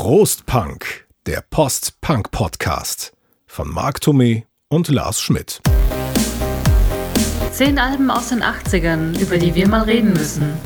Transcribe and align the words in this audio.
Prost 0.00 0.46
Punk, 0.46 1.08
der 1.26 1.42
Post-Punk-Podcast 1.50 3.12
von 3.48 3.68
Marc 3.68 3.98
Thomé 3.98 4.44
und 4.68 4.86
Lars 4.86 5.20
Schmidt. 5.20 5.60
Zehn 7.50 7.80
Alben 7.80 8.08
aus 8.08 8.28
den 8.28 8.44
80ern, 8.44 9.20
über 9.20 9.38
die 9.38 9.56
wir 9.56 9.66
mal 9.66 9.82
reden 9.82 10.12
müssen. 10.12 10.56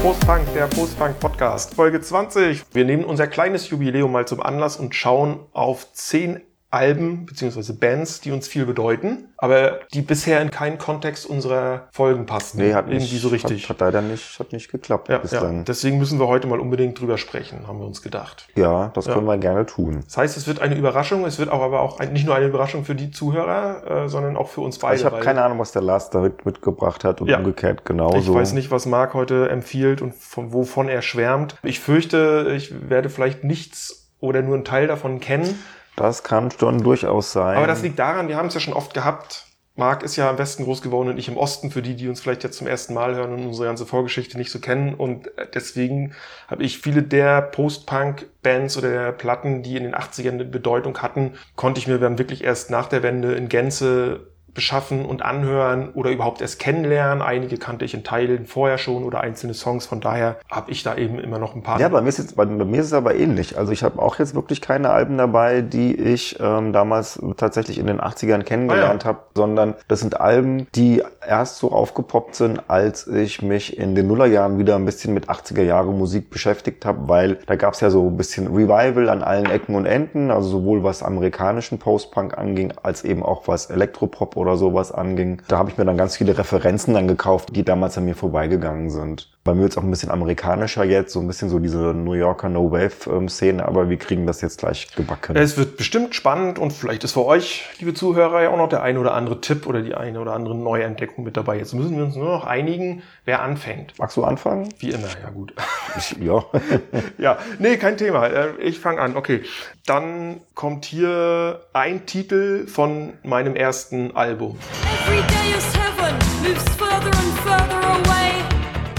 Postpunk, 0.00 0.42
der 0.54 0.68
Postpunk 0.68 1.18
Podcast, 1.18 1.74
Folge 1.74 2.00
20. 2.00 2.62
Wir 2.72 2.84
nehmen 2.84 3.04
unser 3.04 3.26
kleines 3.26 3.68
Jubiläum 3.70 4.12
mal 4.12 4.24
zum 4.24 4.40
Anlass 4.40 4.76
und 4.76 4.94
schauen 4.94 5.40
auf 5.52 5.92
zehn 5.92 6.40
Alben 6.74 7.24
bzw. 7.24 7.72
Bands, 7.72 8.20
die 8.20 8.32
uns 8.32 8.48
viel 8.48 8.66
bedeuten, 8.66 9.28
aber 9.36 9.80
die 9.94 10.02
bisher 10.02 10.42
in 10.42 10.50
keinen 10.50 10.76
Kontext 10.78 11.24
unserer 11.24 11.88
Folgen 11.92 12.26
passten. 12.26 12.58
Nee, 12.58 12.74
hat 12.74 12.86
irgendwie 12.88 13.12
nicht, 13.12 13.22
so 13.22 13.28
richtig. 13.28 13.62
Hat, 13.64 13.70
hat 13.70 13.80
leider 13.80 14.02
nicht, 14.02 14.38
hat 14.40 14.52
nicht 14.52 14.70
geklappt 14.70 15.08
ja, 15.08 15.14
ja, 15.16 15.20
bislang. 15.20 15.64
deswegen 15.64 15.98
müssen 15.98 16.18
wir 16.18 16.26
heute 16.26 16.46
mal 16.48 16.58
unbedingt 16.58 16.98
drüber 17.00 17.16
sprechen, 17.16 17.66
haben 17.68 17.78
wir 17.78 17.86
uns 17.86 18.02
gedacht. 18.02 18.48
Ja, 18.56 18.90
das 18.94 19.06
Ja. 19.06 19.14
können 19.14 19.26
wir 19.26 19.38
gerne 19.38 19.64
tun. 19.66 20.00
Das 20.04 20.16
heißt, 20.16 20.36
es 20.36 20.46
wird 20.46 20.60
eine 20.60 20.74
Überraschung, 20.74 21.24
es 21.24 21.38
wird 21.38 21.48
auch 21.48 21.62
aber 21.62 21.80
auch 21.80 22.00
ein, 22.00 22.12
nicht 22.12 22.26
nur 22.26 22.34
eine 22.34 22.46
Überraschung 22.46 22.84
für 22.84 22.94
die 22.96 23.10
Zuhörer, 23.12 24.04
äh, 24.04 24.08
sondern 24.08 24.36
auch 24.36 24.48
für 24.48 24.60
uns 24.60 24.78
beide. 24.78 24.96
ich 24.96 25.04
habe 25.04 25.20
keine 25.20 25.42
Ahnung, 25.42 25.58
was 25.60 25.72
der 25.72 25.82
Lars 25.82 26.10
da 26.10 26.20
mit, 26.20 26.44
mitgebracht 26.44 27.04
hat 27.04 27.20
und 27.20 27.28
Ja. 27.28 27.38
umgekehrt 27.38 27.84
genauso. 27.84 28.18
Ich 28.18 28.32
weiß 28.34 28.52
nicht, 28.52 28.70
was 28.70 28.86
Marc 28.86 29.14
heute 29.14 29.48
empfiehlt 29.48 30.02
und 30.02 30.14
von 30.14 30.52
wovon 30.52 30.88
er 30.88 31.02
schwärmt. 31.02 31.56
Ich 31.62 31.78
fürchte, 31.80 32.52
ich 32.56 32.90
werde 32.90 33.10
vielleicht 33.10 33.44
nichts 33.44 34.10
oder 34.20 34.42
nur 34.42 34.54
einen 34.54 34.64
Teil 34.64 34.86
davon 34.86 35.20
kennen. 35.20 35.58
Das 35.96 36.22
kann 36.22 36.50
schon 36.50 36.82
durchaus 36.82 37.32
sein. 37.32 37.56
Aber 37.56 37.66
das 37.66 37.82
liegt 37.82 37.98
daran, 37.98 38.28
wir 38.28 38.36
haben 38.36 38.48
es 38.48 38.54
ja 38.54 38.60
schon 38.60 38.74
oft 38.74 38.94
gehabt. 38.94 39.46
Marc 39.76 40.04
ist 40.04 40.14
ja 40.14 40.30
im 40.30 40.38
Westen 40.38 40.64
groß 40.64 40.82
geworden 40.82 41.08
und 41.08 41.18
ich 41.18 41.26
im 41.26 41.36
Osten, 41.36 41.72
für 41.72 41.82
die, 41.82 41.96
die 41.96 42.08
uns 42.08 42.20
vielleicht 42.20 42.44
jetzt 42.44 42.58
zum 42.58 42.68
ersten 42.68 42.94
Mal 42.94 43.16
hören 43.16 43.32
und 43.32 43.46
unsere 43.46 43.66
ganze 43.66 43.86
Vorgeschichte 43.86 44.38
nicht 44.38 44.52
so 44.52 44.60
kennen. 44.60 44.94
Und 44.94 45.36
äh, 45.36 45.48
deswegen 45.52 46.14
habe 46.46 46.62
ich 46.62 46.78
viele 46.78 47.02
der 47.02 47.42
Post-Punk-Bands 47.42 48.76
oder 48.76 48.90
der 48.90 49.12
Platten, 49.12 49.64
die 49.64 49.76
in 49.76 49.82
den 49.82 49.94
80ern 49.94 50.34
eine 50.34 50.44
Bedeutung 50.44 50.98
hatten, 50.98 51.34
konnte 51.56 51.80
ich 51.80 51.88
mir 51.88 51.98
dann 51.98 52.18
wirklich 52.18 52.44
erst 52.44 52.70
nach 52.70 52.88
der 52.88 53.02
Wende 53.02 53.34
in 53.34 53.48
Gänze 53.48 54.28
beschaffen 54.54 55.04
und 55.04 55.22
anhören 55.22 55.90
oder 55.94 56.10
überhaupt 56.10 56.40
erst 56.40 56.58
kennenlernen. 56.58 57.22
Einige 57.22 57.56
kannte 57.58 57.84
ich 57.84 57.94
in 57.94 58.04
Teilen 58.04 58.46
vorher 58.46 58.78
schon 58.78 59.04
oder 59.04 59.20
einzelne 59.20 59.54
Songs. 59.54 59.86
Von 59.86 60.00
daher 60.00 60.36
habe 60.50 60.70
ich 60.70 60.82
da 60.82 60.96
eben 60.96 61.18
immer 61.18 61.38
noch 61.38 61.54
ein 61.54 61.62
paar. 61.62 61.80
ja, 61.80 61.88
bei 61.88 62.00
mir, 62.00 62.08
ist 62.08 62.18
jetzt, 62.18 62.36
bei, 62.36 62.44
bei 62.44 62.64
mir 62.64 62.80
ist 62.80 62.86
es 62.86 62.92
aber 62.92 63.14
ähnlich. 63.14 63.58
Also 63.58 63.72
ich 63.72 63.82
habe 63.82 64.00
auch 64.00 64.18
jetzt 64.18 64.34
wirklich 64.34 64.60
keine 64.60 64.90
Alben 64.90 65.18
dabei, 65.18 65.60
die 65.60 65.94
ich 65.94 66.38
ähm, 66.40 66.72
damals 66.72 67.20
tatsächlich 67.36 67.78
in 67.78 67.86
den 67.86 68.00
80ern 68.00 68.42
kennengelernt 68.42 69.04
Ah, 69.04 69.08
habe, 69.08 69.18
sondern 69.34 69.74
das 69.88 70.00
sind 70.00 70.20
Alben, 70.20 70.66
die 70.74 71.02
erst 71.26 71.58
so 71.58 71.72
aufgepoppt 71.72 72.34
sind, 72.34 72.62
als 72.68 73.06
ich 73.06 73.42
mich 73.42 73.78
in 73.78 73.94
den 73.94 74.06
Nullerjahren 74.06 74.58
wieder 74.58 74.76
ein 74.76 74.84
bisschen 74.84 75.14
mit 75.14 75.28
80er 75.28 75.62
Jahre 75.62 75.92
Musik 75.92 76.30
beschäftigt 76.30 76.84
habe, 76.84 77.08
weil 77.08 77.38
da 77.46 77.56
gab 77.56 77.74
es 77.74 77.80
ja 77.80 77.90
so 77.90 78.06
ein 78.08 78.16
bisschen 78.16 78.46
Revival 78.54 79.08
an 79.08 79.22
allen 79.22 79.46
Ecken 79.46 79.74
und 79.74 79.86
Enden, 79.86 80.30
also 80.30 80.48
sowohl 80.48 80.84
was 80.84 81.02
amerikanischen 81.02 81.78
Post-Punk 81.78 82.36
anging, 82.38 82.72
als 82.82 83.04
eben 83.04 83.22
auch 83.22 83.48
was 83.48 83.66
Elektropop 83.70 84.36
oder 84.36 84.43
sowas 84.56 84.92
anging. 84.92 85.42
Da 85.48 85.58
habe 85.58 85.70
ich 85.70 85.78
mir 85.78 85.84
dann 85.84 85.96
ganz 85.96 86.16
viele 86.16 86.36
Referenzen 86.36 86.94
dann 86.94 87.08
gekauft, 87.08 87.56
die 87.56 87.64
damals 87.64 87.98
an 87.98 88.04
mir 88.04 88.14
vorbeigegangen 88.14 88.90
sind. 88.90 89.33
Bei 89.44 89.52
mir 89.52 89.66
ist 89.66 89.76
auch 89.76 89.82
ein 89.82 89.90
bisschen 89.90 90.10
amerikanischer 90.10 90.84
jetzt, 90.84 91.12
so 91.12 91.20
ein 91.20 91.26
bisschen 91.26 91.50
so 91.50 91.58
diese 91.58 91.76
New 91.92 92.14
Yorker 92.14 92.48
No-Wave-Szene, 92.48 93.62
aber 93.68 93.90
wir 93.90 93.98
kriegen 93.98 94.26
das 94.26 94.40
jetzt 94.40 94.60
gleich 94.60 94.88
gebacken. 94.96 95.36
Es 95.36 95.58
wird 95.58 95.76
bestimmt 95.76 96.14
spannend 96.14 96.58
und 96.58 96.72
vielleicht 96.72 97.04
ist 97.04 97.12
für 97.12 97.26
euch, 97.26 97.66
liebe 97.78 97.92
Zuhörer, 97.92 98.42
ja 98.42 98.48
auch 98.48 98.56
noch 98.56 98.70
der 98.70 98.82
eine 98.82 98.98
oder 98.98 99.12
andere 99.12 99.42
Tipp 99.42 99.66
oder 99.66 99.82
die 99.82 99.94
eine 99.94 100.18
oder 100.18 100.32
andere 100.32 100.54
Neuentdeckung 100.54 101.24
mit 101.24 101.36
dabei. 101.36 101.58
Jetzt 101.58 101.74
müssen 101.74 101.94
wir 101.94 102.04
uns 102.04 102.16
nur 102.16 102.24
noch 102.28 102.46
einigen, 102.46 103.02
wer 103.26 103.42
anfängt. 103.42 103.92
Magst 103.98 104.16
du 104.16 104.24
anfangen? 104.24 104.70
Wie 104.78 104.88
immer, 104.90 105.08
ja 105.22 105.28
gut. 105.28 105.52
Ich, 105.96 106.16
ja. 106.20 106.42
ja, 107.18 107.38
nee, 107.60 107.76
kein 107.76 107.96
Thema. 107.96 108.26
Äh, 108.26 108.54
Ich 108.60 108.80
fange 108.80 109.00
an. 109.00 109.16
Okay, 109.16 109.42
dann 109.86 110.40
kommt 110.54 110.86
hier 110.86 111.60
ein 111.72 112.06
Titel 112.06 112.66
von 112.66 113.12
meinem 113.22 113.54
ersten 113.54 114.16
Album. 114.16 114.58
Every 115.06 115.18
day 115.18 115.56
is 115.56 115.66
heaven, 115.76 116.16
moves 116.42 116.64
further 116.76 117.16
and 117.16 117.38
further. 117.44 117.83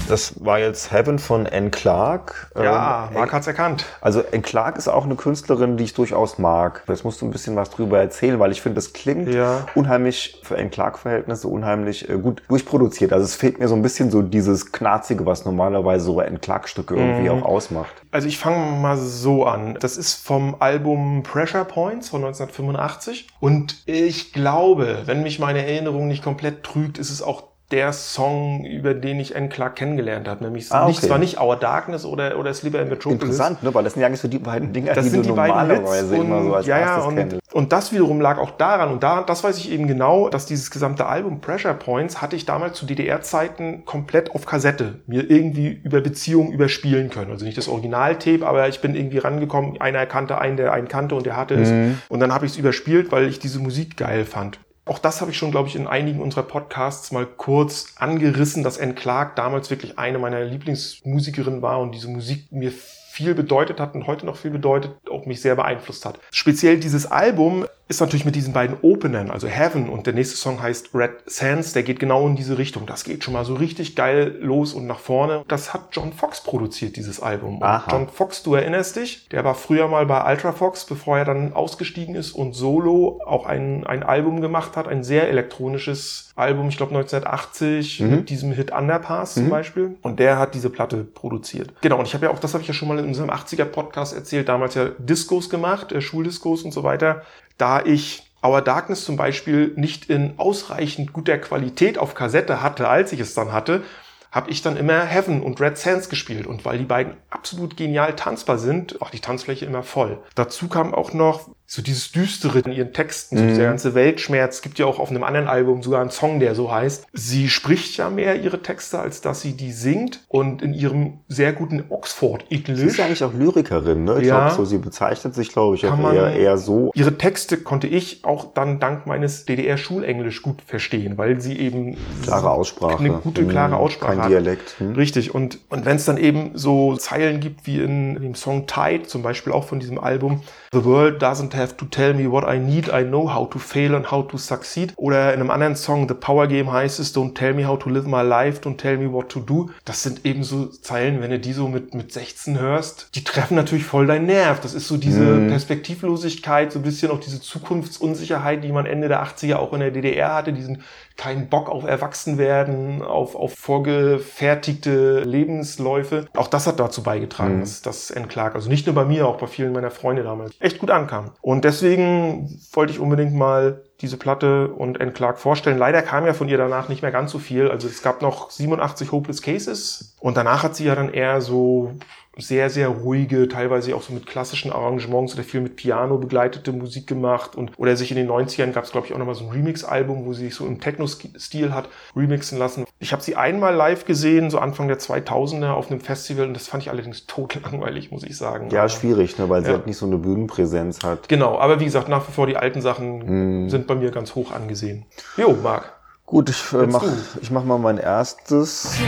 Das 0.08 0.34
war 0.44 0.58
jetzt 0.60 0.92
Heaven 0.92 1.18
von 1.18 1.46
Anne 1.48 1.70
Clark. 1.70 2.50
Ja, 2.54 3.08
Ähm, 3.08 3.14
Marc 3.14 3.32
hat's 3.32 3.46
erkannt. 3.48 3.86
Also 4.00 4.22
Anne 4.32 4.42
Clark 4.42 4.78
ist 4.78 4.86
auch 4.86 5.04
eine 5.04 5.16
Künstlerin, 5.16 5.76
die 5.76 5.84
ich 5.84 5.94
durchaus 5.94 6.38
mag. 6.38 6.84
Jetzt 6.88 7.02
musst 7.04 7.20
du 7.20 7.26
ein 7.26 7.30
bisschen 7.32 7.56
was 7.56 7.70
drüber 7.70 7.98
erzählen, 7.98 8.38
weil 8.38 8.52
ich 8.52 8.62
finde, 8.62 8.76
das 8.76 8.92
klingt 8.92 9.28
Ja. 9.34 9.66
unheimlich 9.74 10.40
für 10.44 10.56
Anne 10.56 10.70
Clark-Verhältnisse 10.70 11.48
unheimlich 11.48 12.08
äh, 12.08 12.18
gut 12.18 12.42
durchproduziert. 12.48 13.12
Also 13.12 13.24
es 13.24 13.34
fehlt 13.34 13.58
mir 13.58 13.66
so 13.66 13.74
ein 13.74 13.82
bisschen 13.82 14.10
so 14.12 14.22
dieses 14.22 14.70
Knarzige, 14.70 15.26
was 15.26 15.44
normalerweise 15.44 16.04
so 16.04 16.20
Anne 16.20 16.38
Clark-Stücke 16.38 16.94
irgendwie 16.94 17.28
Mhm. 17.28 17.42
auch 17.42 17.46
ausmacht. 17.46 17.92
Also 18.12 18.28
ich 18.28 18.38
fange 18.38 18.80
mal 18.80 18.96
so 18.96 19.44
an. 19.44 19.76
Das 19.80 19.96
ist 19.96 20.14
vom 20.24 20.56
Album 20.60 21.24
Pressure 21.24 21.64
Points 21.64 22.10
von 22.10 22.20
1985. 22.24 23.26
Und 23.40 23.82
ich 23.86 24.32
glaube, 24.32 25.02
wenn 25.06 25.22
mich 25.24 25.38
meine 25.40 25.66
Erinnerung 25.66 26.06
nicht 26.06 26.22
komplett 26.22 26.62
trügt, 26.62 26.98
ist 26.98 27.10
es 27.10 27.22
auch 27.22 27.55
der 27.72 27.92
Song, 27.92 28.64
über 28.64 28.94
den 28.94 29.18
ich 29.18 29.34
Anne 29.34 29.48
Clark 29.48 29.74
kennengelernt 29.76 30.28
habe. 30.28 30.44
Nämlich 30.44 30.70
Ah, 30.70 30.86
nicht, 30.86 30.98
okay. 30.98 31.08
zwar 31.08 31.18
nicht 31.18 31.40
Our 31.40 31.56
Darkness 31.56 32.04
oder, 32.04 32.38
oder 32.38 32.54
Sleeper 32.54 32.80
in 32.80 32.88
Metropolis. 32.88 33.22
Interessant, 33.22 33.62
ne? 33.64 33.74
weil 33.74 33.82
das 33.82 33.94
sind 33.94 34.02
ja 34.02 34.06
eigentlich 34.06 34.20
so 34.20 34.28
die 34.28 34.38
beiden 34.38 34.72
Dinger, 34.72 34.92
Das 34.94 35.04
die 35.04 35.10
sind 35.10 35.26
du 35.26 35.30
die 35.30 35.34
beiden 35.34 35.56
normalerweise 35.56 36.14
Hits 36.14 36.24
immer 36.24 36.42
so 36.44 36.54
als 36.54 36.66
ja, 36.66 36.78
ja, 36.78 36.86
erstes 36.86 37.06
und, 37.06 37.16
kennst. 37.16 37.54
und 37.54 37.72
das 37.72 37.92
wiederum 37.92 38.20
lag 38.20 38.38
auch 38.38 38.52
daran 38.52 38.92
und 38.92 39.02
da, 39.02 39.22
das 39.22 39.42
weiß 39.42 39.58
ich 39.58 39.72
eben 39.72 39.88
genau, 39.88 40.28
dass 40.28 40.46
dieses 40.46 40.70
gesamte 40.70 41.06
Album 41.06 41.40
Pressure 41.40 41.74
Points 41.74 42.22
hatte 42.22 42.36
ich 42.36 42.46
damals 42.46 42.78
zu 42.78 42.86
DDR-Zeiten 42.86 43.84
komplett 43.84 44.30
auf 44.32 44.46
Kassette 44.46 45.00
mir 45.06 45.28
irgendwie 45.28 45.80
über 45.82 46.00
Beziehungen 46.00 46.52
überspielen 46.52 47.10
können. 47.10 47.32
Also 47.32 47.44
nicht 47.44 47.58
das 47.58 47.66
Originaltape, 47.68 48.46
aber 48.46 48.68
ich 48.68 48.80
bin 48.80 48.94
irgendwie 48.94 49.18
rangekommen, 49.18 49.80
einer 49.80 50.06
kannte 50.06 50.38
einen, 50.38 50.56
der 50.56 50.72
einen 50.72 50.86
kannte 50.88 51.14
und 51.16 51.26
der 51.26 51.36
hatte 51.36 51.54
es 51.54 51.70
Mhm. 51.70 51.98
und 52.08 52.20
dann 52.20 52.32
habe 52.32 52.46
ich 52.46 52.52
es 52.52 52.58
überspielt, 52.58 53.10
weil 53.10 53.26
ich 53.26 53.40
diese 53.40 53.58
Musik 53.58 53.96
geil 53.96 54.24
fand. 54.24 54.60
Auch 54.88 55.00
das 55.00 55.20
habe 55.20 55.32
ich 55.32 55.36
schon, 55.36 55.50
glaube 55.50 55.68
ich, 55.68 55.74
in 55.74 55.88
einigen 55.88 56.22
unserer 56.22 56.44
Podcasts 56.44 57.10
mal 57.10 57.26
kurz 57.26 57.94
angerissen, 57.96 58.62
dass 58.62 58.78
Anne 58.78 58.94
Clark 58.94 59.34
damals 59.34 59.68
wirklich 59.68 59.98
eine 59.98 60.20
meiner 60.20 60.44
Lieblingsmusikerinnen 60.44 61.60
war 61.60 61.80
und 61.80 61.90
diese 61.90 62.08
Musik 62.08 62.52
mir 62.52 62.70
viel 62.70 63.34
bedeutet 63.34 63.80
hat 63.80 63.96
und 63.96 64.06
heute 64.06 64.26
noch 64.26 64.36
viel 64.36 64.52
bedeutet, 64.52 64.92
auch 65.10 65.26
mich 65.26 65.40
sehr 65.40 65.56
beeinflusst 65.56 66.06
hat. 66.06 66.20
Speziell 66.30 66.78
dieses 66.78 67.10
Album 67.10 67.66
ist 67.88 68.00
natürlich 68.00 68.24
mit 68.24 68.34
diesen 68.34 68.52
beiden 68.52 68.76
Openern, 68.82 69.30
also 69.30 69.46
Heaven 69.46 69.88
und 69.88 70.06
der 70.06 70.12
nächste 70.14 70.36
Song 70.36 70.60
heißt 70.60 70.90
Red 70.94 71.12
Sands, 71.26 71.72
der 71.72 71.84
geht 71.84 72.00
genau 72.00 72.26
in 72.26 72.34
diese 72.34 72.58
Richtung. 72.58 72.84
Das 72.86 73.04
geht 73.04 73.22
schon 73.22 73.34
mal 73.34 73.44
so 73.44 73.54
richtig 73.54 73.94
geil 73.94 74.36
los 74.40 74.74
und 74.74 74.86
nach 74.86 74.98
vorne. 74.98 75.44
Das 75.46 75.72
hat 75.72 75.88
John 75.92 76.12
Fox 76.12 76.42
produziert, 76.42 76.96
dieses 76.96 77.20
Album. 77.20 77.62
John 77.90 78.08
Fox, 78.08 78.42
du 78.42 78.54
erinnerst 78.54 78.96
dich, 78.96 79.28
der 79.28 79.44
war 79.44 79.54
früher 79.54 79.86
mal 79.86 80.04
bei 80.06 80.28
Ultra 80.30 80.52
Fox, 80.52 80.84
bevor 80.84 81.18
er 81.18 81.24
dann 81.24 81.52
ausgestiegen 81.52 82.16
ist 82.16 82.32
und 82.32 82.54
solo 82.54 83.20
auch 83.24 83.46
ein, 83.46 83.86
ein 83.86 84.02
Album 84.02 84.40
gemacht 84.40 84.76
hat, 84.76 84.88
ein 84.88 85.04
sehr 85.04 85.28
elektronisches 85.28 86.32
Album, 86.34 86.68
ich 86.68 86.76
glaube 86.76 86.94
1980, 86.94 88.00
mit 88.00 88.30
diesem 88.30 88.52
Hit 88.52 88.72
Underpass 88.72 89.34
zum 89.34 89.48
Beispiel. 89.48 89.96
Und 90.02 90.18
der 90.18 90.38
hat 90.38 90.54
diese 90.54 90.70
Platte 90.70 91.04
produziert. 91.04 91.72
Genau, 91.80 91.98
und 91.98 92.06
ich 92.06 92.14
habe 92.14 92.26
ja 92.26 92.32
auch, 92.32 92.38
das 92.38 92.52
habe 92.52 92.62
ich 92.62 92.68
ja 92.68 92.74
schon 92.74 92.88
mal 92.88 92.98
in 92.98 93.06
unserem 93.06 93.30
80er-Podcast 93.30 94.14
erzählt, 94.14 94.48
damals 94.48 94.74
ja 94.74 94.90
Discos 94.98 95.48
gemacht, 95.48 95.92
äh, 95.92 96.00
Schuldiskos 96.00 96.62
und 96.62 96.72
so 96.72 96.82
weiter. 96.82 97.22
Da 97.58 97.84
ich 97.84 98.22
Our 98.42 98.62
Darkness 98.62 99.04
zum 99.04 99.16
Beispiel 99.16 99.72
nicht 99.76 100.08
in 100.10 100.34
ausreichend 100.38 101.12
guter 101.12 101.38
Qualität 101.38 101.98
auf 101.98 102.14
Kassette 102.14 102.62
hatte, 102.62 102.88
als 102.88 103.12
ich 103.12 103.20
es 103.20 103.34
dann 103.34 103.52
hatte, 103.52 103.82
habe 104.30 104.50
ich 104.50 104.60
dann 104.60 104.76
immer 104.76 105.02
Heaven 105.02 105.42
und 105.42 105.60
Red 105.60 105.78
Sands 105.78 106.08
gespielt. 106.08 106.46
Und 106.46 106.64
weil 106.64 106.78
die 106.78 106.84
beiden 106.84 107.14
absolut 107.30 107.76
genial 107.76 108.14
tanzbar 108.14 108.58
sind, 108.58 109.00
auch 109.00 109.10
die 109.10 109.20
Tanzfläche 109.20 109.64
immer 109.64 109.82
voll. 109.82 110.18
Dazu 110.34 110.68
kam 110.68 110.94
auch 110.94 111.12
noch 111.14 111.48
so 111.68 111.82
dieses 111.82 112.12
Düstere 112.12 112.60
in 112.60 112.72
ihren 112.72 112.92
Texten, 112.92 113.36
so 113.36 113.44
dieser 113.44 113.64
ganze 113.64 113.94
Weltschmerz. 113.94 114.62
Gibt 114.62 114.78
ja 114.78 114.86
auch 114.86 114.98
auf 115.00 115.10
einem 115.10 115.24
anderen 115.24 115.48
Album 115.48 115.82
sogar 115.82 116.00
einen 116.00 116.10
Song, 116.10 116.38
der 116.38 116.54
so 116.54 116.70
heißt. 116.70 117.06
Sie 117.12 117.48
spricht 117.48 117.96
ja 117.96 118.08
mehr 118.08 118.40
ihre 118.40 118.62
Texte, 118.62 119.00
als 119.00 119.20
dass 119.20 119.40
sie 119.40 119.54
die 119.54 119.72
singt. 119.72 120.20
Und 120.28 120.62
in 120.62 120.72
ihrem 120.74 121.14
sehr 121.28 121.52
guten 121.52 121.78
Sie 121.78 121.84
Oxford-English 121.90 122.80
ist 122.82 122.98
ja 122.98 123.06
eigentlich 123.06 123.24
auch 123.24 123.32
Lyrikerin, 123.34 124.04
ne? 124.04 124.18
Ich 124.20 124.28
Ja. 124.28 124.46
glaube, 124.46 124.54
so, 124.56 124.64
sie 124.64 124.78
bezeichnet 124.78 125.34
sich, 125.34 125.48
glaube 125.52 125.74
ich, 125.76 125.86
auch 125.86 126.12
eher, 126.12 126.32
eher 126.34 126.56
so. 126.56 126.90
Ihre 126.94 127.18
Texte 127.18 127.56
konnte 127.56 127.86
ich 127.88 128.24
auch 128.24 128.52
dann 128.54 128.78
dank 128.78 129.06
meines 129.06 129.44
DDR-Schulenglisch 129.44 130.42
gut 130.42 130.62
verstehen, 130.62 131.18
weil 131.18 131.40
sie 131.40 131.58
eben 131.58 131.96
Klare 132.22 132.50
Aussprache. 132.50 132.98
eine 133.00 133.10
gute, 133.14 133.40
Hm, 133.42 133.48
klare 133.48 133.76
Aussprache 133.76 134.12
Kein 134.12 134.22
hat. 134.22 134.30
Dialekt. 134.30 134.76
Hm. 134.78 134.92
Richtig. 134.94 135.34
Und, 135.34 135.58
und 135.68 135.84
wenn 135.84 135.96
es 135.96 136.04
dann 136.04 136.16
eben 136.16 136.52
so 136.54 136.96
Zeilen 136.96 137.40
gibt 137.40 137.66
wie 137.66 137.80
in 137.80 138.14
dem 138.22 138.34
Song 138.36 138.66
Tide, 138.66 139.02
zum 139.04 139.22
Beispiel 139.22 139.52
auch 139.52 139.64
von 139.64 139.80
diesem 139.80 139.98
Album, 139.98 140.42
The 140.72 140.84
world 140.84 141.22
doesn't 141.22 141.54
have 141.56 141.76
to 141.76 141.86
tell 141.86 142.14
me 142.14 142.30
what 142.30 142.44
I 142.46 142.58
need, 142.58 142.88
I 142.88 143.02
know 143.02 143.32
how 143.32 143.48
to 143.50 143.58
fail 143.58 143.94
and 143.94 144.10
how 144.10 144.22
to 144.28 144.38
succeed. 144.38 144.92
Oder 144.96 145.32
in 145.34 145.40
einem 145.40 145.50
anderen 145.50 145.74
Song, 145.76 146.06
The 146.08 146.14
Power 146.14 146.46
Game 146.46 146.70
heißt 146.70 147.00
es, 147.00 147.14
don't 147.14 147.34
tell 147.34 147.54
me 147.54 147.66
how 147.66 147.78
to 147.78 147.88
live 147.88 148.06
my 148.06 148.22
life, 148.22 148.60
don't 148.60 148.76
tell 148.76 148.96
me 148.98 149.10
what 149.12 149.28
to 149.30 149.40
do. 149.40 149.70
Das 149.84 150.02
sind 150.02 150.24
eben 150.24 150.44
so 150.44 150.66
Zeilen, 150.66 151.20
wenn 151.22 151.30
du 151.30 151.38
die 151.38 151.52
so 151.52 151.68
mit, 151.68 151.94
mit 151.94 152.12
16 152.12 152.58
hörst, 152.60 153.08
die 153.14 153.24
treffen 153.24 153.54
natürlich 153.56 153.84
voll 153.86 154.06
deinen 154.06 154.26
Nerv. 154.26 154.60
Das 154.60 154.74
ist 154.74 154.86
so 154.88 154.96
diese 154.96 155.16
Mhm. 155.22 155.48
Perspektivlosigkeit, 155.48 156.72
so 156.72 156.78
ein 156.78 156.82
bisschen 156.82 157.10
auch 157.10 157.20
diese 157.20 157.40
Zukunftsunsicherheit, 157.40 158.62
die 158.62 158.72
man 158.72 158.86
Ende 158.86 159.08
der 159.08 159.22
80er 159.24 159.56
auch 159.56 159.72
in 159.72 159.80
der 159.80 159.90
DDR 159.90 160.34
hatte, 160.34 160.52
diesen 160.52 160.82
keinen 161.16 161.48
Bock 161.48 161.68
auf 161.70 161.84
Erwachsenwerden, 161.84 163.02
auf, 163.02 163.34
auf 163.34 163.54
vorgefertigte 163.54 165.20
Lebensläufe. 165.20 166.26
Auch 166.36 166.48
das 166.48 166.66
hat 166.66 166.78
dazu 166.80 167.02
beigetragen, 167.02 167.56
Mhm. 167.56 167.60
dass 167.60 167.82
das 167.82 168.10
N-Clark, 168.10 168.54
also 168.54 168.68
nicht 168.68 168.86
nur 168.86 168.94
bei 168.94 169.04
mir, 169.04 169.26
auch 169.26 169.38
bei 169.38 169.46
vielen 169.46 169.72
meiner 169.72 169.90
Freunde 169.90 170.22
damals, 170.22 170.54
echt 170.60 170.78
gut 170.78 170.90
ankam. 170.90 171.30
Und 171.40 171.64
deswegen 171.64 172.60
wollte 172.72 172.92
ich 172.92 173.00
unbedingt 173.00 173.34
mal 173.34 173.82
diese 174.00 174.18
Platte 174.18 174.68
und. 174.68 174.98
Clark 175.14 175.38
vorstellen. 175.38 175.78
Leider 175.78 176.02
kam 176.02 176.26
ja 176.26 176.34
von 176.34 176.48
ihr 176.48 176.58
danach 176.58 176.88
nicht 176.90 177.00
mehr 177.00 177.12
ganz 177.12 177.30
so 177.30 177.38
viel. 177.38 177.70
Also 177.70 177.88
es 177.88 178.02
gab 178.02 178.20
noch 178.20 178.50
87 178.50 179.12
Hopeless 179.12 179.40
Cases 179.40 180.14
und 180.20 180.36
danach 180.36 180.62
hat 180.62 180.76
sie 180.76 180.84
ja 180.84 180.94
dann 180.94 181.10
eher 181.14 181.40
so 181.40 181.92
sehr, 182.38 182.68
sehr 182.68 182.88
ruhige, 182.88 183.48
teilweise 183.48 183.96
auch 183.96 184.02
so 184.02 184.12
mit 184.12 184.26
klassischen 184.26 184.70
Arrangements 184.70 185.32
oder 185.34 185.42
viel 185.42 185.60
mit 185.62 185.76
Piano 185.76 186.18
begleitete 186.18 186.70
Musik 186.72 187.06
gemacht 187.06 187.56
und 187.56 187.72
oder 187.78 187.96
sich 187.96 188.10
in 188.10 188.16
den 188.18 188.28
90ern 188.28 188.72
gab 188.72 188.84
es 188.84 188.92
glaube 188.92 189.06
ich 189.06 189.14
auch 189.14 189.18
nochmal 189.18 189.34
so 189.34 189.44
ein 189.44 189.50
Remix-Album, 189.50 190.26
wo 190.26 190.32
sie 190.34 190.44
sich 190.44 190.54
so 190.54 190.66
im 190.66 190.78
Techno-Stil 190.80 191.72
hat 191.72 191.88
remixen 192.14 192.58
lassen. 192.58 192.84
Ich 192.98 193.12
habe 193.12 193.22
sie 193.22 193.36
einmal 193.36 193.74
live 193.74 194.04
gesehen, 194.04 194.50
so 194.50 194.58
Anfang 194.58 194.88
der 194.88 194.98
2000er 194.98 195.70
auf 195.70 195.90
einem 195.90 196.00
Festival 196.00 196.46
und 196.46 196.54
das 196.54 196.68
fand 196.68 196.82
ich 196.82 196.90
allerdings 196.90 197.26
totlangweilig, 197.26 198.10
muss 198.10 198.22
ich 198.22 198.36
sagen. 198.36 198.68
Ja, 198.70 198.80
Aber- 198.80 198.88
schwierig, 198.90 199.38
ne, 199.38 199.48
weil 199.48 199.62
sie 199.62 199.68
Ja. 199.70 199.76
halt 199.78 199.86
nicht 199.86 199.96
so 199.96 200.04
eine 200.06 200.18
Bühnenpräsenz 200.18 201.02
hat. 201.04 201.28
Genau, 201.28 201.58
aber 201.58 201.80
wie 201.80 201.84
gesagt, 201.86 202.08
nach 202.08 202.28
wie 202.28 202.32
vor 202.32 202.46
die 202.46 202.56
alten 202.56 202.82
Sachen 202.82 203.26
Hm. 203.26 203.70
sind 203.70 203.86
bei 203.86 203.94
mir 203.94 204.10
ganz 204.10 204.34
hoch 204.34 204.52
angesehen. 204.52 205.06
Jo, 205.38 205.56
Marc. 205.62 205.92
Gut, 206.26 206.50
ich 206.50 206.72
äh, 206.74 206.82
Jetzt 206.82 206.92
mach, 206.92 207.02
du. 207.02 207.08
ich 207.40 207.50
mach 207.50 207.64
mal 207.64 207.78
mein 207.78 207.98
erstes. 207.98 208.98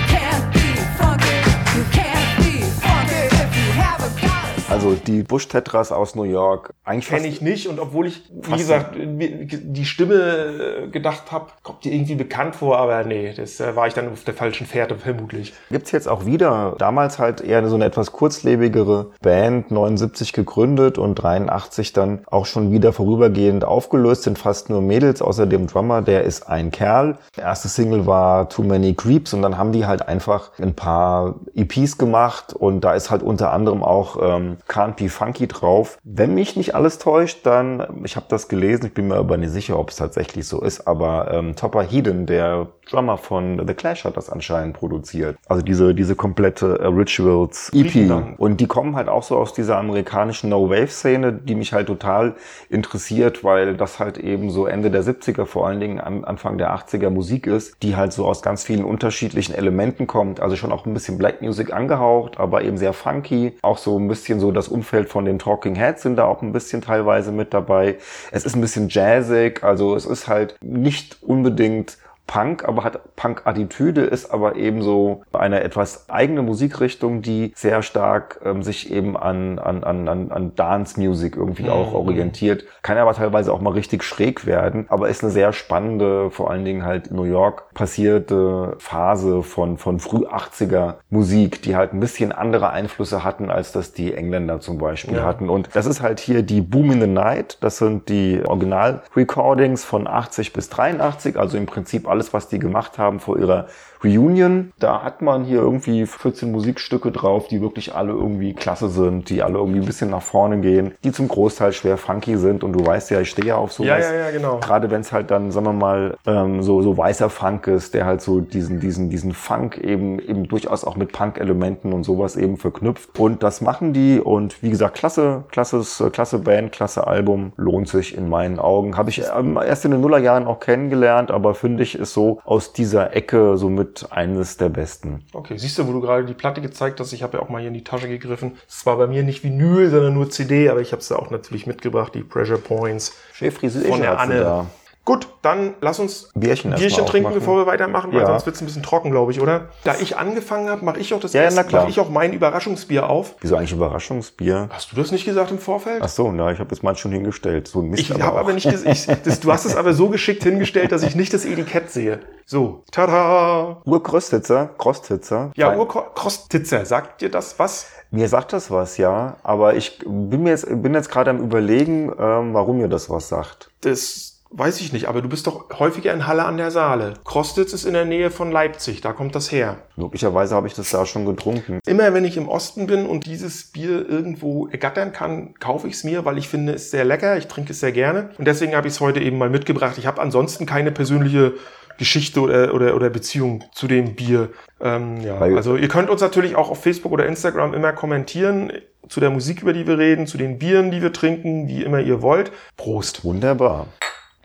Also 4.71 4.95
die 4.95 5.23
Bush 5.23 5.49
Tetras 5.49 5.93
aus 5.93 6.15
New 6.15 6.25
York. 6.25 6.75
Kenne 6.85 7.27
ich 7.27 7.41
nicht 7.41 7.69
und 7.69 7.81
obwohl 7.81 8.07
ich, 8.07 8.23
wie 8.31 8.57
gesagt, 8.57 8.97
die 8.99 9.85
Stimme 9.87 10.15
äh, 10.15 10.89
gedacht 10.89 11.33
habe, 11.33 11.47
kommt 11.63 11.85
dir 11.85 11.93
irgendwie 11.93 12.17
bekannt 12.17 12.57
vor, 12.57 12.79
aber 12.79 13.03
nee, 13.05 13.33
das 13.35 13.61
äh, 13.61 13.75
war 13.77 13.87
ich 13.87 13.95
dann 13.95 14.13
auf 14.13 14.25
der 14.25 14.35
falschen 14.35 14.67
Fährte 14.67 14.97
vermutlich. 14.97 15.55
Gibt's 15.71 15.91
jetzt 15.93 16.07
auch 16.07 16.27
wieder. 16.27 16.75
Damals 16.79 17.19
halt 17.19 17.41
eher 17.41 17.67
so 17.67 17.77
eine 17.77 17.87
etwas 17.87 18.13
kurzlebigere 18.13 19.11
Band, 19.23 19.71
79 19.71 20.35
gegründet 20.35 20.99
und 20.99 21.15
83 21.15 21.95
dann 21.95 22.21
auch 22.27 22.45
schon 22.45 22.71
wieder 22.71 22.93
vorübergehend 22.93 23.65
aufgelöst, 23.65 24.25
sind 24.25 24.39
fast 24.39 24.69
nur 24.69 24.83
Mädels, 24.83 25.23
außer 25.23 25.47
dem 25.47 25.67
Drummer, 25.67 26.03
der 26.03 26.25
ist 26.25 26.49
ein 26.49 26.71
Kerl. 26.71 27.17
Der 27.37 27.45
erste 27.45 27.69
Single 27.69 28.07
war 28.07 28.51
Too 28.51 28.65
Many 28.65 28.95
Creeps 28.95 29.33
und 29.33 29.41
dann 29.43 29.57
haben 29.57 29.73
die 29.73 29.87
halt 29.87 30.07
einfach 30.07 30.51
ein 30.61 30.75
paar 30.75 31.37
EPs 31.55 31.97
gemacht 31.97 32.53
und 32.53 32.83
da 32.83 32.93
ist 32.93 33.11
halt 33.11 33.23
unter 33.23 33.53
anderem 33.53 33.83
auch 33.83 34.19
ähm, 34.21 34.58
Can't 34.69 34.97
Be 34.97 35.09
Funky 35.09 35.47
drauf. 35.47 35.99
Wenn 36.03 36.35
mich 36.35 36.57
nicht 36.57 36.75
alles 36.75 36.99
täuscht, 36.99 37.41
dann, 37.45 38.03
ich 38.05 38.17
habe 38.17 38.27
das 38.29 38.49
gelesen, 38.49 38.87
ich 38.87 38.95
bin 38.95 39.09
mir 39.09 39.17
aber 39.17 39.37
nicht 39.37 39.53
sicher, 39.53 39.79
ob 39.79 39.91
es 39.91 39.97
tatsächlich 39.97 40.47
so 40.47 40.61
ist, 40.61 40.87
aber 40.87 41.33
ähm, 41.33 41.57
Topper 41.57 41.83
Heeden, 41.83 42.27
der 42.27 42.69
Drummer 42.91 43.19
von 43.19 43.67
The 43.67 43.75
Clash 43.75 44.05
hat 44.05 44.17
das 44.17 44.31
anscheinend 44.31 44.77
produziert. 44.77 45.37
Also 45.47 45.63
diese, 45.63 45.95
diese 45.95 46.17
komplette 46.17 46.79
äh, 46.81 46.87
Rituals 46.87 47.71
EP. 47.75 48.11
Und 48.39 48.61
die 48.61 48.67
kommen 48.67 48.97
halt 48.97 49.09
auch 49.09 49.23
so 49.23 49.37
aus 49.37 49.53
dieser 49.53 49.79
amerikanischen 49.79 50.51
No-Wave-Szene, 50.51 51.33
die 51.33 51.55
mich 51.55 51.73
halt 51.73 51.87
total 51.87 52.35
interessiert, 52.71 53.45
weil 53.45 53.77
das 53.77 53.99
halt 53.99 54.19
eben 54.19 54.51
so 54.51 54.67
Ende 54.67 54.91
der 54.91 55.03
70er, 55.03 55.45
vor 55.45 55.67
allen 55.67 55.81
Dingen 55.81 56.01
an, 56.01 56.25
Anfang 56.25 56.59
der 56.59 56.75
80er 56.75 57.11
Musik 57.11 57.47
ist, 57.47 57.83
die 57.83 57.97
halt 57.97 58.13
so 58.13 58.27
aus 58.27 58.43
ganz 58.43 58.65
vielen 58.65 58.85
unterschiedlichen 58.85 59.55
Elementen 59.55 60.07
kommt. 60.07 60.41
Also 60.41 60.57
schon 60.57 60.73
auch 60.73 60.87
ein 60.87 60.95
bisschen 60.95 61.19
Black 61.19 61.43
Music 61.43 61.73
angehaucht, 61.73 62.39
aber 62.39 62.63
eben 62.63 62.79
sehr 62.79 62.93
funky. 62.93 63.57
Auch 63.63 63.79
so 63.79 63.99
ein 63.99 64.09
bisschen 64.09 64.41
so 64.41 64.48
das 64.51 64.69
Umfeld 64.69 65.09
von 65.09 65.25
den 65.25 65.39
Talking 65.39 65.75
Heads 65.75 66.03
sind 66.03 66.17
da 66.17 66.25
auch 66.25 66.43
ein 66.43 66.53
bisschen 66.53 66.83
teilweise 66.83 67.33
mit 67.33 67.55
dabei. 67.55 67.99
Es 68.31 68.45
ist 68.45 68.55
ein 68.55 68.61
bisschen 68.61 68.89
jazzig, 68.89 69.63
also 69.63 69.95
es 69.95 70.07
ist 70.07 70.29
halt 70.29 70.57
nicht 70.63 71.23
unbedingt 71.23 71.99
Punk, 72.29 72.69
aber 72.69 72.85
hat 72.85 73.17
Punk-Attitüde, 73.17 74.03
ist 74.03 74.31
aber 74.33 74.55
eben 74.55 74.83
so 74.83 75.23
eine 75.33 75.65
etwas 75.65 76.09
eigene 76.09 76.43
Musikrichtung, 76.43 77.23
die 77.23 77.53
sehr 77.57 77.83
stark 77.83 78.41
ähm, 78.45 78.63
sich 78.63 78.93
eben 78.93 79.17
an, 79.17 79.59
an, 79.59 79.83
an, 79.83 80.07
an, 80.09 80.31
an 80.31 80.55
Dance-Music 80.55 81.37
irgendwie 81.37 81.69
auch 81.71 81.95
orientiert. 81.95 82.65
Kann 82.83 82.99
aber 82.99 83.15
teilweise 83.15 83.53
auch 83.53 83.61
mal 83.61 83.73
richtig 83.73 84.05
schräg 84.05 84.47
werden, 84.47 84.87
aber 84.91 85.09
ist 85.09 85.25
eine 85.25 85.33
sehr 85.33 85.53
spannende, 85.53 86.31
vor 86.31 86.51
allen 86.51 86.65
Dingen 86.65 86.85
halt 86.85 87.09
in 87.09 87.17
New 87.17 87.25
York 87.25 87.73
passierte 87.75 88.77
Phase 88.79 89.43
von, 89.43 89.79
von 89.79 89.99
früh 89.99 90.27
80er 90.27 90.95
Musik, 91.11 91.63
die 91.63 91.77
halt 91.77 91.95
ein 91.95 92.01
bisschen 92.01 92.31
andere 92.33 92.71
Einflüsse 92.71 93.25
hatten, 93.25 93.51
als 93.51 93.73
das 93.73 93.95
die 93.95 94.13
Engländer 94.13 94.61
zum 94.61 94.77
Beispiel 94.79 95.17
Ja. 95.17 95.25
hatten. 95.25 95.49
Und 95.49 95.71
das 95.73 95.87
ist 95.87 96.03
halt 96.03 96.21
hier 96.21 96.43
die 96.43 96.61
Boom 96.61 96.91
in 96.91 97.01
the 97.01 97.07
Night. 97.07 97.57
Das 97.63 97.79
sind 97.79 98.11
die 98.11 98.43
Original-Recordings 98.47 99.85
von 99.85 100.07
80 100.07 100.53
bis 100.53 100.69
83, 100.69 101.39
also 101.39 101.57
im 101.57 101.67
Prinzip 101.67 102.07
alles, 102.19 102.33
was 102.33 102.49
die 102.49 102.59
gemacht 102.59 102.99
haben 102.99 103.21
vor 103.21 103.39
ihrer 103.39 103.69
Reunion. 104.03 104.73
Da 104.79 105.03
hat 105.03 105.23
man 105.23 105.45
hier 105.45 105.61
irgendwie 105.61 106.07
14 106.07 106.51
Musikstücke 106.51 107.11
drauf, 107.11 107.49
die 107.49 107.61
wirklich 107.61 107.95
alle 107.95 108.13
irgendwie 108.13 108.55
klasse 108.55 108.89
sind, 108.89 109.31
die 109.31 109.43
alle 109.43 109.59
irgendwie 109.59 109.81
ein 109.81 109.87
bisschen 109.87 110.11
nach 110.11 110.23
vorne 110.23 110.61
gehen, 110.61 110.95
die 111.05 111.13
zum 111.13 111.29
Großteil 111.29 111.73
schwer 111.73 111.97
funky 111.97 112.37
sind. 112.37 112.65
Und 112.65 112.73
du 112.73 112.85
weißt 112.85 113.11
ja, 113.11 113.21
ich 113.21 113.31
stehe 113.31 113.49
ja 113.49 113.57
auf 113.57 113.73
sowas. 113.73 113.89
Ja, 113.89 114.13
ja, 114.13 114.27
ja, 114.27 114.31
genau. 114.31 114.59
Gerade 114.59 114.91
wenn 114.91 115.01
es 115.01 115.13
halt 115.13 115.31
dann, 115.31 115.51
sagen 115.51 115.67
wir 115.67 115.73
mal, 115.73 116.17
ähm, 116.27 116.63
so, 116.63 116.83
so 116.83 116.97
weißer 116.97 117.31
Funk 117.31 117.67
ist, 117.67 117.95
der 117.95 118.07
halt 118.07 118.21
so 118.21 118.41
diesen, 118.41 118.81
diesen, 118.81 119.11
diesen 119.11 119.33
Funk 119.33 119.79
eben, 119.79 120.19
eben 120.19 120.49
durchaus 120.49 120.85
auch 120.85 120.97
mit 120.97 121.13
Punk-Elementen 121.13 121.93
und 121.93 122.05
sowas 122.05 122.37
eben 122.37 122.57
verknüpft. 122.57 123.19
Und 123.19 123.43
das 123.43 123.61
machen 123.61 123.93
die 123.93 124.21
und 124.21 124.63
wie 124.63 124.71
gesagt, 124.71 124.97
klasse, 124.97 125.45
klasses, 125.51 126.01
äh, 126.01 126.11
klasse 126.11 126.39
Band, 126.39 126.73
klasse 126.73 127.07
Album, 127.07 127.53
lohnt 127.57 127.89
sich 127.89 128.17
in 128.17 128.29
meinen 128.29 128.59
Augen. 128.59 128.97
Habe 128.97 129.11
ich 129.11 129.23
ähm, 129.37 129.59
erst 129.65 129.85
in 129.85 129.91
den 129.91 130.01
Nullerjahren 130.01 130.47
auch 130.47 130.61
kennengelernt, 130.61 131.31
aber 131.31 131.55
finde 131.55 131.83
ich, 131.83 131.99
ist 131.99 132.13
so 132.13 132.41
aus 132.45 132.73
dieser 132.73 133.15
Ecke 133.15 133.57
somit 133.89 134.13
eines 134.13 134.57
der 134.57 134.69
besten. 134.69 135.25
Okay, 135.33 135.57
siehst 135.57 135.79
du, 135.79 135.87
wo 135.87 135.93
du 135.93 136.01
gerade 136.01 136.25
die 136.25 136.35
Platte 136.35 136.61
gezeigt 136.61 137.01
hast, 137.01 137.13
ich 137.13 137.23
habe 137.23 137.39
ja 137.39 137.43
auch 137.43 137.49
mal 137.49 137.59
hier 137.59 137.69
in 137.69 137.75
die 137.75 137.85
Tasche 137.85 138.09
gegriffen. 138.09 138.53
Es 138.69 138.85
war 138.87 138.97
bei 138.97 139.07
mir 139.07 139.23
nicht 139.23 139.43
Vinyl, 139.43 139.91
sondern 139.91 140.15
nur 140.15 140.31
CD, 140.31 140.69
aber 140.69 140.81
ich 140.81 140.93
habe 140.93 141.01
es 141.01 141.09
ja 141.09 141.17
auch 141.17 141.31
natürlich 141.31 141.67
mitgebracht, 141.67 142.15
die 142.15 142.23
Pressure 142.23 142.59
Points. 142.59 143.17
Chef 143.33 143.59
Von 143.59 144.01
der 144.01 144.19
Anne. 144.19 144.41
da. 144.41 144.67
Gut, 145.09 145.27
dann 145.41 145.75
lass 145.81 145.99
uns 146.01 146.29
Bierchen 146.35 146.75
Bierchen 146.75 147.07
trinken, 147.07 147.29
aufmachen. 147.29 147.39
bevor 147.39 147.57
wir 147.57 147.67
weitermachen, 147.67 148.13
weil 148.13 148.21
Ja. 148.21 148.27
sonst 148.27 148.45
wird 148.45 148.57
es 148.57 148.61
ein 148.61 148.67
bisschen 148.67 148.83
trocken, 148.83 149.11
glaube 149.11 149.33
ich, 149.33 149.41
oder? 149.41 149.71
Da 149.83 149.95
ich 149.99 150.19
angefangen 150.19 150.69
habe, 150.69 150.85
mache 150.85 150.99
ich 151.01 151.15
auch 151.15 151.19
das 151.21 151.33
Ja, 151.33 151.45
erste, 151.45 151.65
mache 151.75 151.89
ich 151.89 151.99
auch 151.99 152.11
mein 152.11 152.35
Überraschungsbier 152.35 153.09
auf. 153.09 153.35
Wieso 153.41 153.57
eigentlich 153.57 153.73
Überraschungsbier? 153.73 154.69
Hast 154.71 154.93
du 154.93 154.97
das 154.97 155.11
nicht 155.11 155.25
gesagt 155.25 155.51
im 155.51 155.59
Vorfeld? 155.59 156.03
Ach 156.03 156.11
so, 156.11 156.31
na, 156.31 156.53
ich 156.53 156.59
habe 156.59 156.69
das 156.69 156.83
mal 156.83 156.95
schon 156.95 157.13
hingestellt. 157.13 157.69
So 157.69 157.81
ein 157.81 157.89
Mist 157.89 158.03
Ich 158.03 158.21
habe 158.23 158.39
aber 158.39 158.53
nicht 158.53 158.67
ich, 158.67 159.07
das, 159.25 159.41
Du 159.41 159.51
hast 159.51 159.65
es 159.65 159.77
aber 159.77 159.95
so 159.95 160.11
geschickt 160.11 160.43
hingestellt, 160.43 160.93
dass 160.93 161.03
ich 161.03 161.15
nicht 161.15 161.33
das 161.33 161.47
Etikett 161.47 161.91
sehe. 161.91 162.21
So, 162.45 162.83
tada! 162.93 163.81
Urkrostitzer, 163.87 164.69
Krostitzer. 164.77 165.53
Ja, 165.57 165.75
Urkrostitzer, 165.75 166.85
sagt 166.85 167.23
dir 167.23 167.31
das 167.31 167.59
was? 167.59 167.87
Mir 168.11 168.29
sagt 168.29 168.53
das 168.53 168.71
was, 168.71 168.99
ja. 168.99 169.37
Aber 169.43 169.75
ich 169.75 170.01
bin 170.05 170.43
mir 170.43 170.51
jetzt, 170.51 170.67
bin 170.83 170.93
jetzt 170.93 171.11
gerade 171.11 171.31
am 171.31 171.39
überlegen, 171.41 172.13
ähm, 172.19 172.53
warum 172.53 172.77
mir 172.77 172.89
das 172.89 173.09
was 173.09 173.31
sagt. 173.31 173.71
Das 173.81 174.38
weiß 174.51 174.81
ich 174.81 174.93
nicht, 174.93 175.07
aber 175.07 175.23
du 175.23 175.29
bist 175.29 175.47
doch 175.47 175.67
häufiger 175.79 176.13
in 176.13 176.27
Halle 176.27 176.45
an 176.45 176.57
der 176.57 176.71
Saale. 176.71 177.15
Krostitz 177.25 177.73
ist 177.73 177.85
in 177.85 177.95
der 177.95 178.05
Nähe 178.05 178.31
von 178.31 178.51
Leipzig, 178.51 179.01
da 179.01 179.13
kommt 179.13 179.35
das 179.35 179.53
her. 179.53 179.79
Möglicherweise 179.97 180.55
habe 180.55 180.67
ich 180.67 180.75
das 180.75 180.91
da 180.91 181.07
schon 181.07 181.27
getrunken. 181.27 181.81
Immer 181.87 182.15
wenn 182.15 182.25
ich 182.25 182.37
im 182.37 182.49
Osten 182.49 182.87
bin 182.87 183.07
und 183.07 183.27
dieses 183.27 183.65
Bier 183.65 184.09
irgendwo 184.09 184.69
ergattern 184.69 185.13
kann, 185.13 185.55
kaufe 185.59 185.89
ich 185.89 185.95
es 185.95 186.05
mir, 186.05 186.25
weil 186.25 186.39
ich 186.39 186.49
finde, 186.49 186.73
es 186.73 186.91
sehr 186.91 187.05
lecker. 187.05 187.37
Ich 187.37 187.47
trinke 187.47 187.73
es 187.73 187.81
sehr 187.81 187.93
gerne. 187.93 188.31
Und 188.39 188.47
deswegen 188.47 188.75
habe 188.75 188.89
ich 188.89 188.95
es 188.95 189.01
heute 189.01 189.21
eben 189.21 189.39
mal 189.39 189.51
mitgebracht. 189.51 189.99
Ich 189.99 190.07
habe 190.07 190.21
ansonsten 190.21 190.67
keine 190.67 190.93
persönliche 190.93 191.55
Geschichte 191.99 192.41
oder, 192.41 192.73
oder, 192.75 192.95
oder 192.95 193.11
Beziehung 193.11 193.65
zu 193.73 193.89
dem 193.89 194.15
Bier. 194.15 194.51
Ähm, 194.81 195.21
ja, 195.21 195.39
also 195.39 195.77
ihr 195.77 195.89
könnt 195.89 196.09
uns 196.09 196.21
natürlich 196.21 196.57
auch 196.57 196.71
auf 196.71 196.83
Facebook 196.83 197.13
oder 197.13 197.27
Instagram 197.27 197.75
immer 197.75 197.93
kommentieren 197.93 198.73
zu 199.09 199.21
der 199.21 199.31
Musik, 199.31 199.63
über 199.63 199.73
die 199.73 199.87
wir 199.87 199.99
reden, 199.99 200.27
zu 200.27 200.39
den 200.39 200.59
Bieren, 200.59 200.91
die 200.91 201.03
wir 201.03 201.13
trinken, 201.13 201.67
wie 201.67 201.83
immer 201.83 202.01
ihr 202.01 202.23
wollt. 202.23 202.53
Prost. 202.77 203.25
Wunderbar. 203.25 203.89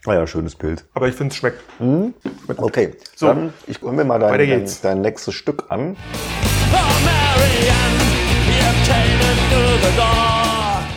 Ah 0.05 0.15
ja, 0.15 0.27
schönes 0.27 0.55
Bild. 0.55 0.83
Aber 0.93 1.07
ich 1.07 1.15
finde, 1.15 1.31
es 1.31 1.37
schmeckt. 1.37 1.61
Okay, 2.57 2.93
So. 3.15 3.27
dann 3.27 3.53
ich 3.67 3.81
hol 3.81 3.93
mir 3.93 4.03
mal 4.03 4.19
dein, 4.19 4.37
dein, 4.37 4.69
dein 4.81 5.01
nächstes 5.01 5.33
Stück 5.33 5.65
an. 5.69 5.95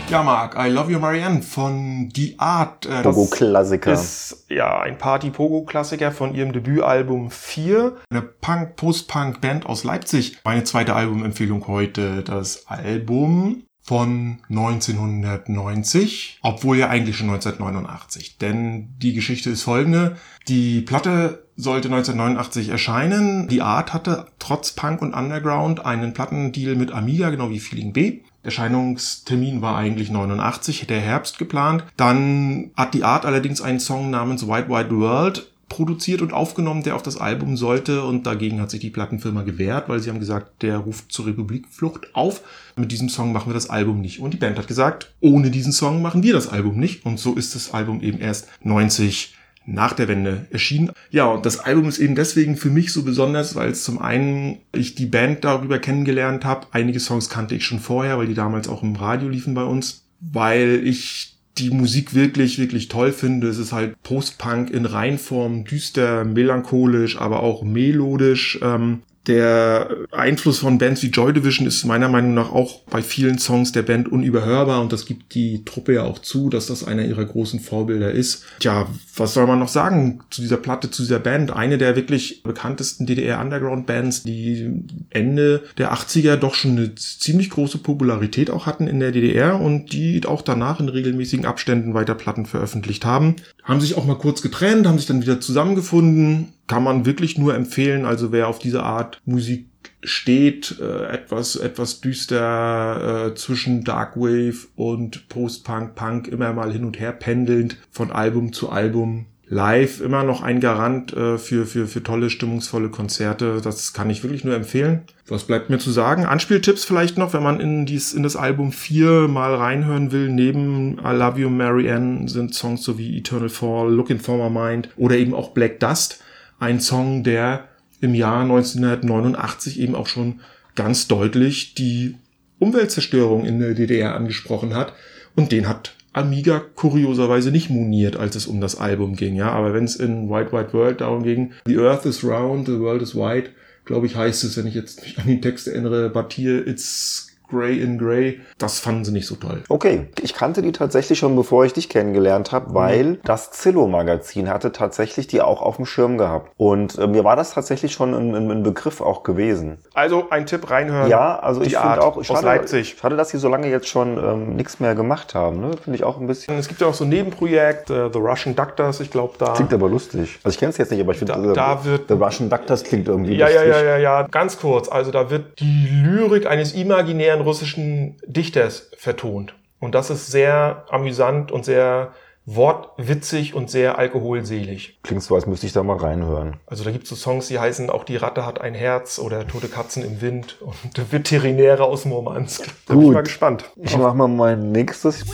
Ja, 0.08 0.22
Marc, 0.22 0.56
I 0.56 0.68
Love 0.70 0.92
You 0.92 0.98
Marianne 1.00 1.42
von 1.42 2.08
Die 2.10 2.38
Art. 2.38 2.86
Äh, 2.86 3.02
Pogo-Klassiker. 3.02 3.92
Ist 3.92 4.46
ja 4.48 4.80
ein 4.80 4.98
Party-Pogo-Klassiker 4.98 6.12
von 6.12 6.32
ihrem 6.34 6.52
Debütalbum 6.52 7.30
4. 7.32 7.96
Eine 8.10 8.22
Punk-Post-Punk-Band 8.22 9.66
aus 9.66 9.82
Leipzig. 9.82 10.38
Meine 10.44 10.62
zweite 10.62 10.94
Albumempfehlung 10.94 11.66
heute. 11.66 12.22
Das 12.22 12.66
Album 12.68 13.64
von 13.87 14.38
1990, 14.50 16.40
obwohl 16.43 16.76
ja 16.76 16.88
eigentlich 16.88 17.16
schon 17.16 17.31
1989. 17.31 18.37
Denn 18.38 18.88
die 19.00 19.14
Geschichte 19.14 19.50
ist 19.50 19.62
folgende. 19.62 20.16
Die 20.49 20.81
Platte 20.81 21.45
sollte 21.57 21.87
1989 21.88 22.69
erscheinen. 22.69 23.47
Die 23.47 23.62
Art 23.62 23.95
hatte 23.95 24.26
trotz 24.40 24.73
Punk 24.73 25.02
und 25.02 25.14
Underground 25.14 25.87
einen 25.87 26.14
Plattendeal 26.14 26.75
mit 26.75 26.90
Amiga, 26.90 27.31
genau 27.31 27.49
wie 27.50 27.61
Feeling 27.61 27.93
B. 27.93 28.23
Erscheinungstermin 28.43 29.62
war 29.62 29.76
eigentlich 29.76 30.11
89, 30.11 30.87
der 30.88 31.00
Herbst 31.00 31.38
geplant. 31.38 31.85
Dann 31.97 32.73
hat 32.76 32.93
die 32.93 33.05
Art 33.05 33.25
allerdings 33.25 33.61
einen 33.61 33.81
Song 33.81 34.11
namens 34.11 34.49
White 34.49 34.69
White 34.69 34.90
World 34.90 35.52
produziert 35.68 36.23
und 36.23 36.32
aufgenommen, 36.32 36.82
der 36.82 36.94
auf 36.94 37.02
das 37.02 37.16
Album 37.16 37.56
sollte 37.56 38.04
und 38.04 38.26
dagegen 38.26 38.61
hat 38.61 38.70
sich 38.70 38.80
die 38.80 38.90
Plattenfirma 38.90 39.42
gewehrt, 39.42 39.88
weil 39.88 40.00
sie 40.00 40.11
haben 40.11 40.20
gesagt, 40.20 40.62
der 40.62 40.78
ruft 40.78 41.11
zur 41.11 41.26
Republikflucht 41.26 42.14
auf. 42.14 42.42
Mit 42.76 42.92
diesem 42.92 43.08
Song 43.08 43.32
machen 43.32 43.50
wir 43.50 43.54
das 43.54 43.70
Album 43.70 44.00
nicht. 44.00 44.20
Und 44.20 44.32
die 44.32 44.38
Band 44.38 44.58
hat 44.58 44.68
gesagt, 44.68 45.12
ohne 45.20 45.50
diesen 45.50 45.73
Song 45.73 46.02
machen 46.02 46.23
wir 46.23 46.35
das 46.35 46.49
Album 46.49 46.78
nicht. 46.78 47.04
Und 47.04 47.18
so 47.18 47.35
ist 47.35 47.54
das 47.54 47.75
Album 47.75 48.00
eben 48.00 48.18
erst 48.18 48.49
90 48.62 49.35
nach 49.66 49.92
der 49.92 50.08
Wende 50.08 50.46
erschienen. 50.50 50.92
Ja, 51.11 51.26
und 51.26 51.44
das 51.44 51.58
Album 51.58 51.88
ist 51.88 51.99
eben 51.99 52.14
deswegen 52.14 52.56
für 52.56 52.70
mich 52.70 52.92
so 52.92 53.02
besonders, 53.02 53.56
weil 53.56 53.70
es 53.70 53.82
zum 53.82 54.00
einen 54.00 54.58
ich 54.73 54.94
die 54.94 55.06
Band 55.06 55.44
darüber 55.44 55.78
kennengelernt 55.78 56.44
habe. 56.44 56.68
Einige 56.70 57.00
Songs 57.00 57.28
kannte 57.28 57.56
ich 57.56 57.64
schon 57.64 57.80
vorher, 57.80 58.16
weil 58.18 58.28
die 58.28 58.35
damals 58.35 58.68
auch 58.68 58.85
im 58.85 58.94
Radio 58.94 59.28
liefen 59.28 59.54
bei 59.54 59.64
uns, 59.64 60.04
weil 60.20 60.80
ich 60.85 61.36
die 61.58 61.70
Musik 61.70 62.14
wirklich, 62.14 62.58
wirklich 62.58 62.88
toll 62.88 63.12
finde. 63.12 63.48
Es 63.48 63.58
ist 63.58 63.72
halt 63.72 64.02
Post-Punk 64.02 64.70
in 64.70 64.86
Reinform, 64.86 65.64
düster, 65.64 66.25
melancholisch, 66.25 67.20
aber 67.20 67.42
auch 67.42 67.62
melodisch. 67.62 68.58
Ähm, 68.62 69.02
der 69.26 69.88
Einfluss 70.12 70.59
von 70.59 70.78
Bands 70.78 71.02
wie 71.02 71.09
Joy 71.09 71.33
Division 71.33 71.66
ist 71.66 71.85
meiner 71.85 72.09
Meinung 72.09 72.35
nach 72.35 72.52
auch 72.52 72.83
bei 72.83 73.02
vielen 73.02 73.38
Songs 73.38 73.73
der 73.73 73.83
Band 73.83 74.11
unüberhörbar 74.11 74.80
und 74.80 74.92
das 74.92 75.06
gibt 75.06 75.35
die 75.35 75.64
Truppe 75.64 75.95
ja 75.95 76.04
auch 76.04 76.21
zu, 76.21 76.49
dass 76.49 76.66
das 76.66 76.85
einer 76.85 77.04
ihrer 77.04 77.25
großen 77.25 77.61
Vorbilder 77.61 78.12
ist. 78.12 78.45
Tja, 78.61 78.87
was 79.16 79.35
soll 79.35 79.47
man 79.47 79.59
noch 79.59 79.68
sagen 79.68 80.21
zu 80.30 80.42
dieser 80.42 80.56
Platte, 80.56 80.90
zu 80.90 81.02
dieser 81.02 81.18
Band? 81.18 81.50
Eine 81.50 81.78
der 81.78 81.97
wirklich 81.97 82.42
bekanntesten 82.42 83.06
DDR 83.06 83.40
Underground 83.40 83.87
Bands, 83.87 84.23
die 84.23 84.71
Ende 85.11 85.62
der 85.78 85.92
80er 85.92 86.37
doch 86.37 86.54
schon 86.54 86.73
eine 86.73 86.95
ziemlich 86.95 87.50
große 87.50 87.78
Popularität 87.78 88.50
auch 88.50 88.66
hatten 88.66 88.87
in 88.87 89.00
der 89.00 89.12
DDR 89.12 89.61
und 89.61 89.92
die 89.92 90.25
auch 90.26 90.42
danach 90.42 90.80
in 90.80 90.88
regelmäßigen 90.88 91.47
Abständen 91.47 91.95
weiter 91.95 92.14
Platten 92.14 92.47
veröffentlicht 92.47 93.04
haben. 93.04 93.37
Haben 93.62 93.80
sich 93.80 93.97
auch 93.97 94.06
mal 94.06 94.18
kurz 94.18 94.42
getrennt, 94.42 94.87
haben 94.87 94.99
sich 94.99 95.06
dann 95.06 95.23
wieder 95.23 95.40
zusammengefunden, 95.40 96.52
kann 96.66 96.82
man 96.82 97.06
wirklich 97.06 97.38
nur 97.38 97.54
empfehlen. 97.54 98.04
Also 98.04 98.32
wer 98.32 98.49
auf 98.49 98.58
diese 98.58 98.82
Art 98.82 99.20
Musik 99.25 99.66
steht, 100.02 100.78
äh, 100.80 101.06
etwas, 101.08 101.56
etwas 101.56 102.00
düster 102.00 103.28
äh, 103.28 103.35
zwischen 103.35 103.85
Darkwave 103.85 104.68
und 104.76 105.28
Post-Punk, 105.28 105.94
Punk 105.94 106.28
immer 106.28 106.52
mal 106.52 106.73
hin 106.73 106.85
und 106.85 106.99
her 106.99 107.12
pendelnd 107.12 107.76
von 107.90 108.11
Album 108.11 108.52
zu 108.52 108.70
Album. 108.70 109.26
Live 109.49 110.00
immer 110.00 110.25
noch 110.25 110.42
ein 110.42 110.58
Garant 110.58 111.12
äh, 111.12 111.38
für, 111.38 111.66
für, 111.66 111.87
für 111.87 112.02
tolle, 112.02 112.30
stimmungsvolle 112.30 112.88
Konzerte. 112.88 113.61
Das 113.62 113.92
kann 113.92 114.11
ich 114.11 114.25
wirklich 114.25 114.44
nur 114.44 114.56
empfehlen. 114.56 115.02
Was 115.28 115.44
bleibt 115.44 115.70
mir 115.70 115.78
zu 115.78 115.92
sagen? 115.92 116.26
Anspieltipps 116.26 116.85
vielleicht 116.85 117.16
noch, 117.16 117.32
wenn 117.32 117.44
man 117.44 117.61
in, 117.61 117.87
dies, 117.87 118.12
in 118.12 118.25
das 118.25 118.35
Album 118.35 118.73
4 118.73 119.28
mal 119.28 119.54
reinhören 119.54 120.11
will. 120.11 120.30
Neben 120.30 120.99
I 120.99 121.12
Love 121.12 121.40
You, 121.40 121.49
Marianne 121.49 122.28
sind 122.28 122.54
Songs 122.54 122.82
so 122.82 122.99
wie 122.99 123.16
Eternal 123.16 123.49
Fall, 123.49 123.92
Looking 123.92 124.18
for 124.18 124.37
My 124.37 124.50
Mind 124.50 124.88
oder 124.96 125.16
eben 125.16 125.32
auch 125.32 125.50
Black 125.50 125.78
Dust 125.78 126.20
ein 126.58 126.80
Song, 126.80 127.22
der 127.22 127.68
im 128.00 128.14
Jahr 128.14 128.42
1989 128.42 129.80
eben 129.80 129.94
auch 129.94 130.06
schon 130.06 130.40
ganz 130.75 131.08
deutlich 131.08 131.75
die 131.75 132.16
Umweltzerstörung 132.58 133.44
in 133.44 133.60
der 133.60 133.75
DDR 133.75 134.14
angesprochen 134.14 134.75
hat. 134.75 134.92
Und 135.34 135.52
den 135.52 135.68
hat 135.68 135.94
Amiga 136.12 136.60
kurioserweise 136.60 137.50
nicht 137.50 137.68
moniert, 137.68 138.16
als 138.16 138.36
es 138.36 138.46
um 138.46 138.60
das 138.60 138.78
Album 138.78 139.16
ging. 139.16 139.36
Ja, 139.36 139.50
aber 139.50 139.75
wenn 139.75 139.84
es 139.84 139.96
in 139.96 140.30
White 140.30 140.52
White 140.52 140.72
World 140.72 141.00
darum 141.02 141.22
ging, 141.22 141.52
The 141.66 141.76
Earth 141.76 142.06
is 142.06 142.25
round, 142.25 142.66
the 142.66 142.78
world 142.78 143.02
is 143.02 143.14
white, 143.14 143.50
glaube 143.84 144.06
ich, 144.06 144.16
heißt 144.16 144.42
es, 144.44 144.56
wenn 144.56 144.66
ich 144.66 144.75
jetzt 144.75 145.02
mich 145.02 145.18
an 145.18 145.26
den 145.26 145.42
Text 145.42 145.68
erinnere, 145.68 146.08
but 146.08 146.32
here 146.32 146.58
it's 146.58 147.25
Grey 147.50 147.80
in 147.80 147.98
Grey. 147.98 148.40
Das 148.58 148.78
fanden 148.80 149.04
sie 149.04 149.12
nicht 149.12 149.26
so 149.26 149.36
toll. 149.36 149.62
Okay, 149.68 150.08
ich 150.22 150.34
kannte 150.34 150.62
die 150.62 150.72
tatsächlich 150.72 151.18
schon, 151.18 151.36
bevor 151.36 151.64
ich 151.64 151.72
dich 151.72 151.88
kennengelernt 151.88 152.52
habe, 152.52 152.74
weil 152.74 153.04
Mhm. 153.04 153.18
das 153.24 153.50
Zillow-Magazin 153.52 154.48
hatte 154.48 154.72
tatsächlich 154.72 155.26
die 155.26 155.40
auch 155.40 155.62
auf 155.62 155.76
dem 155.76 155.86
Schirm 155.86 156.18
gehabt. 156.18 156.50
Und 156.56 156.98
äh, 156.98 157.06
mir 157.06 157.24
war 157.24 157.36
das 157.36 157.52
tatsächlich 157.54 157.92
schon 157.92 158.14
ein, 158.14 158.34
ein, 158.34 158.50
ein 158.50 158.62
Begriff 158.62 159.00
auch 159.00 159.22
gewesen. 159.22 159.78
Also 159.94 160.26
ein 160.30 160.46
Tipp 160.46 160.70
reinhören. 160.70 161.08
Ja, 161.08 161.38
also 161.38 161.60
Die 161.60 161.68
ich 161.68 161.76
finde 161.76 162.02
auch, 162.02 162.16
aus 162.16 162.26
schade, 162.26 162.46
Leipzig. 162.46 162.96
schade, 162.98 163.16
dass 163.16 163.30
sie 163.30 163.38
so 163.38 163.48
lange 163.48 163.68
jetzt 163.68 163.88
schon 163.88 164.16
ähm, 164.18 164.56
nichts 164.56 164.80
mehr 164.80 164.94
gemacht 164.94 165.34
haben. 165.34 165.60
Ne? 165.60 165.70
Finde 165.82 165.96
ich 165.96 166.04
auch 166.04 166.18
ein 166.20 166.26
bisschen. 166.26 166.56
Es 166.58 166.68
gibt 166.68 166.80
ja 166.80 166.86
auch 166.88 166.94
so 166.94 167.04
ein 167.04 167.10
Nebenprojekt, 167.10 167.90
äh, 167.90 168.10
The 168.12 168.18
Russian 168.18 168.56
Doctors, 168.56 169.00
ich 169.00 169.10
glaube 169.10 169.34
da. 169.38 169.52
Klingt 169.52 169.72
aber 169.72 169.88
lustig. 169.88 170.38
Also 170.42 170.54
ich 170.54 170.58
kenne 170.58 170.70
es 170.70 170.78
jetzt 170.78 170.90
nicht, 170.90 171.00
aber 171.00 171.12
ich 171.12 171.18
finde, 171.18 171.34
Da- 171.34 171.52
da 171.52 171.84
wird- 171.84 172.08
The 172.08 172.14
Russian 172.14 172.50
das 172.66 172.84
klingt 172.84 173.06
irgendwie 173.08 173.34
Ja, 173.36 173.48
ja, 173.48 173.62
lustig. 173.62 173.82
ja, 173.84 173.90
ja, 173.90 173.96
ja. 173.98 174.22
Ganz 174.30 174.58
kurz. 174.58 174.88
Also 174.88 175.10
da 175.10 175.30
wird 175.30 175.60
die 175.60 175.88
Lyrik 176.04 176.46
eines 176.46 176.72
imaginären 176.74 177.36
russischen 177.40 178.16
Dichters 178.26 178.90
vertont. 178.97 179.55
Und 179.78 179.95
das 179.95 180.11
ist 180.11 180.28
sehr 180.28 180.85
amüsant 180.90 181.52
und 181.52 181.64
sehr 181.64 182.12
wortwitzig 182.47 183.55
und 183.55 183.69
sehr 183.71 183.99
alkoholselig. 183.99 184.99
Klingt 185.02 185.23
so, 185.23 185.35
als 185.35 185.47
müsste 185.47 185.66
ich 185.66 185.73
da 185.73 185.83
mal 185.83 185.97
reinhören. 185.97 186.59
Also 186.66 186.85
da 186.85 186.93
gibt 186.93 187.05
es 187.05 187.11
so 187.11 187.16
Songs, 187.16 187.49
die 187.49 187.59
heißen 187.59 187.90
auch 187.90 188.05
Die 188.05 188.16
Ratte 188.16 188.47
hat 188.47 188.61
ein 188.61 188.75
Herz 188.75 189.19
oder 189.19 189.47
Tote 189.47 189.69
Katzen 189.69 190.05
im 190.05 190.21
Wind 190.21 190.59
und 190.62 190.97
der 190.97 191.11
Veterinäre 191.12 191.85
aus 191.85 192.05
Murmansk. 192.05 192.66
Da 192.87 192.95
bin 192.95 193.00
ich 193.00 193.07
Gut. 193.07 193.14
mal 193.14 193.23
gespannt. 193.23 193.64
Ich 193.76 193.97
mache 193.99 194.16
mal 194.16 194.28
mein 194.28 194.71
nächstes. 194.71 195.25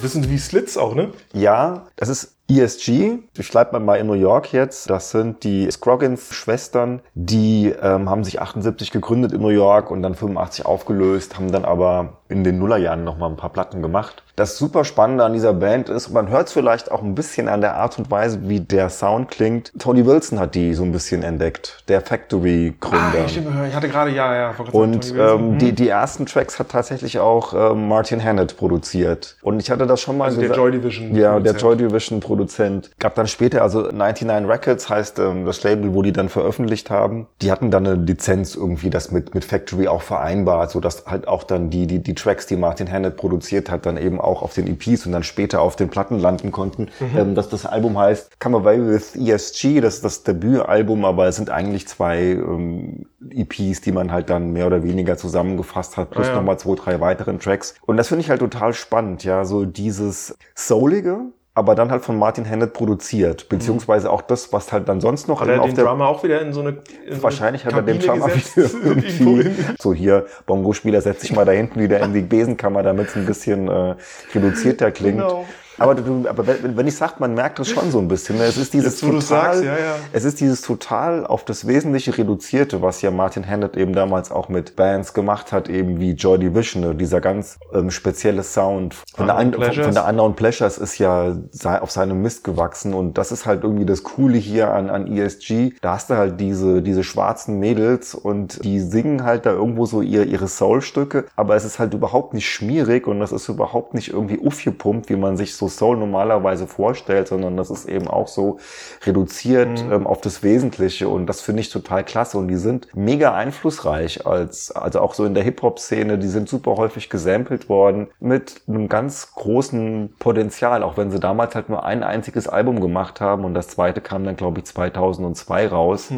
Wissen 0.00 0.22
Sie, 0.22 0.30
wie 0.30 0.38
Slits 0.38 0.76
auch, 0.76 0.94
ne? 0.94 1.12
Ja, 1.32 1.86
das 1.96 2.08
ist 2.08 2.35
ESG. 2.48 3.18
Ich 3.36 3.50
bleibe 3.50 3.78
mal 3.80 3.96
in 3.96 4.06
New 4.06 4.12
York 4.14 4.52
jetzt. 4.52 4.88
Das 4.88 5.10
sind 5.10 5.42
die 5.44 5.70
Scroggins-Schwestern. 5.70 7.00
Die 7.14 7.72
ähm, 7.82 8.08
haben 8.08 8.24
sich 8.24 8.40
78 8.40 8.90
gegründet 8.90 9.32
in 9.32 9.40
New 9.40 9.48
York 9.48 9.90
und 9.90 10.02
dann 10.02 10.14
85 10.14 10.64
aufgelöst, 10.66 11.36
haben 11.36 11.50
dann 11.50 11.64
aber 11.64 12.18
in 12.28 12.42
den 12.44 12.58
Nullerjahren 12.58 13.04
noch 13.04 13.18
mal 13.18 13.28
ein 13.28 13.36
paar 13.36 13.50
Platten 13.50 13.82
gemacht. 13.82 14.22
Das 14.34 14.58
super 14.58 14.84
Spannende 14.84 15.24
an 15.24 15.32
dieser 15.32 15.54
Band 15.54 15.88
ist, 15.88 16.10
man 16.10 16.28
hört 16.28 16.48
es 16.48 16.52
vielleicht 16.52 16.90
auch 16.90 17.02
ein 17.02 17.14
bisschen 17.14 17.48
an 17.48 17.60
der 17.60 17.76
Art 17.76 17.98
und 17.98 18.10
Weise, 18.10 18.40
wie 18.48 18.60
der 18.60 18.90
Sound 18.90 19.30
klingt. 19.30 19.72
Tony 19.78 20.04
Wilson 20.04 20.38
hat 20.38 20.54
die 20.54 20.74
so 20.74 20.82
ein 20.82 20.92
bisschen 20.92 21.22
entdeckt, 21.22 21.84
der 21.88 22.00
Factory-Gründer. 22.02 23.24
Ah, 23.24 23.28
stimmt, 23.28 23.48
ich 23.68 23.74
hatte 23.74 23.88
gerade, 23.88 24.10
ja, 24.10 24.34
ja. 24.34 24.52
gerade 24.52 24.72
Und 24.72 25.14
ähm, 25.16 25.58
die, 25.58 25.72
die 25.72 25.88
ersten 25.88 26.26
Tracks 26.26 26.58
hat 26.58 26.68
tatsächlich 26.70 27.18
auch 27.18 27.54
ähm, 27.72 27.88
Martin 27.88 28.22
Hannett 28.22 28.56
produziert. 28.56 29.36
Und 29.42 29.60
ich 29.60 29.70
hatte 29.70 29.86
das 29.86 30.00
schon 30.00 30.18
mal 30.18 30.26
Also 30.26 30.40
der 30.40 30.48
gesagt- 30.48 30.58
Joy 30.58 30.72
Division 30.72 31.14
Ja, 31.14 31.40
der. 31.40 31.54
Joy 31.56 31.76
Division 31.76 32.20
Produzent. 32.36 32.90
Gab 32.98 33.14
dann 33.14 33.26
später, 33.26 33.62
also 33.62 33.82
99 33.82 34.48
Records 34.48 34.88
heißt 34.88 35.18
ähm, 35.18 35.46
das 35.46 35.62
Label, 35.62 35.94
wo 35.94 36.02
die 36.02 36.12
dann 36.12 36.28
veröffentlicht 36.28 36.90
haben. 36.90 37.26
Die 37.42 37.50
hatten 37.50 37.70
dann 37.70 37.86
eine 37.86 37.96
Lizenz 37.96 38.54
irgendwie, 38.54 38.90
das 38.90 39.10
mit, 39.10 39.34
mit 39.34 39.44
Factory 39.44 39.88
auch 39.88 40.02
vereinbart, 40.02 40.70
so 40.70 40.80
dass 40.80 41.06
halt 41.06 41.26
auch 41.26 41.44
dann 41.44 41.70
die, 41.70 41.86
die, 41.86 42.02
die 42.02 42.14
Tracks, 42.14 42.46
die 42.46 42.56
Martin 42.56 42.90
Hannett 42.90 43.16
produziert 43.16 43.70
hat, 43.70 43.86
dann 43.86 43.96
eben 43.96 44.20
auch 44.20 44.42
auf 44.42 44.54
den 44.54 44.66
EPs 44.66 45.06
und 45.06 45.12
dann 45.12 45.22
später 45.22 45.60
auf 45.60 45.76
den 45.76 45.88
Platten 45.88 46.18
landen 46.18 46.52
konnten. 46.52 46.88
Mhm. 47.00 47.18
Ähm, 47.18 47.34
dass 47.34 47.48
das 47.48 47.64
Album 47.66 47.98
heißt 47.98 48.38
Come 48.40 48.58
Away 48.58 48.86
with 48.86 49.16
ESG, 49.16 49.80
das 49.80 49.96
ist 49.96 50.04
das 50.04 50.22
Debütalbum, 50.22 51.04
aber 51.04 51.26
es 51.26 51.36
sind 51.36 51.50
eigentlich 51.50 51.88
zwei 51.88 52.18
ähm, 52.32 53.06
EPs, 53.30 53.80
die 53.80 53.92
man 53.92 54.12
halt 54.12 54.30
dann 54.30 54.52
mehr 54.52 54.66
oder 54.66 54.82
weniger 54.82 55.16
zusammengefasst 55.16 55.96
hat, 55.96 56.10
plus 56.10 56.26
Ah, 56.26 56.30
ja. 56.30 56.36
nochmal 56.36 56.58
zwei, 56.58 56.74
drei 56.74 57.00
weiteren 57.00 57.38
Tracks. 57.38 57.74
Und 57.86 57.96
das 57.96 58.08
finde 58.08 58.22
ich 58.22 58.30
halt 58.30 58.40
total 58.40 58.74
spannend, 58.74 59.24
ja, 59.24 59.44
so 59.44 59.64
dieses 59.64 60.36
Soulige, 60.54 61.20
aber 61.56 61.74
dann 61.74 61.90
halt 61.90 62.04
von 62.04 62.18
Martin 62.18 62.48
Hannett 62.48 62.74
produziert, 62.74 63.48
beziehungsweise 63.48 64.10
auch 64.10 64.20
das, 64.20 64.52
was 64.52 64.72
halt 64.72 64.90
dann 64.90 65.00
sonst 65.00 65.26
noch 65.26 65.40
Hat 65.40 65.48
er 65.48 65.62
auf 65.62 65.68
den 65.68 65.76
der 65.76 65.86
Drummer 65.86 66.06
auch 66.06 66.22
wieder 66.22 66.42
in 66.42 66.52
so 66.52 66.60
eine 66.60 66.76
in 67.06 67.16
so 67.16 67.22
Wahrscheinlich 67.22 67.64
hat 67.64 67.72
eine 67.72 67.90
er 67.90 67.98
den 67.98 68.22
gesetzt, 68.22 68.56
wieder 68.58 68.84
irgendwie. 68.84 69.50
So 69.80 69.94
hier, 69.94 70.26
Bongo-Spieler, 70.44 71.00
setz 71.00 71.22
dich 71.22 71.34
mal 71.34 71.46
da 71.46 71.52
hinten 71.52 71.80
wieder 71.80 72.00
in 72.00 72.12
die 72.12 72.20
Besenkammer, 72.20 72.82
damit 72.82 73.08
es 73.08 73.16
ein 73.16 73.24
bisschen 73.24 73.68
äh, 73.68 73.94
reduzierter 74.34 74.90
klingt. 74.90 75.16
Genau. 75.16 75.46
Aber, 75.78 75.94
du, 75.94 76.26
aber 76.28 76.46
wenn 76.46 76.86
ich 76.86 76.96
sag, 76.96 77.20
man 77.20 77.34
merkt 77.34 77.58
das 77.58 77.68
schon 77.68 77.90
so 77.90 77.98
ein 77.98 78.08
bisschen. 78.08 78.38
ne? 78.38 78.44
Es 78.44 78.56
ist 78.56 78.72
dieses 78.72 79.00
Jetzt, 79.00 79.10
total, 79.10 79.20
sagst, 79.20 79.64
ja, 79.64 79.78
ja. 79.78 79.94
es 80.12 80.24
ist 80.24 80.40
dieses 80.40 80.62
total 80.62 81.26
auf 81.26 81.44
das 81.44 81.66
Wesentliche 81.66 82.16
reduzierte, 82.16 82.82
was 82.82 83.02
ja 83.02 83.10
Martin 83.10 83.46
Hannett 83.46 83.76
eben 83.76 83.92
damals 83.92 84.30
auch 84.30 84.48
mit 84.48 84.76
Bands 84.76 85.12
gemacht 85.12 85.52
hat, 85.52 85.68
eben 85.68 86.00
wie 86.00 86.12
Joy 86.12 86.38
Division, 86.38 86.82
ne? 86.82 86.94
dieser 86.94 87.20
ganz 87.20 87.58
ähm, 87.74 87.90
spezielle 87.90 88.42
Sound 88.42 88.96
von 89.14 89.26
der, 89.26 89.34
Pleasures. 89.34 89.86
von 89.86 89.94
der 89.94 90.06
Unknown 90.06 90.34
Pleasures 90.34 90.78
ist 90.78 90.98
ja 90.98 91.36
auf 91.80 91.90
seinem 91.90 92.22
Mist 92.22 92.44
gewachsen 92.44 92.94
und 92.94 93.18
das 93.18 93.32
ist 93.32 93.46
halt 93.46 93.62
irgendwie 93.62 93.86
das 93.86 94.02
Coole 94.02 94.38
hier 94.38 94.72
an, 94.72 94.88
an 94.88 95.06
ESG. 95.06 95.74
Da 95.82 95.94
hast 95.94 96.10
du 96.10 96.16
halt 96.16 96.40
diese, 96.40 96.82
diese 96.82 97.04
schwarzen 97.04 97.58
Mädels 97.58 98.14
und 98.14 98.64
die 98.64 98.80
singen 98.80 99.24
halt 99.24 99.46
da 99.46 99.52
irgendwo 99.52 99.84
so 99.86 100.00
ihr, 100.00 100.26
ihre 100.26 100.48
Soul-Stücke, 100.48 101.26
aber 101.36 101.54
es 101.56 101.64
ist 101.64 101.78
halt 101.78 101.92
überhaupt 101.92 102.34
nicht 102.34 102.48
schmierig 102.48 103.06
und 103.06 103.20
das 103.20 103.32
ist 103.32 103.48
überhaupt 103.48 103.94
nicht 103.94 104.08
irgendwie 104.12 104.40
aufgepumpt, 104.44 105.10
wie 105.10 105.16
man 105.16 105.36
sich 105.36 105.54
so 105.54 105.65
so 105.68 105.86
Soul 105.86 105.96
normalerweise 105.96 106.66
vorstellt, 106.66 107.28
sondern 107.28 107.56
das 107.56 107.70
ist 107.70 107.86
eben 107.86 108.08
auch 108.08 108.28
so 108.28 108.58
reduziert 109.04 109.66
Mhm. 109.84 109.92
ähm, 109.92 110.06
auf 110.06 110.20
das 110.20 110.42
Wesentliche 110.42 111.08
und 111.08 111.26
das 111.26 111.40
finde 111.40 111.60
ich 111.60 111.70
total 111.70 112.04
klasse 112.04 112.38
und 112.38 112.48
die 112.48 112.56
sind 112.56 112.88
mega 112.94 113.34
einflussreich 113.34 114.26
als, 114.26 114.70
also 114.70 115.00
auch 115.00 115.14
so 115.14 115.24
in 115.24 115.34
der 115.34 115.42
Hip-Hop-Szene, 115.44 116.18
die 116.18 116.28
sind 116.28 116.48
super 116.48 116.76
häufig 116.76 117.08
gesampelt 117.10 117.68
worden 117.68 118.08
mit 118.20 118.62
einem 118.68 118.88
ganz 118.88 119.32
großen 119.34 120.14
Potenzial, 120.18 120.82
auch 120.82 120.96
wenn 120.96 121.10
sie 121.10 121.20
damals 121.20 121.54
halt 121.54 121.68
nur 121.68 121.84
ein 121.84 122.02
einziges 122.02 122.48
Album 122.48 122.80
gemacht 122.80 123.20
haben 123.20 123.44
und 123.44 123.54
das 123.54 123.68
zweite 123.68 124.00
kam 124.00 124.24
dann 124.24 124.36
glaube 124.36 124.60
ich 124.60 124.66
2002 124.66 125.68
raus. 125.68 126.08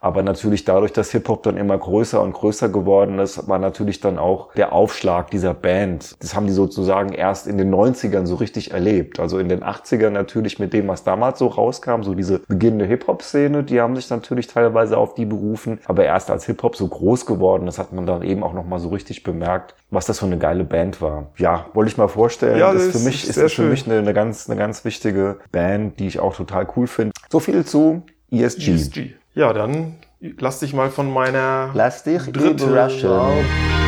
Aber 0.00 0.22
natürlich 0.22 0.64
dadurch, 0.64 0.92
dass 0.92 1.10
Hip-Hop 1.12 1.42
dann 1.42 1.56
immer 1.56 1.78
größer 1.78 2.20
und 2.20 2.32
größer 2.32 2.68
geworden 2.68 3.18
ist, 3.18 3.48
war 3.48 3.58
natürlich 3.58 4.00
dann 4.00 4.18
auch 4.18 4.52
der 4.54 4.72
Aufschlag 4.72 5.30
dieser 5.30 5.54
Band. 5.54 6.14
Das 6.20 6.34
haben 6.34 6.46
die 6.46 6.52
sozusagen 6.52 7.12
erst 7.12 7.46
in 7.46 7.58
den 7.58 7.70
90ern 7.74 8.26
so 8.26 8.34
richtig 8.36 8.70
erlebt. 8.72 8.89
Also 9.18 9.38
in 9.38 9.48
den 9.48 9.62
80ern 9.62 10.10
natürlich 10.10 10.58
mit 10.58 10.72
dem, 10.72 10.88
was 10.88 11.04
damals 11.04 11.38
so 11.38 11.46
rauskam, 11.46 12.02
so 12.02 12.14
diese 12.14 12.40
beginnende 12.40 12.84
Hip-Hop-Szene, 12.86 13.62
die 13.62 13.80
haben 13.80 13.96
sich 13.96 14.10
natürlich 14.10 14.46
teilweise 14.46 14.98
auf 14.98 15.14
die 15.14 15.24
berufen. 15.24 15.78
Aber 15.86 16.04
erst 16.04 16.30
als 16.30 16.46
Hip-Hop 16.46 16.76
so 16.76 16.86
groß 16.86 17.26
geworden 17.26 17.68
ist, 17.68 17.78
hat 17.78 17.92
man 17.92 18.06
dann 18.06 18.22
eben 18.22 18.42
auch 18.42 18.52
nochmal 18.52 18.78
so 18.78 18.88
richtig 18.88 19.22
bemerkt, 19.22 19.74
was 19.90 20.06
das 20.06 20.18
für 20.18 20.26
eine 20.26 20.38
geile 20.38 20.64
Band 20.64 21.00
war. 21.00 21.28
Ja, 21.36 21.66
wollte 21.74 21.90
ich 21.90 21.96
mal 21.96 22.08
vorstellen. 22.08 22.58
Ja, 22.58 22.72
ist 22.72 22.94
das 22.94 23.02
für 23.02 23.08
mich, 23.08 23.22
ist 23.24 23.30
ist 23.30 23.42
das 23.42 23.52
für 23.52 23.62
mich 23.62 23.86
eine, 23.86 23.98
eine 23.98 24.14
ganz, 24.14 24.48
eine 24.48 24.58
ganz 24.58 24.84
wichtige 24.84 25.38
Band, 25.52 25.98
die 25.98 26.06
ich 26.06 26.18
auch 26.20 26.34
total 26.34 26.66
cool 26.76 26.86
finde. 26.86 27.12
So 27.28 27.40
viel 27.40 27.64
zu 27.64 28.02
ESG. 28.30 28.72
ESG. 28.72 29.10
Ja, 29.34 29.52
dann 29.52 29.96
lass 30.20 30.60
dich 30.60 30.74
mal 30.74 30.90
von 30.90 31.12
meiner 31.12 31.70
Lass 31.74 32.02
dich 32.02 32.22
Dritte 32.30 32.64
überraschen. 32.64 33.10
Wahl. 33.10 33.79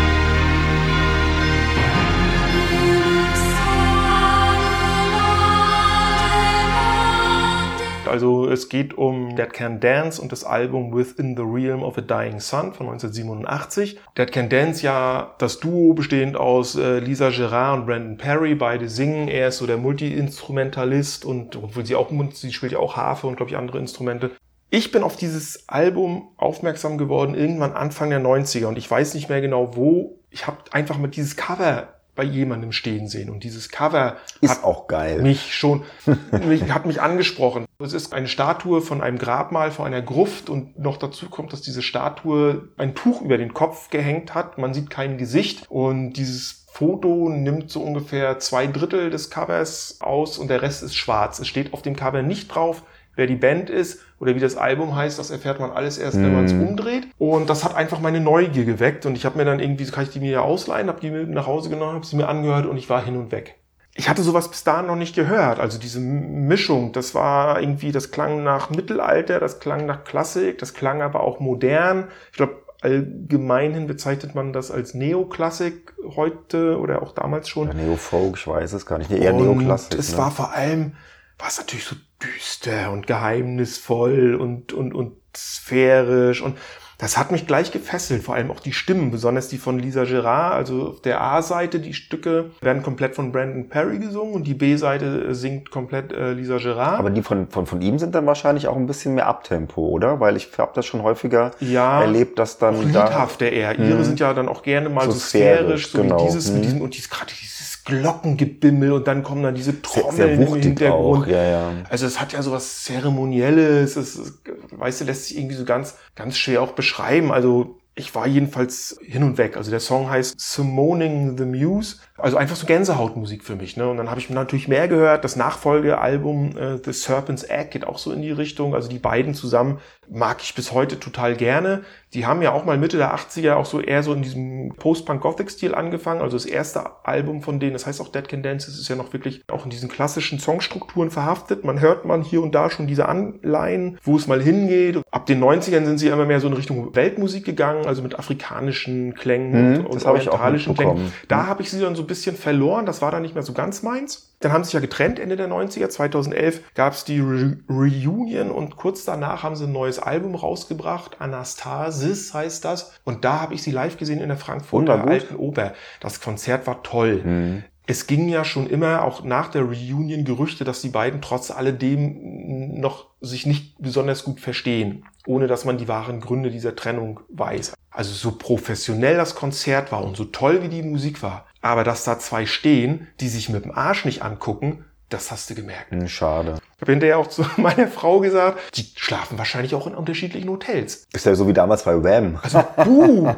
Also 8.13 8.47
es 8.47 8.69
geht 8.69 8.93
um 8.99 9.37
Dead 9.37 9.51
Can 9.51 9.81
Dance 9.81 10.21
und 10.21 10.33
das 10.33 10.45
Album 10.45 10.95
Within 10.95 11.35
the 11.35 11.43
Realm 11.43 11.83
of 11.83 11.97
a 11.97 12.03
Dying 12.03 12.41
Sun 12.41 12.75
von 12.75 12.89
1987. 12.89 13.99
Dead 14.19 14.31
Can 14.31 14.51
Dance 14.51 14.83
ja 14.85 15.35
das 15.39 15.61
Duo 15.61 15.95
bestehend 15.95 16.37
aus 16.37 16.77
äh, 16.77 16.99
Lisa 16.99 17.31
Gerard 17.31 17.79
und 17.79 17.87
Brandon 17.87 18.19
Perry. 18.19 18.55
Beide 18.55 18.91
singen. 18.91 19.29
Er 19.29 19.49
ist 19.49 19.57
so 19.57 19.67
der 19.67 19.79
Multi-Instrumentalist 19.79 21.25
und 21.25 21.57
obwohl 21.57 21.87
sie 21.87 21.95
auch 21.95 22.11
sie 22.35 22.53
spielt 22.53 22.73
ja 22.73 22.81
auch 22.81 22.99
Harfe 22.99 23.27
und 23.27 23.37
glaube 23.37 23.51
ich 23.51 23.57
andere 23.57 23.79
Instrumente. 23.79 24.33
Ich 24.69 24.93
bin 24.93 25.05
auf 25.05 25.17
dieses 25.17 25.71
Album 25.71 26.33
aufmerksam 26.37 26.99
geworden 26.99 27.35
irgendwann 27.35 27.73
Anfang 27.73 28.11
der 28.11 28.21
90er 28.21 28.67
und 28.67 28.77
ich 28.77 28.91
weiß 28.91 29.15
nicht 29.15 29.31
mehr 29.31 29.41
genau 29.41 29.75
wo. 29.75 30.19
Ich 30.29 30.47
habe 30.47 30.59
einfach 30.73 30.99
mal 30.99 31.09
dieses 31.09 31.37
Cover 31.37 31.89
bei 32.15 32.25
jemandem 32.25 32.73
stehen 32.73 33.09
sehen 33.09 33.31
und 33.31 33.43
dieses 33.43 33.71
Cover 33.71 34.17
Ist 34.41 34.51
hat 34.51 34.65
auch 34.65 34.87
geil. 34.87 35.23
mich 35.23 35.55
schon, 35.55 35.83
mich, 36.47 36.71
hat 36.71 36.85
mich 36.87 37.01
angesprochen. 37.01 37.65
Es 37.79 37.95
ist 37.95 38.13
eine 38.13 38.29
Statue 38.29 38.83
von 38.83 39.01
einem 39.01 39.19
Grabmal 39.19 39.71
vor 39.71 39.87
einer 39.87 40.03
Gruft 40.03 40.51
und 40.51 40.79
noch 40.79 40.99
dazu 40.99 41.29
kommt, 41.31 41.53
dass 41.53 41.63
diese 41.63 41.83
Statue 41.83 42.69
ein 42.77 42.95
Tuch 42.95 43.23
über 43.23 43.39
den 43.39 43.55
Kopf 43.55 43.89
gehängt 43.91 44.35
hat. 44.35 44.59
Man 44.59 44.75
sieht 44.75 44.91
kein 44.91 45.17
Gesicht 45.17 45.71
und 45.71 46.13
dieses 46.15 46.67
Foto 46.71 47.29
nimmt 47.29 47.71
so 47.71 47.83
ungefähr 47.83 48.39
zwei 48.39 48.67
Drittel 48.67 49.11
des 49.11 49.31
Covers 49.31 49.99
aus 50.01 50.39
und 50.39 50.49
der 50.49 50.63
Rest 50.63 50.83
ist 50.83 50.95
schwarz. 50.97 51.39
Es 51.39 51.49
steht 51.49 51.73
auf 51.73 51.83
dem 51.83 51.97
Cover 51.97 52.23
nicht 52.23 52.49
drauf, 52.49 52.83
wer 53.15 53.27
die 53.27 53.37
Band 53.37 53.71
ist 53.71 54.01
oder 54.21 54.35
wie 54.35 54.41
das 54.41 54.57
Album 54.57 54.95
heißt, 54.95 55.19
das 55.19 55.31
erfährt 55.31 55.61
man 55.61 55.71
alles 55.71 55.99
erst, 55.99 56.17
wenn 56.17 56.35
man 56.35 56.45
es 56.45 56.53
umdreht. 56.53 57.09
Und 57.19 57.51
das 57.51 57.65
hat 57.65 57.75
einfach 57.75 58.01
meine 58.01 58.21
Neugier 58.21 58.65
geweckt 58.65 59.07
und 59.07 59.17
ich 59.17 59.25
habe 59.25 59.39
mir 59.39 59.45
dann 59.45 59.61
irgendwie, 59.61 59.85
kann 59.87 60.05
ich 60.05 60.11
die 60.11 60.21
mir 60.21 60.31
ja 60.31 60.41
ausleihen, 60.41 60.89
habe 60.89 61.01
die 61.01 61.11
mir 61.11 61.27
nach 61.27 61.47
Hause 61.47 61.71
genommen, 61.71 61.95
habe 61.95 62.07
sie 62.07 62.17
mir 62.17 62.29
angehört 62.29 62.67
und 62.67 62.77
ich 62.77 62.89
war 62.89 63.05
hin 63.05 63.17
und 63.17 63.33
weg. 63.33 63.57
Ich 63.95 64.09
hatte 64.09 64.23
sowas 64.23 64.49
bis 64.49 64.65
dahin 64.65 64.87
noch 64.87 64.97
nicht 64.97 65.15
gehört. 65.15 65.61
Also 65.61 65.79
diese 65.79 66.01
Mischung, 66.01 66.93
das 66.93 67.15
war 67.15 67.61
irgendwie, 67.61 67.93
das 67.93 68.11
klang 68.11 68.43
nach 68.43 68.71
Mittelalter, 68.71 69.39
das 69.39 69.61
klang 69.61 69.85
nach 69.85 70.05
Klassik, 70.05 70.59
das 70.59 70.73
klang 70.73 71.03
aber 71.03 71.21
auch 71.21 71.41
modern. 71.41 72.09
Ich 72.31 72.39
glaube, 72.39 72.63
allgemeinhin 72.81 73.87
bezeichnet 73.87 74.35
man 74.35 74.53
das 74.53 74.71
als 74.71 74.95
Neoklassik 74.95 75.93
heute 76.17 76.79
oder 76.79 77.03
auch 77.03 77.13
damals 77.13 77.49
schon. 77.49 77.69
Ja, 77.69 77.75
Neo-Folk, 77.75 78.37
ich 78.37 78.47
weiß 78.47 78.73
es 78.73 78.87
gar 78.87 78.99
nicht. 78.99 79.11
Nee, 79.11 79.19
eher 79.19 79.35
Und 79.35 79.43
Neoklassik. 79.43 79.99
es 79.99 80.13
ne? 80.13 80.19
war 80.19 80.31
vor 80.31 80.53
allem, 80.53 80.95
war 81.39 81.49
es 81.49 81.59
natürlich 81.59 81.85
so 81.85 81.97
düster 82.23 82.91
und 82.93 83.07
geheimnisvoll 83.07 84.35
und, 84.35 84.73
und, 84.73 84.95
und 84.95 85.13
sphärisch 85.37 86.43
und 86.43 86.57
das 86.99 87.19
hat 87.19 87.33
mich 87.33 87.49
gleich 87.49 87.73
gefesselt, 87.73 88.23
vor 88.23 88.37
allem 88.37 88.53
auch 88.53 88.61
die 88.61 88.73
Stimmen, 88.73 89.11
besonders 89.11 89.49
die 89.49 89.59
von 89.59 89.77
Lisa 89.77 90.05
Gerard. 90.05 90.55
Also 90.55 90.91
auf 90.91 91.01
der 91.03 91.21
A-Seite, 91.21 91.81
die 91.81 91.95
Stücke 91.95 92.53
werden 92.61 92.85
komplett 92.85 93.17
von 93.17 93.33
Brandon 93.33 93.69
Perry 93.69 93.99
gesungen 93.99 94.35
und 94.35 94.45
die 94.47 94.55
B-Seite 94.55 95.35
singt 95.35 95.73
komplett 95.73 96.13
äh, 96.13 96.33
Lisa 96.35 96.59
Gerard. 96.59 97.01
Aber 97.01 97.11
die 97.11 97.23
von, 97.23 97.49
von, 97.49 97.67
von 97.67 97.83
ihm 97.83 97.99
sind 97.99 98.15
dann 98.15 98.25
wahrscheinlich 98.27 98.69
auch 98.69 98.77
ein 98.77 98.87
bisschen 98.87 99.15
mehr 99.17 99.27
Abtempo, 99.27 99.85
oder? 99.89 100.21
Weil 100.21 100.37
ich 100.37 100.49
habe 100.59 100.71
das 100.77 100.87
schon 100.87 101.03
häufiger 101.03 101.51
Ja, 101.59 102.03
erlebt, 102.03 102.39
dass 102.39 102.59
dann 102.59 102.77
auch 102.77 102.83
da 102.93 103.07
liedhafter 103.07 103.51
eher. 103.51 103.77
Ihre 103.77 103.99
Hm. 103.99 104.05
sind 104.05 104.21
ja 104.21 104.33
dann 104.33 104.49
auch 104.49 104.63
gerne 104.63 104.89
mal 104.89 105.07
So 105.07 105.11
so, 105.11 105.19
sphärisch, 105.19 105.91
so 105.91 106.03
genau. 106.03 106.21
wie 106.21 106.27
dieses 106.27 106.47
Hm. 106.51 106.55
mit 106.55 106.65
diesem 106.67 106.81
und 106.83 106.95
dieses, 106.95 107.11
gerade 107.11 107.33
dieses 107.33 107.62
Glockengebimmel 107.85 108.93
und 108.93 109.07
dann 109.07 109.23
kommen 109.23 109.43
dann 109.43 109.55
diese 109.55 109.73
sehr, 109.73 109.83
Trommeln 109.83 110.17
sehr 110.17 110.33
im 110.33 110.47
wuchtig 110.47 110.65
Hintergrund. 110.65 111.25
auch. 111.25 111.27
Ja, 111.27 111.43
ja. 111.43 111.73
Also 111.89 112.07
es 112.07 112.21
hat 112.21 112.33
ja 112.33 112.43
sowas 112.43 112.85
Zeremonielles, 112.85 113.97
es, 113.97 114.17
es 114.17 114.39
weißt 114.71 115.01
du, 115.01 115.05
lässt 115.05 115.27
sich 115.27 115.39
irgendwie 115.39 115.57
so 115.57 115.65
ganz, 115.65 115.97
ganz 116.15 116.37
schwer 116.37 116.63
auch 116.63 116.73
beschreiben. 116.73 117.33
Also 117.33 117.79
ich 117.95 118.15
war 118.15 118.27
jedenfalls 118.27 118.99
hin 119.03 119.23
und 119.23 119.37
weg. 119.37 119.57
Also 119.57 119.71
der 119.71 119.81
Song 119.81 120.09
heißt 120.09 120.41
Summoning 120.41 121.37
the 121.37 121.45
Muse. 121.45 121.99
Also 122.17 122.39
einfach 122.39 122.57
so 122.57 122.67
Gänsehautmusik 122.67 123.45
für 123.45 123.55
mich. 123.55 123.77
Ne? 123.77 123.89
Und 123.89 123.99
dann 123.99 124.09
habe 124.09 124.19
ich 124.19 124.31
natürlich 124.31 124.67
mehr 124.67 124.89
gehört. 124.89 125.25
Das 125.25 125.37
Nachfolgealbum 125.37 126.57
äh, 126.57 126.79
The 126.83 126.93
Serpent's 126.93 127.45
Egg 127.45 127.69
geht 127.71 127.87
auch 127.87 127.99
so 127.99 128.13
in 128.13 128.23
die 128.23 128.31
Richtung. 128.31 128.75
Also 128.75 128.89
die 128.89 128.99
beiden 128.99 129.35
zusammen 129.35 129.79
mag 130.13 130.43
ich 130.43 130.55
bis 130.55 130.73
heute 130.73 131.01
total 131.01 131.35
gerne. 131.37 131.83
Die 132.13 132.27
haben 132.27 132.43
ja 132.43 132.53
auch 132.53 132.67
mal 132.67 132.77
Mitte 132.77 132.99
der 132.99 133.15
80er 133.15 133.55
auch 133.55 133.65
so 133.65 133.81
eher 133.81 134.03
so 134.03 134.13
in 134.13 134.21
diesem 134.21 134.75
Post-Punk-Gothic-Stil 134.77 135.75
angefangen. 135.75 136.21
Also 136.21 136.37
das 136.37 136.45
erste 136.45 136.85
Album 137.05 137.41
von 137.41 137.59
denen, 137.59 137.73
das 137.73 137.87
heißt 137.87 138.01
auch 138.03 138.09
Dead 138.09 138.29
Can 138.29 138.43
Dance, 138.43 138.71
ist 138.71 138.89
ja 138.89 138.97
noch 138.97 139.15
wirklich 139.15 139.43
auch 139.51 139.65
in 139.65 139.71
diesen 139.71 139.89
klassischen 139.89 140.39
Songstrukturen 140.39 141.11
verhaftet. 141.11 141.65
Man 141.65 141.81
hört 141.81 142.05
man 142.05 142.23
hier 142.23 142.43
und 142.43 142.55
da 142.55 142.69
schon 142.69 142.87
diese 142.87 143.09
Anleihen, 143.09 143.99
wo 144.03 144.17
es 144.17 144.27
mal 144.27 144.43
hingeht. 144.43 145.01
Ab 145.11 145.25
den 145.25 145.43
90ern 145.43 145.87
sind 145.87 145.99
sie 145.99 146.09
immer 146.09 146.27
mehr 146.27 146.41
so 146.41 146.49
in 146.49 146.53
Richtung 146.53 146.95
Weltmusik 146.95 147.47
gegangen, 147.47 147.87
also 147.87 148.03
mit 148.03 148.19
afrikanischen 148.19 149.15
Klängen 149.15 149.53
Mhm, 149.53 149.87
und, 149.87 150.05
orientalischen 150.05 150.75
Klängen. 150.75 151.13
Da 151.29 151.47
habe 151.47 151.63
ich 151.63 151.71
sie 151.71 151.81
dann 151.81 151.95
so 151.95 152.03
ein 152.03 152.07
bisschen 152.07 152.37
verloren. 152.37 152.85
Das 152.85 153.01
war 153.01 153.11
dann 153.11 153.23
nicht 153.23 153.35
mehr 153.35 153.43
so 153.43 153.55
ganz 153.55 153.83
meins. 153.83 154.32
Dann 154.43 154.53
haben 154.53 154.65
sie 154.65 154.69
sich 154.69 154.75
ja 154.75 154.81
getrennt 154.81 155.19
Ende 155.19 155.37
der 155.37 155.49
90er. 155.49 155.89
2011 155.89 156.75
gab 156.75 156.93
es 156.93 157.05
die 157.05 157.21
Re 157.21 157.57
Reunion 157.69 158.51
und 158.51 158.77
kurz 158.77 159.05
danach 159.05 159.43
haben 159.43 159.57
sie 159.57 159.65
ein 159.65 159.73
neues 159.73 159.99
Album 159.99 160.35
rausgebracht. 160.35 161.21
Anastasis 161.21 162.35
heißt 162.35 162.65
das. 162.65 163.01
Und 163.05 163.25
da 163.25 163.41
habe 163.41 163.55
ich 163.55 163.63
sie 163.63 163.71
live 163.71 163.97
gesehen 163.97 164.21
in 164.21 164.29
der 164.29 164.37
Frankfurter. 164.37 165.07
Alten 165.07 165.37
Oper. 165.37 165.75
Das 166.01 166.21
Konzert 166.21 166.67
war 166.67 166.83
toll. 166.83 167.23
Mhm. 167.25 167.65
Es 167.87 168.07
ging 168.07 168.29
ja 168.29 168.45
schon 168.45 168.69
immer, 168.69 169.03
auch 169.03 169.25
nach 169.25 169.49
der 169.49 169.63
Reunion, 169.63 170.25
Gerüchte, 170.25 170.65
dass 170.65 170.83
die 170.83 170.89
beiden 170.89 171.21
trotz 171.21 171.51
alledem 171.51 172.81
noch 172.81 173.07
sich 173.21 173.47
nicht 173.47 173.75
besonders 173.79 174.25
gut 174.25 174.41
verstehen, 174.41 175.05
ohne 175.27 175.47
dass 175.47 175.65
man 175.65 175.79
die 175.79 175.89
wahren 175.89 176.21
Gründe 176.21 176.51
dieser 176.51 176.77
Trennung 176.77 177.21
weiß. 177.29 177.75
Also 177.91 178.13
so 178.13 178.37
professionell 178.39 179.17
das 179.17 179.35
Konzert 179.35 179.93
war 179.93 180.05
und 180.05 180.17
so 180.17 180.25
toll 180.25 180.63
wie 180.63 180.69
die 180.69 180.83
Musik 180.83 181.23
war, 181.23 181.47
aber 181.61 181.85
dass 181.85 182.05
da 182.05 182.19
zwei 182.19 182.47
stehen, 182.47 183.09
die 183.21 183.29
sich 183.29 183.49
mit 183.49 183.65
dem 183.65 183.73
Arsch 183.73 184.05
nicht 184.05 184.23
angucken, 184.23 184.85
das 185.13 185.31
hast 185.31 185.51
du 185.51 185.55
gemerkt. 185.55 185.91
Hm, 185.91 186.09
Schade. 186.09 186.59
Ich 186.77 186.81
habe 186.81 186.93
hinterher 186.93 187.19
auch 187.19 187.27
zu 187.27 187.45
meiner 187.57 187.89
Frau 187.89 188.21
gesagt, 188.21 188.77
die 188.77 188.87
schlafen 188.97 189.39
wahrscheinlich 189.39 189.75
auch 189.75 189.87
in 189.87 189.95
unterschiedlichen 189.95 190.49
Hotels. 190.49 191.05
Ist 191.13 191.27
ja 191.27 191.35
so 191.35 191.47
wie 191.47 191.53
damals 191.53 191.85
bei 191.85 192.03
Wham. 192.03 192.39
Also, 192.43 192.65
buh. 192.85 193.35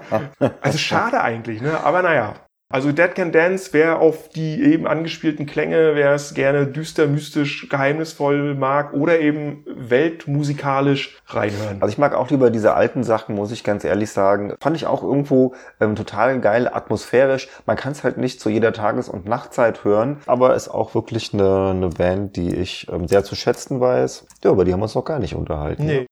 Also 0.60 0.78
schade 0.78 1.20
eigentlich, 1.20 1.60
ne? 1.60 1.82
Aber 1.82 2.02
naja. 2.02 2.36
Also 2.74 2.90
Dead 2.90 3.14
Can 3.14 3.30
Dance, 3.30 3.68
wer 3.70 4.00
auf 4.00 4.30
die 4.30 4.60
eben 4.60 4.88
angespielten 4.88 5.46
Klänge, 5.46 5.92
wer 5.94 6.12
es 6.12 6.34
gerne 6.34 6.66
düster, 6.66 7.06
mystisch, 7.06 7.68
geheimnisvoll 7.68 8.56
mag 8.56 8.92
oder 8.94 9.20
eben 9.20 9.64
weltmusikalisch 9.64 11.16
reinhören. 11.28 11.76
Also 11.80 11.92
ich 11.92 11.98
mag 11.98 12.14
auch 12.14 12.30
lieber 12.30 12.50
diese 12.50 12.74
alten 12.74 13.04
Sachen, 13.04 13.36
muss 13.36 13.52
ich 13.52 13.62
ganz 13.62 13.84
ehrlich 13.84 14.10
sagen. 14.10 14.54
Fand 14.60 14.74
ich 14.76 14.86
auch 14.86 15.04
irgendwo 15.04 15.54
ähm, 15.80 15.94
total 15.94 16.40
geil, 16.40 16.66
atmosphärisch. 16.66 17.48
Man 17.64 17.76
kann 17.76 17.92
es 17.92 18.02
halt 18.02 18.18
nicht 18.18 18.40
zu 18.40 18.50
jeder 18.50 18.72
Tages- 18.72 19.08
und 19.08 19.24
Nachtzeit 19.24 19.84
hören, 19.84 20.16
aber 20.26 20.56
ist 20.56 20.66
auch 20.66 20.96
wirklich 20.96 21.32
eine, 21.32 21.70
eine 21.70 21.90
Band, 21.90 22.34
die 22.34 22.56
ich 22.56 22.88
ähm, 22.90 23.06
sehr 23.06 23.22
zu 23.22 23.36
schätzen 23.36 23.78
weiß. 23.78 24.26
Ja, 24.42 24.50
über 24.50 24.64
die 24.64 24.72
haben 24.72 24.80
wir 24.80 24.86
uns 24.86 24.96
noch 24.96 25.04
gar 25.04 25.20
nicht 25.20 25.36
unterhalten. 25.36 25.86
Nee. 25.86 26.06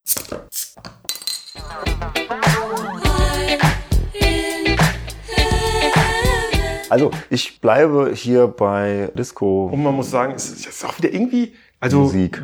Also 6.92 7.10
ich 7.30 7.62
bleibe 7.62 8.12
hier 8.14 8.48
bei 8.48 9.10
Disco. 9.16 9.64
Und 9.72 9.82
man 9.82 9.94
muss 9.94 10.10
sagen, 10.10 10.34
es 10.34 10.50
ist 10.50 10.84
auch 10.84 10.98
wieder 10.98 11.10
irgendwie, 11.10 11.54
also 11.80 12.00
Musik. 12.00 12.42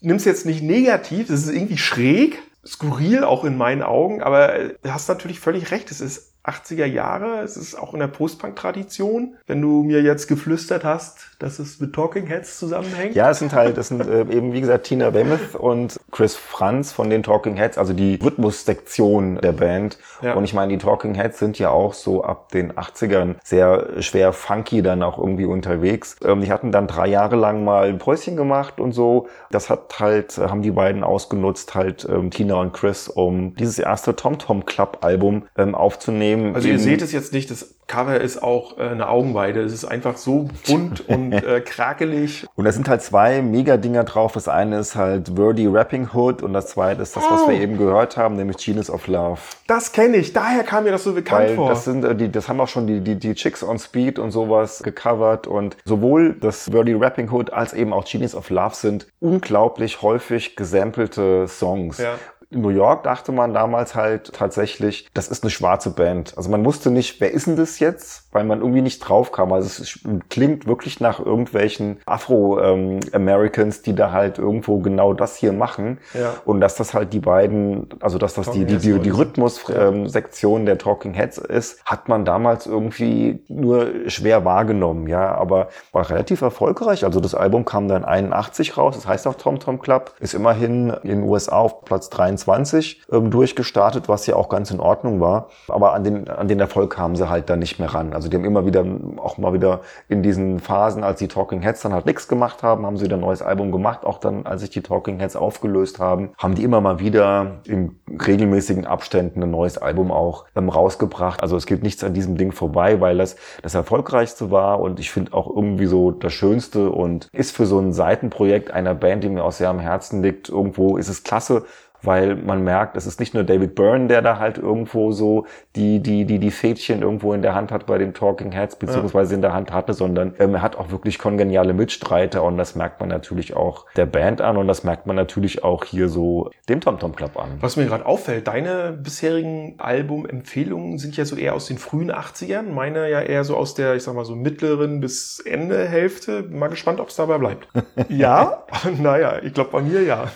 nimm's 0.00 0.24
jetzt 0.24 0.46
nicht 0.46 0.62
negativ, 0.62 1.30
es 1.30 1.46
ist 1.46 1.52
irgendwie 1.52 1.78
schräg, 1.78 2.38
skurril 2.64 3.24
auch 3.24 3.44
in 3.44 3.56
meinen 3.56 3.82
Augen, 3.82 4.22
aber 4.22 4.68
du 4.80 4.92
hast 4.92 5.08
natürlich 5.08 5.40
völlig 5.40 5.72
recht, 5.72 5.90
es 5.90 6.00
ist 6.00 6.32
80er 6.48 6.86
Jahre. 6.86 7.42
Es 7.42 7.56
ist 7.56 7.74
auch 7.74 7.94
in 7.94 8.00
der 8.00 8.08
Post-Punk-Tradition. 8.08 9.36
Wenn 9.46 9.60
du 9.60 9.82
mir 9.82 10.02
jetzt 10.02 10.26
geflüstert 10.28 10.84
hast, 10.84 11.28
dass 11.38 11.58
es 11.58 11.78
mit 11.80 11.94
Talking 11.94 12.26
Heads 12.26 12.58
zusammenhängt. 12.58 13.14
Ja, 13.14 13.30
es 13.30 13.38
sind 13.38 13.52
halt, 13.52 13.76
das 13.76 13.88
sind 13.88 14.06
äh, 14.06 14.20
eben 14.22 14.52
wie 14.52 14.60
gesagt 14.60 14.86
Tina 14.86 15.14
Weymouth 15.14 15.54
und 15.54 16.00
Chris 16.10 16.34
Franz 16.34 16.92
von 16.92 17.10
den 17.10 17.22
Talking 17.22 17.56
Heads, 17.56 17.78
also 17.78 17.92
die 17.92 18.16
Rhythmussektion 18.16 19.36
der 19.36 19.52
Band. 19.52 19.98
Ja. 20.22 20.34
Und 20.34 20.44
ich 20.44 20.54
meine, 20.54 20.72
die 20.72 20.78
Talking 20.78 21.14
Heads 21.14 21.38
sind 21.38 21.58
ja 21.58 21.70
auch 21.70 21.94
so 21.94 22.24
ab 22.24 22.50
den 22.50 22.72
80ern 22.72 23.36
sehr 23.44 24.02
schwer 24.02 24.32
funky 24.32 24.82
dann 24.82 25.02
auch 25.02 25.18
irgendwie 25.18 25.44
unterwegs. 25.44 26.16
Ähm, 26.24 26.40
die 26.40 26.50
hatten 26.50 26.72
dann 26.72 26.86
drei 26.86 27.06
Jahre 27.06 27.36
lang 27.36 27.64
mal 27.64 27.88
ein 27.88 27.98
Päuschen 27.98 28.36
gemacht 28.36 28.80
und 28.80 28.92
so. 28.92 29.28
Das 29.50 29.70
hat 29.70 30.00
halt, 30.00 30.38
haben 30.38 30.62
die 30.62 30.72
beiden 30.72 31.04
ausgenutzt, 31.04 31.74
halt 31.74 32.06
ähm, 32.10 32.30
Tina 32.30 32.56
und 32.56 32.72
Chris, 32.72 33.08
um 33.08 33.54
dieses 33.54 33.78
erste 33.78 34.16
Tom 34.16 34.38
Tom 34.38 34.66
Club 34.66 34.98
Album 35.02 35.44
ähm, 35.56 35.74
aufzunehmen. 35.74 36.37
Also 36.54 36.68
ihr 36.68 36.74
Eben- 36.74 36.82
seht 36.82 37.02
es 37.02 37.12
jetzt 37.12 37.32
nicht, 37.32 37.50
das 37.50 37.74
Cover 37.86 38.20
ist 38.20 38.42
auch 38.42 38.76
äh, 38.78 38.82
eine 38.82 39.08
Augenweide. 39.08 39.60
Es 39.62 39.72
ist 39.72 39.84
einfach 39.84 40.16
so 40.16 40.48
bunt 40.66 41.00
und 41.08 41.32
äh, 41.32 41.60
krakelig. 41.60 42.46
Und 42.54 42.64
da 42.66 42.72
sind 42.72 42.88
halt 42.88 43.02
zwei 43.02 43.40
Mega-Dinger 43.42 44.04
drauf. 44.04 44.32
Das 44.32 44.48
eine 44.48 44.78
ist 44.78 44.94
halt 44.96 45.32
Verdi 45.36 45.66
Rapping 45.66 46.10
Hood 46.12 46.42
und 46.42 46.52
das 46.52 46.66
zweite 46.68 47.02
ist 47.02 47.16
das, 47.16 47.24
was 47.30 47.42
Oh. 47.46 47.48
wir 47.50 47.60
eben 47.60 47.78
gehört 47.78 48.16
haben, 48.16 48.36
nämlich 48.36 48.58
Genius 48.58 48.90
of 48.90 49.06
Love. 49.06 49.40
Das 49.66 49.92
kenne 49.92 50.16
ich. 50.18 50.32
Daher 50.32 50.64
kam 50.64 50.84
mir 50.84 50.90
das 50.92 51.04
so 51.04 51.12
bekannt 51.14 51.48
Weil 51.48 51.56
vor. 51.56 51.68
das 51.70 51.84
sind 51.84 52.04
äh, 52.04 52.14
die, 52.14 52.30
das 52.30 52.48
haben 52.48 52.60
auch 52.60 52.68
schon 52.68 52.86
die, 52.86 53.00
die, 53.00 53.14
die 53.16 53.34
Chicks 53.34 53.62
on 53.62 53.78
Speed 53.78 54.18
und 54.18 54.30
sowas 54.32 54.82
gecovert 54.82 55.46
und 55.46 55.76
sowohl 55.84 56.34
das 56.34 56.68
Verdi 56.70 56.92
Rapping 56.94 57.30
Hood 57.30 57.52
als 57.52 57.72
eben 57.72 57.92
auch 57.92 58.04
Genius 58.04 58.34
of 58.34 58.50
Love 58.50 58.74
sind 58.74 59.06
unglaublich 59.20 60.02
häufig 60.02 60.56
gesampelte 60.56 61.46
Songs. 61.48 61.98
Ja. 61.98 62.14
In 62.50 62.62
New 62.62 62.70
York 62.70 63.02
dachte 63.02 63.30
man 63.30 63.52
damals 63.52 63.94
halt 63.94 64.32
tatsächlich, 64.32 65.06
das 65.12 65.28
ist 65.28 65.44
eine 65.44 65.50
schwarze 65.50 65.90
Band. 65.90 66.32
Also 66.38 66.48
man 66.48 66.64
wusste 66.64 66.90
nicht, 66.90 67.20
wer 67.20 67.30
ist 67.30 67.46
denn 67.46 67.56
das 67.56 67.78
jetzt, 67.78 68.32
weil 68.32 68.44
man 68.44 68.60
irgendwie 68.60 68.80
nicht 68.80 69.00
drauf 69.00 69.32
kam. 69.32 69.52
Also 69.52 69.82
es 69.82 70.00
klingt 70.30 70.66
wirklich 70.66 70.98
nach 70.98 71.20
irgendwelchen 71.20 71.98
Afro-Americans, 72.06 73.82
die 73.82 73.94
da 73.94 74.12
halt 74.12 74.38
irgendwo 74.38 74.78
genau 74.78 75.12
das 75.12 75.36
hier 75.36 75.52
machen. 75.52 75.98
Ja. 76.14 76.36
Und 76.46 76.62
dass 76.62 76.76
das 76.76 76.94
halt 76.94 77.12
die 77.12 77.20
beiden, 77.20 77.88
also 78.00 78.16
dass 78.16 78.32
das 78.32 78.50
die, 78.50 78.64
die, 78.64 78.78
die, 78.78 78.98
die 78.98 79.10
Rhythmus-Sektion 79.10 80.64
der 80.64 80.78
Talking 80.78 81.12
Heads 81.12 81.36
ist, 81.36 81.84
hat 81.84 82.08
man 82.08 82.24
damals 82.24 82.66
irgendwie 82.66 83.44
nur 83.48 84.08
schwer 84.08 84.46
wahrgenommen, 84.46 85.06
ja, 85.06 85.34
aber 85.34 85.68
war 85.92 86.08
relativ 86.08 86.40
erfolgreich. 86.40 87.04
Also 87.04 87.20
das 87.20 87.34
Album 87.34 87.66
kam 87.66 87.88
dann 87.88 88.06
81 88.06 88.78
raus, 88.78 88.94
das 88.94 89.06
heißt 89.06 89.26
auch 89.26 89.34
Tom 89.34 89.60
Tom 89.60 89.78
Club, 89.80 90.14
ist 90.18 90.32
immerhin 90.32 90.94
in 91.02 91.08
den 91.10 91.22
USA 91.24 91.58
auf 91.58 91.84
Platz 91.84 92.08
23 92.08 92.37
ähm, 92.46 93.30
durchgestartet, 93.30 94.08
was 94.08 94.26
ja 94.26 94.36
auch 94.36 94.48
ganz 94.48 94.70
in 94.70 94.80
Ordnung 94.80 95.20
war. 95.20 95.48
Aber 95.68 95.94
an 95.94 96.04
den, 96.04 96.28
an 96.28 96.48
den 96.48 96.60
Erfolg 96.60 96.92
kamen 96.94 97.16
sie 97.16 97.28
halt 97.28 97.50
dann 97.50 97.58
nicht 97.58 97.78
mehr 97.78 97.94
ran. 97.94 98.12
Also 98.12 98.28
die 98.28 98.36
haben 98.36 98.44
immer 98.44 98.66
wieder, 98.66 98.84
auch 99.16 99.38
mal 99.38 99.52
wieder 99.52 99.80
in 100.08 100.22
diesen 100.22 100.60
Phasen, 100.60 101.04
als 101.04 101.18
die 101.18 101.28
Talking 101.28 101.60
Heads 101.60 101.82
dann 101.82 101.92
halt 101.92 102.06
nichts 102.06 102.28
gemacht 102.28 102.62
haben, 102.62 102.86
haben 102.86 102.96
sie 102.96 103.04
wieder 103.04 103.16
ein 103.16 103.20
neues 103.20 103.42
Album 103.42 103.72
gemacht. 103.72 104.04
Auch 104.04 104.18
dann, 104.18 104.46
als 104.46 104.60
sich 104.60 104.70
die 104.70 104.82
Talking 104.82 105.18
Heads 105.18 105.36
aufgelöst 105.36 105.98
haben, 105.98 106.30
haben 106.38 106.54
die 106.54 106.64
immer 106.64 106.80
mal 106.80 107.00
wieder 107.00 107.58
in 107.64 107.98
regelmäßigen 108.26 108.86
Abständen 108.86 109.42
ein 109.42 109.50
neues 109.50 109.78
Album 109.78 110.10
auch 110.10 110.44
ähm, 110.56 110.68
rausgebracht. 110.68 111.42
Also 111.42 111.56
es 111.56 111.66
geht 111.66 111.82
nichts 111.82 112.04
an 112.04 112.14
diesem 112.14 112.36
Ding 112.36 112.52
vorbei, 112.52 113.00
weil 113.00 113.18
das 113.18 113.36
das 113.62 113.74
erfolgreichste 113.74 114.50
war 114.50 114.80
und 114.80 115.00
ich 115.00 115.10
finde 115.10 115.32
auch 115.32 115.48
irgendwie 115.48 115.86
so 115.86 116.10
das 116.10 116.32
Schönste 116.32 116.90
und 116.90 117.28
ist 117.32 117.54
für 117.54 117.66
so 117.66 117.78
ein 117.78 117.92
Seitenprojekt 117.92 118.70
einer 118.70 118.94
Band, 118.94 119.24
die 119.24 119.28
mir 119.28 119.44
auch 119.44 119.52
sehr 119.52 119.68
am 119.68 119.78
Herzen 119.78 120.22
liegt. 120.22 120.48
Irgendwo 120.48 120.96
ist 120.96 121.08
es 121.08 121.22
klasse, 121.22 121.64
weil 122.02 122.36
man 122.36 122.62
merkt, 122.62 122.96
es 122.96 123.06
ist 123.06 123.20
nicht 123.20 123.34
nur 123.34 123.44
David 123.44 123.74
Byrne, 123.74 124.08
der 124.08 124.22
da 124.22 124.38
halt 124.38 124.58
irgendwo 124.58 125.12
so 125.12 125.46
die, 125.76 126.00
die, 126.00 126.24
die, 126.24 126.38
die 126.38 126.50
Fädchen 126.50 127.02
irgendwo 127.02 127.32
in 127.32 127.42
der 127.42 127.54
Hand 127.54 127.72
hat 127.72 127.86
bei 127.86 127.98
den 127.98 128.14
Talking 128.14 128.52
Heads, 128.52 128.76
beziehungsweise 128.76 129.34
in 129.34 129.42
der 129.42 129.54
Hand 129.54 129.72
hatte, 129.72 129.92
sondern 129.92 130.34
ähm, 130.38 130.54
er 130.54 130.62
hat 130.62 130.76
auch 130.76 130.90
wirklich 130.90 131.18
kongeniale 131.18 131.72
Mitstreiter 131.72 132.42
und 132.42 132.58
das 132.58 132.74
merkt 132.74 133.00
man 133.00 133.08
natürlich 133.08 133.54
auch 133.56 133.86
der 133.96 134.06
Band 134.06 134.40
an 134.40 134.56
und 134.56 134.68
das 134.68 134.84
merkt 134.84 135.06
man 135.06 135.16
natürlich 135.16 135.64
auch 135.64 135.84
hier 135.84 136.08
so 136.08 136.50
dem 136.68 136.80
Tom 136.80 136.98
Tom 136.98 137.14
Club 137.14 137.36
an. 137.36 137.58
Was 137.60 137.76
mir 137.76 137.86
gerade 137.86 138.06
auffällt, 138.06 138.48
deine 138.48 138.92
bisherigen 138.92 139.74
Albumempfehlungen 139.78 140.98
sind 140.98 141.16
ja 141.16 141.24
so 141.24 141.36
eher 141.36 141.54
aus 141.54 141.66
den 141.66 141.78
frühen 141.78 142.12
80ern, 142.12 142.70
meine 142.72 143.10
ja 143.10 143.20
eher 143.20 143.44
so 143.44 143.56
aus 143.56 143.74
der, 143.74 143.94
ich 143.94 144.02
sag 144.02 144.14
mal 144.14 144.24
so 144.24 144.36
mittleren 144.36 145.00
bis 145.00 145.40
Ende 145.40 145.86
Hälfte. 145.86 146.42
Bin 146.42 146.58
Mal 146.58 146.68
gespannt, 146.68 147.00
ob 147.00 147.08
es 147.08 147.16
dabei 147.16 147.38
bleibt. 147.38 147.68
ja? 148.08 148.64
naja, 148.98 149.38
ich 149.42 149.54
glaube 149.54 149.70
bei 149.70 149.80
mir 149.80 150.02
ja. 150.02 150.28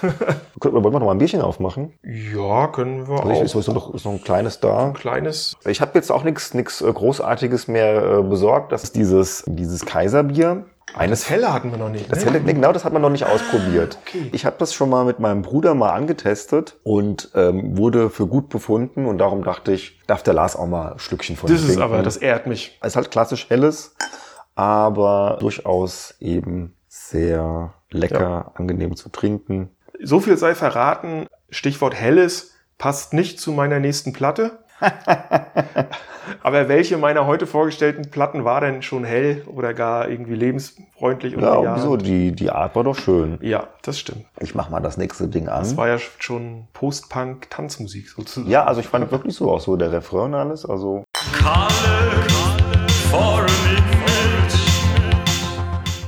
Wollen 0.60 0.84
wir 0.84 0.90
noch 0.90 1.06
mal 1.06 1.12
ein 1.12 1.18
Bierchen 1.18 1.42
aufmachen? 1.52 1.92
ja, 2.02 2.68
können 2.68 3.06
wir 3.08 3.20
Also 3.20 3.30
auch. 3.30 3.44
ich, 3.44 3.54
ist, 3.54 3.68
noch, 3.68 3.94
ist 3.94 4.04
noch 4.04 4.12
ein 4.12 4.24
kleines 4.24 4.60
da. 4.60 4.86
ein 4.86 4.94
kleines. 4.94 5.56
Ich 5.66 5.80
habe 5.80 5.92
jetzt 5.94 6.10
auch 6.10 6.24
nichts 6.24 6.54
nichts 6.54 6.80
äh, 6.80 6.90
Großartiges 6.92 7.68
mehr 7.68 8.02
äh, 8.02 8.22
besorgt. 8.22 8.72
Das 8.72 8.84
ist 8.84 8.96
dieses, 8.96 9.44
dieses 9.46 9.84
Kaiserbier. 9.84 10.64
Eines 10.94 11.28
Helle 11.30 11.52
hatten 11.52 11.70
wir 11.70 11.78
noch 11.78 11.88
nicht. 11.88 12.10
Das 12.10 12.24
ne? 12.24 12.32
hätte, 12.32 12.44
nee, 12.44 12.52
genau, 12.54 12.72
das 12.72 12.84
hat 12.84 12.92
man 12.92 13.00
noch 13.02 13.10
nicht 13.10 13.24
ausprobiert. 13.26 13.98
okay. 14.06 14.28
Ich 14.32 14.44
habe 14.44 14.56
das 14.58 14.74
schon 14.74 14.90
mal 14.90 15.04
mit 15.04 15.20
meinem 15.20 15.42
Bruder 15.42 15.74
mal 15.74 15.90
angetestet 15.90 16.76
und 16.82 17.30
ähm, 17.34 17.76
wurde 17.78 18.10
für 18.10 18.26
gut 18.26 18.48
befunden 18.48 19.06
und 19.06 19.18
darum 19.18 19.44
dachte 19.44 19.72
ich, 19.72 20.00
darf 20.06 20.22
der 20.22 20.34
Lars 20.34 20.56
auch 20.56 20.66
mal 20.66 20.92
ein 20.92 20.98
Stückchen 20.98 21.36
von 21.36 21.50
das 21.50 21.60
ist 21.60 21.66
trinken. 21.66 21.82
aber, 21.82 22.02
das 22.02 22.16
ehrt 22.16 22.46
mich. 22.46 22.78
Es 22.82 22.88
ist 22.88 22.96
halt 22.96 23.10
klassisch 23.10 23.48
helles, 23.48 23.94
aber 24.54 25.38
durchaus 25.40 26.14
eben 26.20 26.74
sehr 26.88 27.72
lecker, 27.90 28.52
angenehm 28.54 28.96
zu 28.96 29.08
trinken. 29.08 29.70
So 30.04 30.20
viel 30.20 30.36
sei 30.36 30.54
verraten. 30.54 31.26
Stichwort 31.50 31.94
Helles 31.94 32.54
passt 32.78 33.12
nicht 33.12 33.38
zu 33.38 33.52
meiner 33.52 33.78
nächsten 33.78 34.12
Platte. 34.12 34.58
Aber 36.42 36.68
welche 36.68 36.98
meiner 36.98 37.26
heute 37.26 37.46
vorgestellten 37.46 38.10
Platten 38.10 38.44
war 38.44 38.60
denn 38.60 38.82
schon 38.82 39.04
hell 39.04 39.42
oder 39.46 39.74
gar 39.74 40.08
irgendwie 40.08 40.34
lebensfreundlich 40.34 41.36
und 41.36 41.42
Ja, 41.42 41.76
wieso? 41.76 41.96
Die, 41.96 42.32
die 42.32 42.50
Art 42.50 42.74
war 42.74 42.82
doch 42.82 42.96
schön. 42.96 43.38
Ja, 43.42 43.68
das 43.82 44.00
stimmt. 44.00 44.24
Ich 44.40 44.56
mach 44.56 44.70
mal 44.70 44.80
das 44.80 44.96
nächste 44.96 45.28
Ding 45.28 45.48
an. 45.48 45.60
Das 45.60 45.76
war 45.76 45.86
ja 45.86 45.98
schon 46.18 46.66
Post-Punk-Tanzmusik 46.72 48.08
sozusagen. 48.08 48.50
ja, 48.50 48.64
also 48.64 48.80
ich 48.80 48.88
fand 48.88 49.10
wirklich 49.12 49.36
so 49.36 49.52
auch 49.52 49.60
so 49.60 49.76
der 49.76 49.92
Refrain 49.92 50.26
und 50.26 50.34
alles. 50.34 50.66
Also 50.66 51.04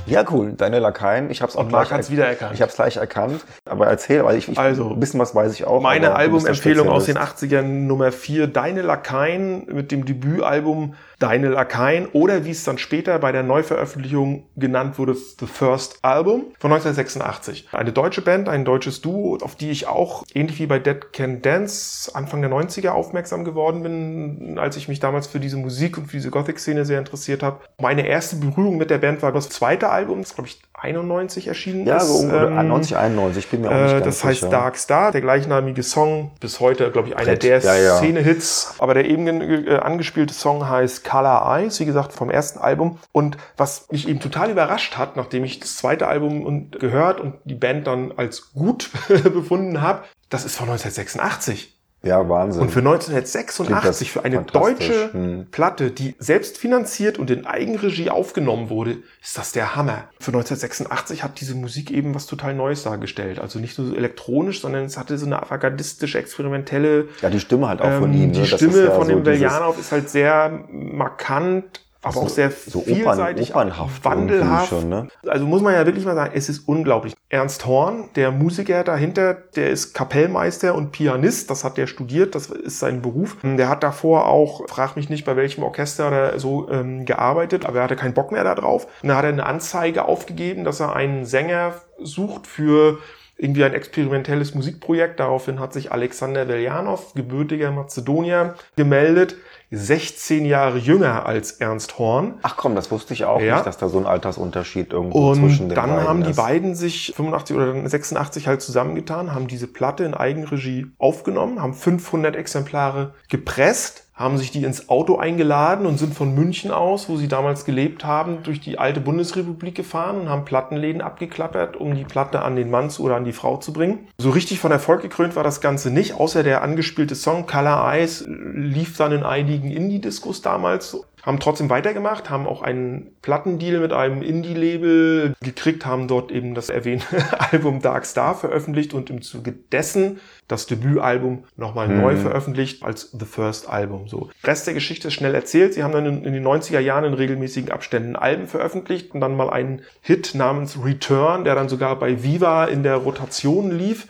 ja, 0.05 0.23
cool. 0.31 0.53
Deine 0.53 0.79
Lakaien. 0.79 1.29
Ich 1.29 1.41
hab's 1.41 1.55
auch 1.55 1.61
Und 1.61 1.71
Marc 1.71 1.87
gleich 1.87 1.97
hat's 1.97 2.11
wiedererkannt. 2.11 2.53
Ich 2.53 2.61
hab's 2.61 2.75
gleich 2.75 2.97
erkannt. 2.97 3.43
Aber 3.65 3.87
erzähl, 3.87 4.23
weil 4.23 4.37
ich, 4.37 4.47
ich 4.47 4.57
Also, 4.57 4.91
ein 4.91 4.99
bisschen 4.99 5.19
was 5.19 5.33
weiß 5.33 5.53
ich 5.53 5.65
auch. 5.65 5.81
Meine 5.81 6.15
Albumempfehlung 6.15 6.89
aus 6.89 7.05
den 7.05 7.15
Spezialist. 7.15 7.53
80ern 7.53 7.63
Nummer 7.63 8.11
4, 8.11 8.47
Deine 8.47 8.81
Lakaien 8.81 9.65
mit 9.67 9.91
dem 9.91 10.05
Debütalbum 10.05 10.95
Deine 11.25 11.49
Lakaien 11.49 12.05
oder 12.13 12.45
wie 12.45 12.51
es 12.51 12.63
dann 12.65 12.77
später 12.77 13.17
bei 13.17 13.31
der 13.31 13.41
Neuveröffentlichung 13.41 14.43
genannt 14.55 14.99
wurde, 14.99 15.15
The 15.15 15.47
First 15.47 15.97
Album 16.03 16.43
von 16.59 16.71
1986. 16.71 17.67
Eine 17.71 17.91
deutsche 17.91 18.21
Band, 18.21 18.47
ein 18.47 18.63
deutsches 18.63 19.01
Duo, 19.01 19.35
auf 19.41 19.55
die 19.55 19.71
ich 19.71 19.87
auch 19.87 20.23
ähnlich 20.35 20.59
wie 20.59 20.67
bei 20.67 20.77
Dead 20.77 21.11
Can 21.13 21.41
Dance 21.41 22.11
Anfang 22.13 22.41
der 22.41 22.51
90er 22.51 22.89
aufmerksam 22.89 23.43
geworden 23.43 23.81
bin, 23.81 24.59
als 24.59 24.77
ich 24.77 24.87
mich 24.87 24.99
damals 24.99 25.25
für 25.25 25.39
diese 25.39 25.57
Musik 25.57 25.97
und 25.97 26.05
für 26.05 26.17
diese 26.17 26.29
Gothic-Szene 26.29 26.85
sehr 26.85 26.99
interessiert 26.99 27.41
habe. 27.41 27.61
Meine 27.81 28.05
erste 28.05 28.35
Berührung 28.35 28.77
mit 28.77 28.91
der 28.91 28.99
Band 28.99 29.23
war 29.23 29.31
das 29.31 29.49
zweite 29.49 29.89
Album, 29.89 30.21
das 30.21 30.35
glaube 30.35 30.49
ich 30.49 30.61
91 30.77 31.47
erschienen 31.47 31.87
Ja, 31.87 31.97
ist. 31.97 32.07
so 32.09 32.15
ungefähr 32.19 32.49
Ähm, 32.49 32.67
90, 32.67 32.97
91. 32.97 33.45
Ich 33.45 33.49
bin 33.49 33.61
mir 33.61 33.69
auch 33.69 33.73
nicht 33.73 33.91
äh, 33.91 33.93
ganz 33.93 34.05
das 34.05 34.23
heißt 34.23 34.39
sicher. 34.41 34.51
Dark 34.51 34.77
Star, 34.77 35.11
der 35.11 35.21
gleichnamige 35.21 35.81
Song, 35.81 36.31
bis 36.39 36.59
heute, 36.59 36.91
glaube 36.91 37.07
ich, 37.07 37.15
einer 37.17 37.25
Brett, 37.25 37.43
der 37.43 37.59
ja, 37.61 37.75
ja. 37.77 37.97
Szene-Hits. 37.97 38.75
Aber 38.77 38.93
der 38.93 39.05
eben 39.05 39.25
äh, 39.41 39.77
angespielte 39.77 40.33
Song 40.33 40.67
heißt 40.69 41.03
Color 41.15 41.57
Eyes, 41.57 41.79
wie 41.79 41.85
gesagt, 41.85 42.11
vom 42.11 42.29
ersten 42.29 42.59
Album. 42.59 42.99
Und 43.13 43.37
was 43.55 43.89
mich 43.89 44.05
eben 44.09 44.19
total 44.19 44.51
überrascht 44.51 44.97
hat, 44.97 45.15
nachdem 45.15 45.45
ich 45.45 45.61
das 45.61 45.77
zweite 45.77 46.07
Album 46.07 46.71
gehört 46.71 47.21
und 47.21 47.35
die 47.45 47.55
Band 47.55 47.87
dann 47.87 48.11
als 48.17 48.51
gut 48.51 48.89
befunden 49.07 49.79
habe, 49.79 50.03
das 50.27 50.43
ist 50.43 50.57
von 50.57 50.67
1986. 50.67 51.73
Ja, 52.05 52.29
Wahnsinn. 52.29 52.61
Und 52.61 52.69
für 52.69 52.81
Klingt 52.81 52.93
1986, 52.93 53.83
das 53.83 54.07
für 54.07 54.23
eine 54.23 54.43
deutsche 54.43 55.11
Hm. 55.11 55.47
Platte, 55.49 55.89
die 55.89 56.15
selbst 56.19 56.59
finanziert 56.59 57.17
und 57.17 57.31
in 57.31 57.47
Eigenregie 57.47 58.11
aufgenommen 58.11 58.69
wurde, 58.69 58.97
ist 59.23 59.37
das 59.37 59.51
der 59.53 59.75
Hammer. 59.75 60.03
Für 60.19 60.31
1986 60.31 61.23
hat 61.23 61.41
diese 61.41 61.55
Musik 61.55 61.89
eben 61.89 62.13
was 62.13 62.27
total 62.27 62.53
Neues 62.53 62.83
dargestellt. 62.83 63.39
Also 63.39 63.57
nicht 63.57 63.79
nur 63.79 63.87
so 63.87 63.95
elektronisch, 63.95 64.61
sondern 64.61 64.85
es 64.85 64.97
hatte 64.97 65.17
so 65.17 65.25
eine 65.25 65.41
avantgardistische, 65.41 66.19
experimentelle 66.19 67.07
ja, 67.21 67.31
die 67.31 67.39
Stimme 67.39 67.67
halt 67.67 67.81
auch 67.81 67.99
von 67.99 68.13
ähm, 68.13 68.21
ihm. 68.21 68.31
Die 68.33 68.41
ne? 68.41 68.47
Das 68.47 68.59
Stimme 68.59 68.83
ja 68.83 68.91
von 68.91 69.07
so 69.07 69.11
dem 69.11 69.23
Beljanov 69.23 69.79
ist 69.79 69.91
halt 69.91 70.07
sehr 70.09 70.63
markant, 70.69 71.84
aber 72.05 72.13
So- 72.13 72.21
auch 72.21 72.29
sehr 72.29 72.51
so 72.51 72.79
Opern- 72.79 72.93
vielseitig, 72.95 73.49
opernhaft 73.51 74.05
wandelhaft. 74.05 74.69
schon, 74.69 74.89
ne? 74.89 75.07
Also 75.27 75.45
muss 75.45 75.61
man 75.61 75.73
ja 75.73 75.85
wirklich 75.85 76.05
mal 76.05 76.15
sagen, 76.15 76.31
es 76.35 76.47
ist 76.49 76.67
unglaublich. 76.67 77.13
Ernst 77.29 77.65
Horn, 77.65 78.09
der 78.15 78.31
Musiker 78.31 78.83
dahinter, 78.83 79.33
der 79.55 79.71
ist 79.71 79.93
Kapellmeister 79.93 80.75
und 80.75 80.91
Pianist, 80.91 81.49
das 81.49 81.63
hat 81.63 81.77
der 81.77 81.87
studiert, 81.87 82.35
das 82.35 82.47
ist 82.47 82.79
sein 82.79 83.01
Beruf. 83.01 83.37
Der 83.43 83.67
hat 83.69 83.83
davor 83.83 84.27
auch, 84.27 84.61
frag 84.69 84.95
mich 84.95 85.09
nicht, 85.09 85.25
bei 85.25 85.35
welchem 85.35 85.63
Orchester 85.63 86.07
oder 86.07 86.39
so 86.39 86.69
ähm, 86.69 87.05
gearbeitet, 87.05 87.65
aber 87.65 87.79
er 87.79 87.83
hatte 87.85 87.95
keinen 87.95 88.13
Bock 88.13 88.31
mehr 88.31 88.43
darauf. 88.43 88.85
Und 89.01 89.09
dann 89.09 89.17
hat 89.17 89.25
er 89.25 89.29
eine 89.29 89.45
Anzeige 89.45 90.05
aufgegeben, 90.05 90.63
dass 90.63 90.79
er 90.79 90.95
einen 90.95 91.25
Sänger 91.25 91.73
sucht 92.01 92.45
für 92.47 92.99
irgendwie 93.37 93.63
ein 93.65 93.73
experimentelles 93.73 94.55
Musikprojekt. 94.55 95.19
Daraufhin 95.19 95.59
hat 95.59 95.73
sich 95.73 95.91
Alexander 95.91 96.47
Veljanov, 96.47 97.13
gebürtiger 97.13 97.71
Mazedonier, 97.71 98.55
gemeldet. 98.75 99.35
16 99.71 100.45
Jahre 100.45 100.77
jünger 100.77 101.25
als 101.25 101.53
Ernst 101.53 101.97
Horn. 101.97 102.35
Ach 102.43 102.55
komm, 102.55 102.75
das 102.75 102.91
wusste 102.91 103.13
ich 103.13 103.25
auch 103.25 103.41
Ja. 103.41 103.55
nicht, 103.55 103.65
dass 103.65 103.77
da 103.77 103.89
so 103.89 103.97
ein 103.97 104.05
Altersunterschied 104.05 104.93
irgendwo 104.93 105.33
zwischen 105.33 105.63
Und 105.63 105.69
den 105.69 105.75
dann 105.75 105.89
beiden 105.89 106.07
haben 106.07 106.23
die 106.23 106.29
ist. 106.29 106.35
beiden 106.37 106.75
sich 106.75 107.13
85 107.15 107.55
oder 107.57 107.73
dann 107.73 107.87
86 107.87 108.47
halt 108.47 108.61
zusammengetan, 108.61 109.33
haben 109.33 109.47
diese 109.47 109.67
Platte 109.67 110.03
in 110.05 110.13
Eigenregie 110.13 110.85
aufgenommen, 110.99 111.61
haben 111.61 111.73
500 111.73 112.35
Exemplare 112.35 113.15
gepresst, 113.27 114.04
haben 114.15 114.37
sich 114.37 114.49
die 114.49 114.63
ins 114.63 114.87
Auto 114.87 115.17
eingeladen 115.17 115.85
und 115.85 115.97
sind 115.97 116.13
von 116.13 116.33
München 116.33 116.71
aus, 116.71 117.09
wo 117.09 117.17
sie 117.17 117.27
damals 117.27 117.65
gelebt 117.65 118.05
haben, 118.05 118.43
durch 118.43 118.61
die 118.61 118.79
alte 118.79 119.01
Bundesrepublik 119.01 119.75
gefahren 119.75 120.21
und 120.21 120.29
haben 120.29 120.45
Plattenläden 120.45 121.01
abgeklappert, 121.01 121.75
um 121.75 121.95
die 121.95 122.05
Platte 122.05 122.41
an 122.41 122.55
den 122.55 122.71
Mann 122.71 122.85
oder 122.99 123.15
an 123.15 123.25
die 123.25 123.33
Frau 123.33 123.57
zu 123.57 123.73
bringen. 123.73 124.07
So 124.17 124.29
richtig 124.29 124.59
von 124.59 124.71
Erfolg 124.71 125.01
gekrönt 125.01 125.35
war 125.35 125.43
das 125.43 125.59
Ganze 125.59 125.89
nicht, 125.89 126.13
außer 126.13 126.43
der 126.43 126.61
angespielte 126.61 127.15
Song 127.15 127.45
Color 127.45 127.91
Eyes 127.91 128.25
lief 128.27 128.95
dann 128.95 129.11
in 129.11 129.23
einigen 129.23 129.71
Indie-Discos 129.71 130.41
damals 130.41 130.97
haben 131.25 131.39
trotzdem 131.39 131.71
weitergemacht, 131.71 132.29
haben 132.29 132.45
auch 132.45 132.61
einen 132.61 133.15
Plattendeal 133.23 133.79
mit 133.79 133.91
einem 133.91 134.21
Indie-Label 134.21 135.33
gekriegt, 135.41 135.85
haben 135.85 136.07
dort 136.07 136.31
eben 136.31 136.53
das 136.53 136.69
erwähnte 136.69 137.07
Album 137.51 137.81
Dark 137.81 138.05
Star 138.05 138.35
veröffentlicht 138.35 138.93
und 138.93 139.09
im 139.09 139.23
Zuge 139.23 139.53
dessen 139.71 140.19
das 140.47 140.67
Debütalbum 140.67 141.45
nochmal 141.55 141.87
neu 141.87 142.17
veröffentlicht 142.17 142.83
als 142.83 143.11
The 143.11 143.25
First 143.25 143.67
Album. 143.67 144.07
So. 144.07 144.29
Rest 144.43 144.67
der 144.67 144.75
Geschichte 144.75 145.07
ist 145.07 145.15
schnell 145.15 145.33
erzählt. 145.33 145.73
Sie 145.73 145.83
haben 145.83 145.91
dann 145.91 146.05
in, 146.05 146.23
in 146.23 146.33
den 146.33 146.45
90er 146.45 146.79
Jahren 146.79 147.03
in 147.05 147.13
regelmäßigen 147.13 147.71
Abständen 147.71 148.15
Alben 148.15 148.47
veröffentlicht 148.47 149.13
und 149.13 149.21
dann 149.21 149.35
mal 149.35 149.49
einen 149.49 149.81
Hit 150.01 150.35
namens 150.35 150.77
Return, 150.83 151.45
der 151.45 151.55
dann 151.55 151.67
sogar 151.67 151.97
bei 151.97 152.23
Viva 152.23 152.65
in 152.65 152.83
der 152.83 152.97
Rotation 152.97 153.71
lief. 153.71 154.07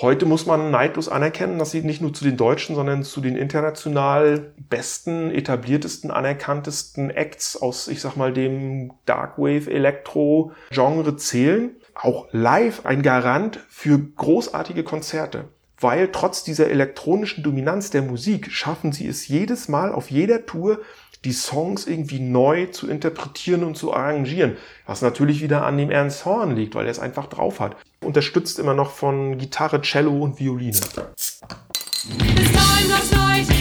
Heute 0.00 0.26
muss 0.26 0.44
man 0.44 0.72
neidlos 0.72 1.08
anerkennen, 1.08 1.58
dass 1.58 1.70
sie 1.70 1.82
nicht 1.82 2.00
nur 2.00 2.12
zu 2.12 2.24
den 2.24 2.36
deutschen, 2.36 2.74
sondern 2.74 3.04
zu 3.04 3.20
den 3.20 3.36
international 3.36 4.52
besten, 4.68 5.30
etabliertesten, 5.30 6.10
anerkanntesten 6.10 7.10
Acts 7.10 7.56
aus, 7.56 7.86
ich 7.86 8.00
sag 8.00 8.16
mal, 8.16 8.32
dem 8.32 8.92
Darkwave 9.06 9.70
Elektro 9.70 10.52
Genre 10.70 11.16
zählen. 11.16 11.76
Auch 11.94 12.26
live 12.32 12.84
ein 12.86 13.02
Garant 13.02 13.60
für 13.68 13.98
großartige 13.98 14.82
Konzerte. 14.82 15.44
Weil 15.80 16.12
trotz 16.12 16.44
dieser 16.44 16.70
elektronischen 16.70 17.42
Dominanz 17.42 17.90
der 17.90 18.02
Musik 18.02 18.50
schaffen 18.50 18.92
sie 18.92 19.06
es 19.06 19.28
jedes 19.28 19.68
Mal 19.68 19.92
auf 19.92 20.10
jeder 20.10 20.46
Tour, 20.46 20.80
die 21.24 21.32
Songs 21.32 21.86
irgendwie 21.86 22.20
neu 22.20 22.66
zu 22.66 22.88
interpretieren 22.88 23.64
und 23.64 23.76
zu 23.76 23.94
arrangieren. 23.94 24.56
Was 24.86 25.02
natürlich 25.02 25.42
wieder 25.42 25.64
an 25.64 25.78
dem 25.78 25.90
Ernst 25.90 26.24
Horn 26.24 26.54
liegt, 26.54 26.74
weil 26.74 26.84
er 26.84 26.90
es 26.90 26.98
einfach 26.98 27.26
drauf 27.26 27.60
hat. 27.60 27.76
Unterstützt 28.02 28.58
immer 28.58 28.74
noch 28.74 28.90
von 28.90 29.38
Gitarre, 29.38 29.80
Cello 29.80 30.22
und 30.22 30.38
Violine. 30.38 30.72
This 30.72 32.52
time 32.52 33.53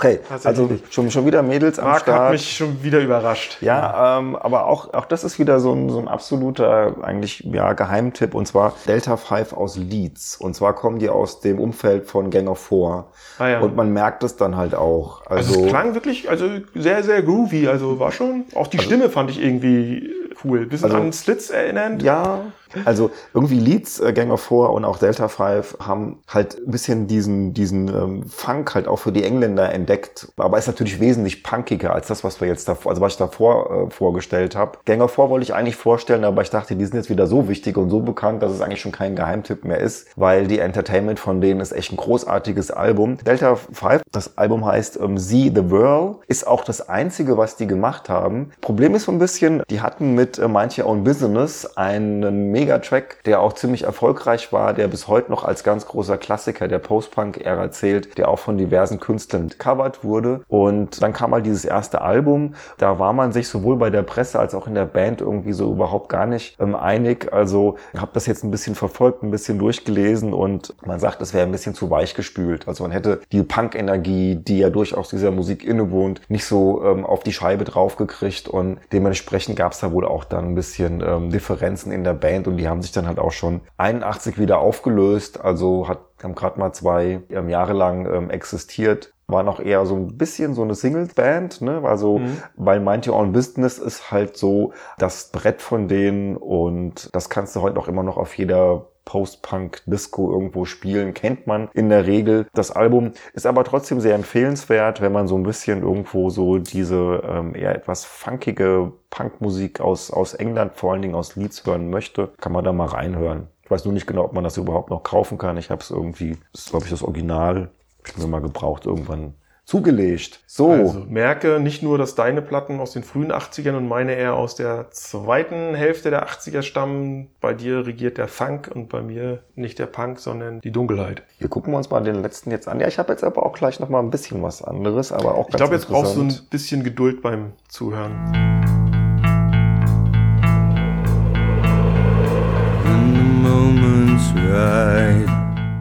Okay, 0.00 0.20
also 0.44 0.70
schon, 0.88 1.10
schon 1.10 1.26
wieder 1.26 1.42
Mädels 1.42 1.78
am 1.78 1.88
Marc 1.88 2.00
Start. 2.02 2.20
hat 2.20 2.32
mich 2.32 2.56
schon 2.56 2.82
wieder 2.82 3.00
überrascht. 3.00 3.58
Ja, 3.60 4.18
ähm, 4.18 4.34
aber 4.34 4.64
auch, 4.66 4.94
auch 4.94 5.04
das 5.04 5.24
ist 5.24 5.38
wieder 5.38 5.60
so 5.60 5.72
ein, 5.74 5.90
so 5.90 5.98
ein 5.98 6.08
absoluter 6.08 6.94
eigentlich 7.02 7.40
ja, 7.40 7.74
Geheimtipp 7.74 8.34
und 8.34 8.46
zwar 8.46 8.72
Delta 8.86 9.18
5 9.18 9.52
aus 9.52 9.76
Leeds. 9.76 10.36
Und 10.36 10.54
zwar 10.54 10.72
kommen 10.74 10.98
die 10.98 11.10
aus 11.10 11.40
dem 11.40 11.58
Umfeld 11.58 12.06
von 12.06 12.30
Gang 12.30 12.48
of 12.48 12.58
Four. 12.58 13.08
Ah, 13.38 13.48
ja. 13.48 13.60
Und 13.60 13.76
man 13.76 13.92
merkt 13.92 14.24
es 14.24 14.36
dann 14.36 14.56
halt 14.56 14.74
auch. 14.74 15.26
Also, 15.26 15.50
Also, 15.54 15.64
es 15.64 15.68
klang 15.68 15.94
wirklich 15.94 16.30
also 16.30 16.46
sehr, 16.74 17.02
sehr 17.02 17.22
groovy. 17.22 17.68
Also 17.68 17.98
war 18.00 18.10
schon. 18.12 18.44
Auch 18.54 18.68
die 18.68 18.78
Stimme 18.78 19.10
fand 19.10 19.30
ich 19.30 19.42
irgendwie 19.42 20.10
cool. 20.44 20.64
Bisschen 20.66 20.86
Also- 20.86 20.96
an 20.96 21.12
Slits 21.12 21.50
erinnernd. 21.50 22.02
ja, 22.02 22.40
also 22.84 23.10
irgendwie 23.34 23.58
Leeds, 23.58 24.00
äh, 24.00 24.12
Gang 24.12 24.30
of 24.30 24.40
Four 24.40 24.72
und 24.72 24.84
auch 24.84 24.98
Delta 24.98 25.28
5 25.28 25.78
haben 25.80 26.18
halt 26.28 26.58
ein 26.58 26.70
bisschen 26.70 27.06
diesen, 27.06 27.54
diesen 27.54 27.88
ähm, 27.88 28.22
Funk 28.28 28.74
halt 28.74 28.88
auch 28.88 28.98
für 28.98 29.12
die 29.12 29.24
Engländer 29.24 29.72
entdeckt. 29.72 30.28
Aber 30.36 30.58
ist 30.58 30.66
natürlich 30.66 31.00
wesentlich 31.00 31.42
punkiger 31.42 31.94
als 31.94 32.06
das, 32.06 32.24
was 32.24 32.40
wir 32.40 32.48
jetzt 32.48 32.68
davor, 32.68 32.90
also 32.90 33.02
was 33.02 33.12
ich 33.12 33.18
davor 33.18 33.88
äh, 33.88 33.90
vorgestellt 33.90 34.56
habe. 34.56 34.78
Gang 34.84 35.00
of 35.00 35.12
Four 35.12 35.30
wollte 35.30 35.44
ich 35.44 35.54
eigentlich 35.54 35.76
vorstellen, 35.76 36.24
aber 36.24 36.42
ich 36.42 36.50
dachte, 36.50 36.76
die 36.76 36.84
sind 36.84 36.96
jetzt 36.96 37.10
wieder 37.10 37.26
so 37.26 37.48
wichtig 37.48 37.76
und 37.76 37.90
so 37.90 38.00
bekannt, 38.00 38.42
dass 38.42 38.52
es 38.52 38.60
eigentlich 38.60 38.80
schon 38.80 38.92
kein 38.92 39.16
Geheimtipp 39.16 39.64
mehr 39.64 39.78
ist, 39.78 40.08
weil 40.16 40.46
die 40.46 40.58
Entertainment 40.58 41.18
von 41.18 41.40
denen 41.40 41.60
ist 41.60 41.72
echt 41.72 41.92
ein 41.92 41.96
großartiges 41.96 42.70
Album. 42.70 43.18
Delta 43.18 43.56
5, 43.56 44.02
das 44.12 44.38
Album 44.38 44.64
heißt 44.64 44.98
ähm, 45.00 45.18
See 45.18 45.52
the 45.54 45.70
Whirl, 45.70 46.16
ist 46.28 46.46
auch 46.46 46.64
das 46.64 46.88
einzige, 46.88 47.36
was 47.36 47.56
die 47.56 47.66
gemacht 47.66 48.08
haben. 48.08 48.50
Problem 48.60 48.94
ist 48.94 49.04
so 49.04 49.12
ein 49.12 49.18
bisschen, 49.18 49.62
die 49.70 49.80
hatten 49.80 50.14
mit 50.14 50.38
äh, 50.38 50.48
Mind 50.48 50.78
Your 50.78 50.86
Own 50.86 51.04
Business 51.04 51.66
einen 51.76 52.50
Megatrack, 52.60 53.24
der 53.24 53.40
auch 53.40 53.54
ziemlich 53.54 53.84
erfolgreich 53.84 54.52
war, 54.52 54.74
der 54.74 54.86
bis 54.88 55.08
heute 55.08 55.30
noch 55.30 55.44
als 55.44 55.64
ganz 55.64 55.86
großer 55.86 56.18
Klassiker 56.18 56.68
der 56.68 56.78
Post-Punk-Ära 56.78 57.70
zählt, 57.70 58.18
der 58.18 58.28
auch 58.28 58.38
von 58.38 58.58
diversen 58.58 59.00
Künstlern 59.00 59.50
covered 59.58 60.04
wurde. 60.04 60.42
Und 60.48 61.02
dann 61.02 61.14
kam 61.14 61.32
halt 61.32 61.46
dieses 61.46 61.64
erste 61.64 62.02
Album. 62.02 62.54
Da 62.76 62.98
war 62.98 63.14
man 63.14 63.32
sich 63.32 63.48
sowohl 63.48 63.76
bei 63.76 63.88
der 63.88 64.02
Presse 64.02 64.38
als 64.38 64.54
auch 64.54 64.66
in 64.66 64.74
der 64.74 64.84
Band 64.84 65.22
irgendwie 65.22 65.54
so 65.54 65.72
überhaupt 65.72 66.10
gar 66.10 66.26
nicht 66.26 66.60
ähm, 66.60 66.74
einig. 66.74 67.32
Also 67.32 67.76
habe 67.96 68.10
das 68.12 68.26
jetzt 68.26 68.44
ein 68.44 68.50
bisschen 68.50 68.74
verfolgt, 68.74 69.22
ein 69.22 69.30
bisschen 69.30 69.58
durchgelesen 69.58 70.34
und 70.34 70.74
man 70.84 71.00
sagt, 71.00 71.22
es 71.22 71.32
wäre 71.32 71.46
ein 71.46 71.52
bisschen 71.52 71.74
zu 71.74 71.88
weich 71.90 72.14
gespült. 72.14 72.68
Also 72.68 72.84
man 72.84 72.92
hätte 72.92 73.20
die 73.32 73.42
Punk-Energie, 73.42 74.36
die 74.36 74.58
ja 74.58 74.68
durchaus 74.68 75.08
dieser 75.08 75.30
Musik 75.30 75.64
innewohnt, 75.64 76.20
nicht 76.28 76.44
so 76.44 76.84
ähm, 76.84 77.06
auf 77.06 77.22
die 77.22 77.32
Scheibe 77.32 77.64
draufgekriegt 77.64 78.48
und 78.48 78.78
dementsprechend 78.92 79.56
gab 79.56 79.72
es 79.72 79.80
da 79.80 79.92
wohl 79.92 80.04
auch 80.04 80.24
dann 80.24 80.50
ein 80.50 80.54
bisschen 80.54 81.00
ähm, 81.00 81.30
Differenzen 81.30 81.90
in 81.90 82.04
der 82.04 82.14
Band 82.14 82.46
und 82.50 82.56
die 82.58 82.68
haben 82.68 82.82
sich 82.82 82.92
dann 82.92 83.06
halt 83.06 83.18
auch 83.18 83.32
schon 83.32 83.62
81 83.78 84.38
wieder 84.38 84.58
aufgelöst. 84.58 85.40
Also 85.40 85.88
hat, 85.88 86.00
haben 86.22 86.34
gerade 86.34 86.58
mal 86.58 86.72
zwei 86.72 87.22
ähm, 87.30 87.48
Jahre 87.48 87.72
lang 87.72 88.06
ähm, 88.06 88.30
existiert 88.30 89.12
war 89.30 89.42
noch 89.42 89.60
eher 89.60 89.86
so 89.86 89.94
ein 89.94 90.18
bisschen 90.18 90.54
so 90.54 90.62
eine 90.62 90.74
Singles-Band, 90.74 91.60
ne? 91.62 91.82
Also, 91.84 92.20
weil 92.56 92.80
Mind 92.80 93.06
Your 93.06 93.16
Own 93.16 93.32
Business 93.32 93.78
ist 93.78 94.10
halt 94.10 94.36
so 94.36 94.72
das 94.98 95.30
Brett 95.30 95.62
von 95.62 95.88
denen 95.88 96.36
und 96.36 97.14
das 97.14 97.30
kannst 97.30 97.54
du 97.56 97.62
heute 97.62 97.78
auch 97.78 97.88
immer 97.88 98.02
noch 98.02 98.16
auf 98.16 98.36
jeder 98.36 98.89
Post-Punk-Disco 99.04 100.30
irgendwo 100.32 100.64
spielen, 100.64 101.14
kennt 101.14 101.46
man 101.46 101.68
in 101.74 101.88
der 101.88 102.06
Regel. 102.06 102.46
Das 102.54 102.70
Album 102.70 103.12
ist 103.32 103.46
aber 103.46 103.64
trotzdem 103.64 104.00
sehr 104.00 104.14
empfehlenswert, 104.14 105.00
wenn 105.00 105.12
man 105.12 105.28
so 105.28 105.36
ein 105.36 105.42
bisschen 105.42 105.82
irgendwo 105.82 106.30
so 106.30 106.58
diese 106.58 107.22
ähm, 107.26 107.54
eher 107.54 107.74
etwas 107.74 108.04
funkige 108.04 108.92
Punkmusik 109.10 109.80
aus, 109.80 110.10
aus 110.10 110.34
England, 110.34 110.76
vor 110.76 110.92
allen 110.92 111.02
Dingen 111.02 111.14
aus 111.14 111.36
Leeds 111.36 111.66
hören 111.66 111.90
möchte, 111.90 112.32
kann 112.40 112.52
man 112.52 112.64
da 112.64 112.72
mal 112.72 112.86
reinhören. 112.86 113.48
Ich 113.64 113.70
weiß 113.70 113.84
nur 113.84 113.94
nicht 113.94 114.06
genau, 114.06 114.24
ob 114.24 114.32
man 114.32 114.44
das 114.44 114.56
überhaupt 114.56 114.90
noch 114.90 115.02
kaufen 115.02 115.38
kann. 115.38 115.56
Ich 115.56 115.70
habe 115.70 115.80
es 115.80 115.90
irgendwie, 115.90 116.36
ist 116.52 116.70
glaube 116.70 116.84
ich 116.84 116.90
das 116.90 117.02
Original, 117.02 117.70
ich 118.06 118.16
mir 118.16 118.26
mal 118.26 118.40
gebraucht, 118.40 118.86
irgendwann 118.86 119.34
zugelegt. 119.70 120.40
So. 120.48 120.72
Also 120.72 121.06
merke 121.08 121.60
nicht 121.60 121.80
nur, 121.80 121.96
dass 121.96 122.16
deine 122.16 122.42
Platten 122.42 122.80
aus 122.80 122.92
den 122.92 123.04
frühen 123.04 123.30
80ern 123.30 123.76
und 123.76 123.86
meine 123.86 124.16
eher 124.16 124.34
aus 124.34 124.56
der 124.56 124.90
zweiten 124.90 125.76
Hälfte 125.76 126.10
der 126.10 126.26
80er 126.26 126.62
stammen. 126.62 127.28
Bei 127.40 127.54
dir 127.54 127.86
regiert 127.86 128.18
der 128.18 128.26
Funk 128.26 128.68
und 128.74 128.88
bei 128.88 129.00
mir 129.00 129.44
nicht 129.54 129.78
der 129.78 129.86
Punk, 129.86 130.18
sondern 130.18 130.60
die 130.60 130.72
Dunkelheit. 130.72 131.22
Wir 131.38 131.48
gucken 131.48 131.72
uns 131.74 131.88
mal 131.88 132.02
den 132.02 132.20
letzten 132.20 132.50
jetzt 132.50 132.66
an. 132.66 132.80
Ja, 132.80 132.88
ich 132.88 132.98
habe 132.98 133.12
jetzt 133.12 133.22
aber 133.22 133.46
auch 133.46 133.52
gleich 133.52 133.78
noch 133.78 133.88
mal 133.88 134.00
ein 134.00 134.10
bisschen 134.10 134.42
was 134.42 134.60
anderes, 134.60 135.12
aber 135.12 135.36
auch 135.36 135.46
Ich 135.46 135.52
ganz 135.52 135.58
glaube, 135.58 135.74
jetzt 135.76 135.86
brauchst 135.86 136.16
du 136.16 136.22
ein 136.22 136.36
bisschen 136.50 136.82
Geduld 136.82 137.22
beim 137.22 137.52
Zuhören. 137.68 138.16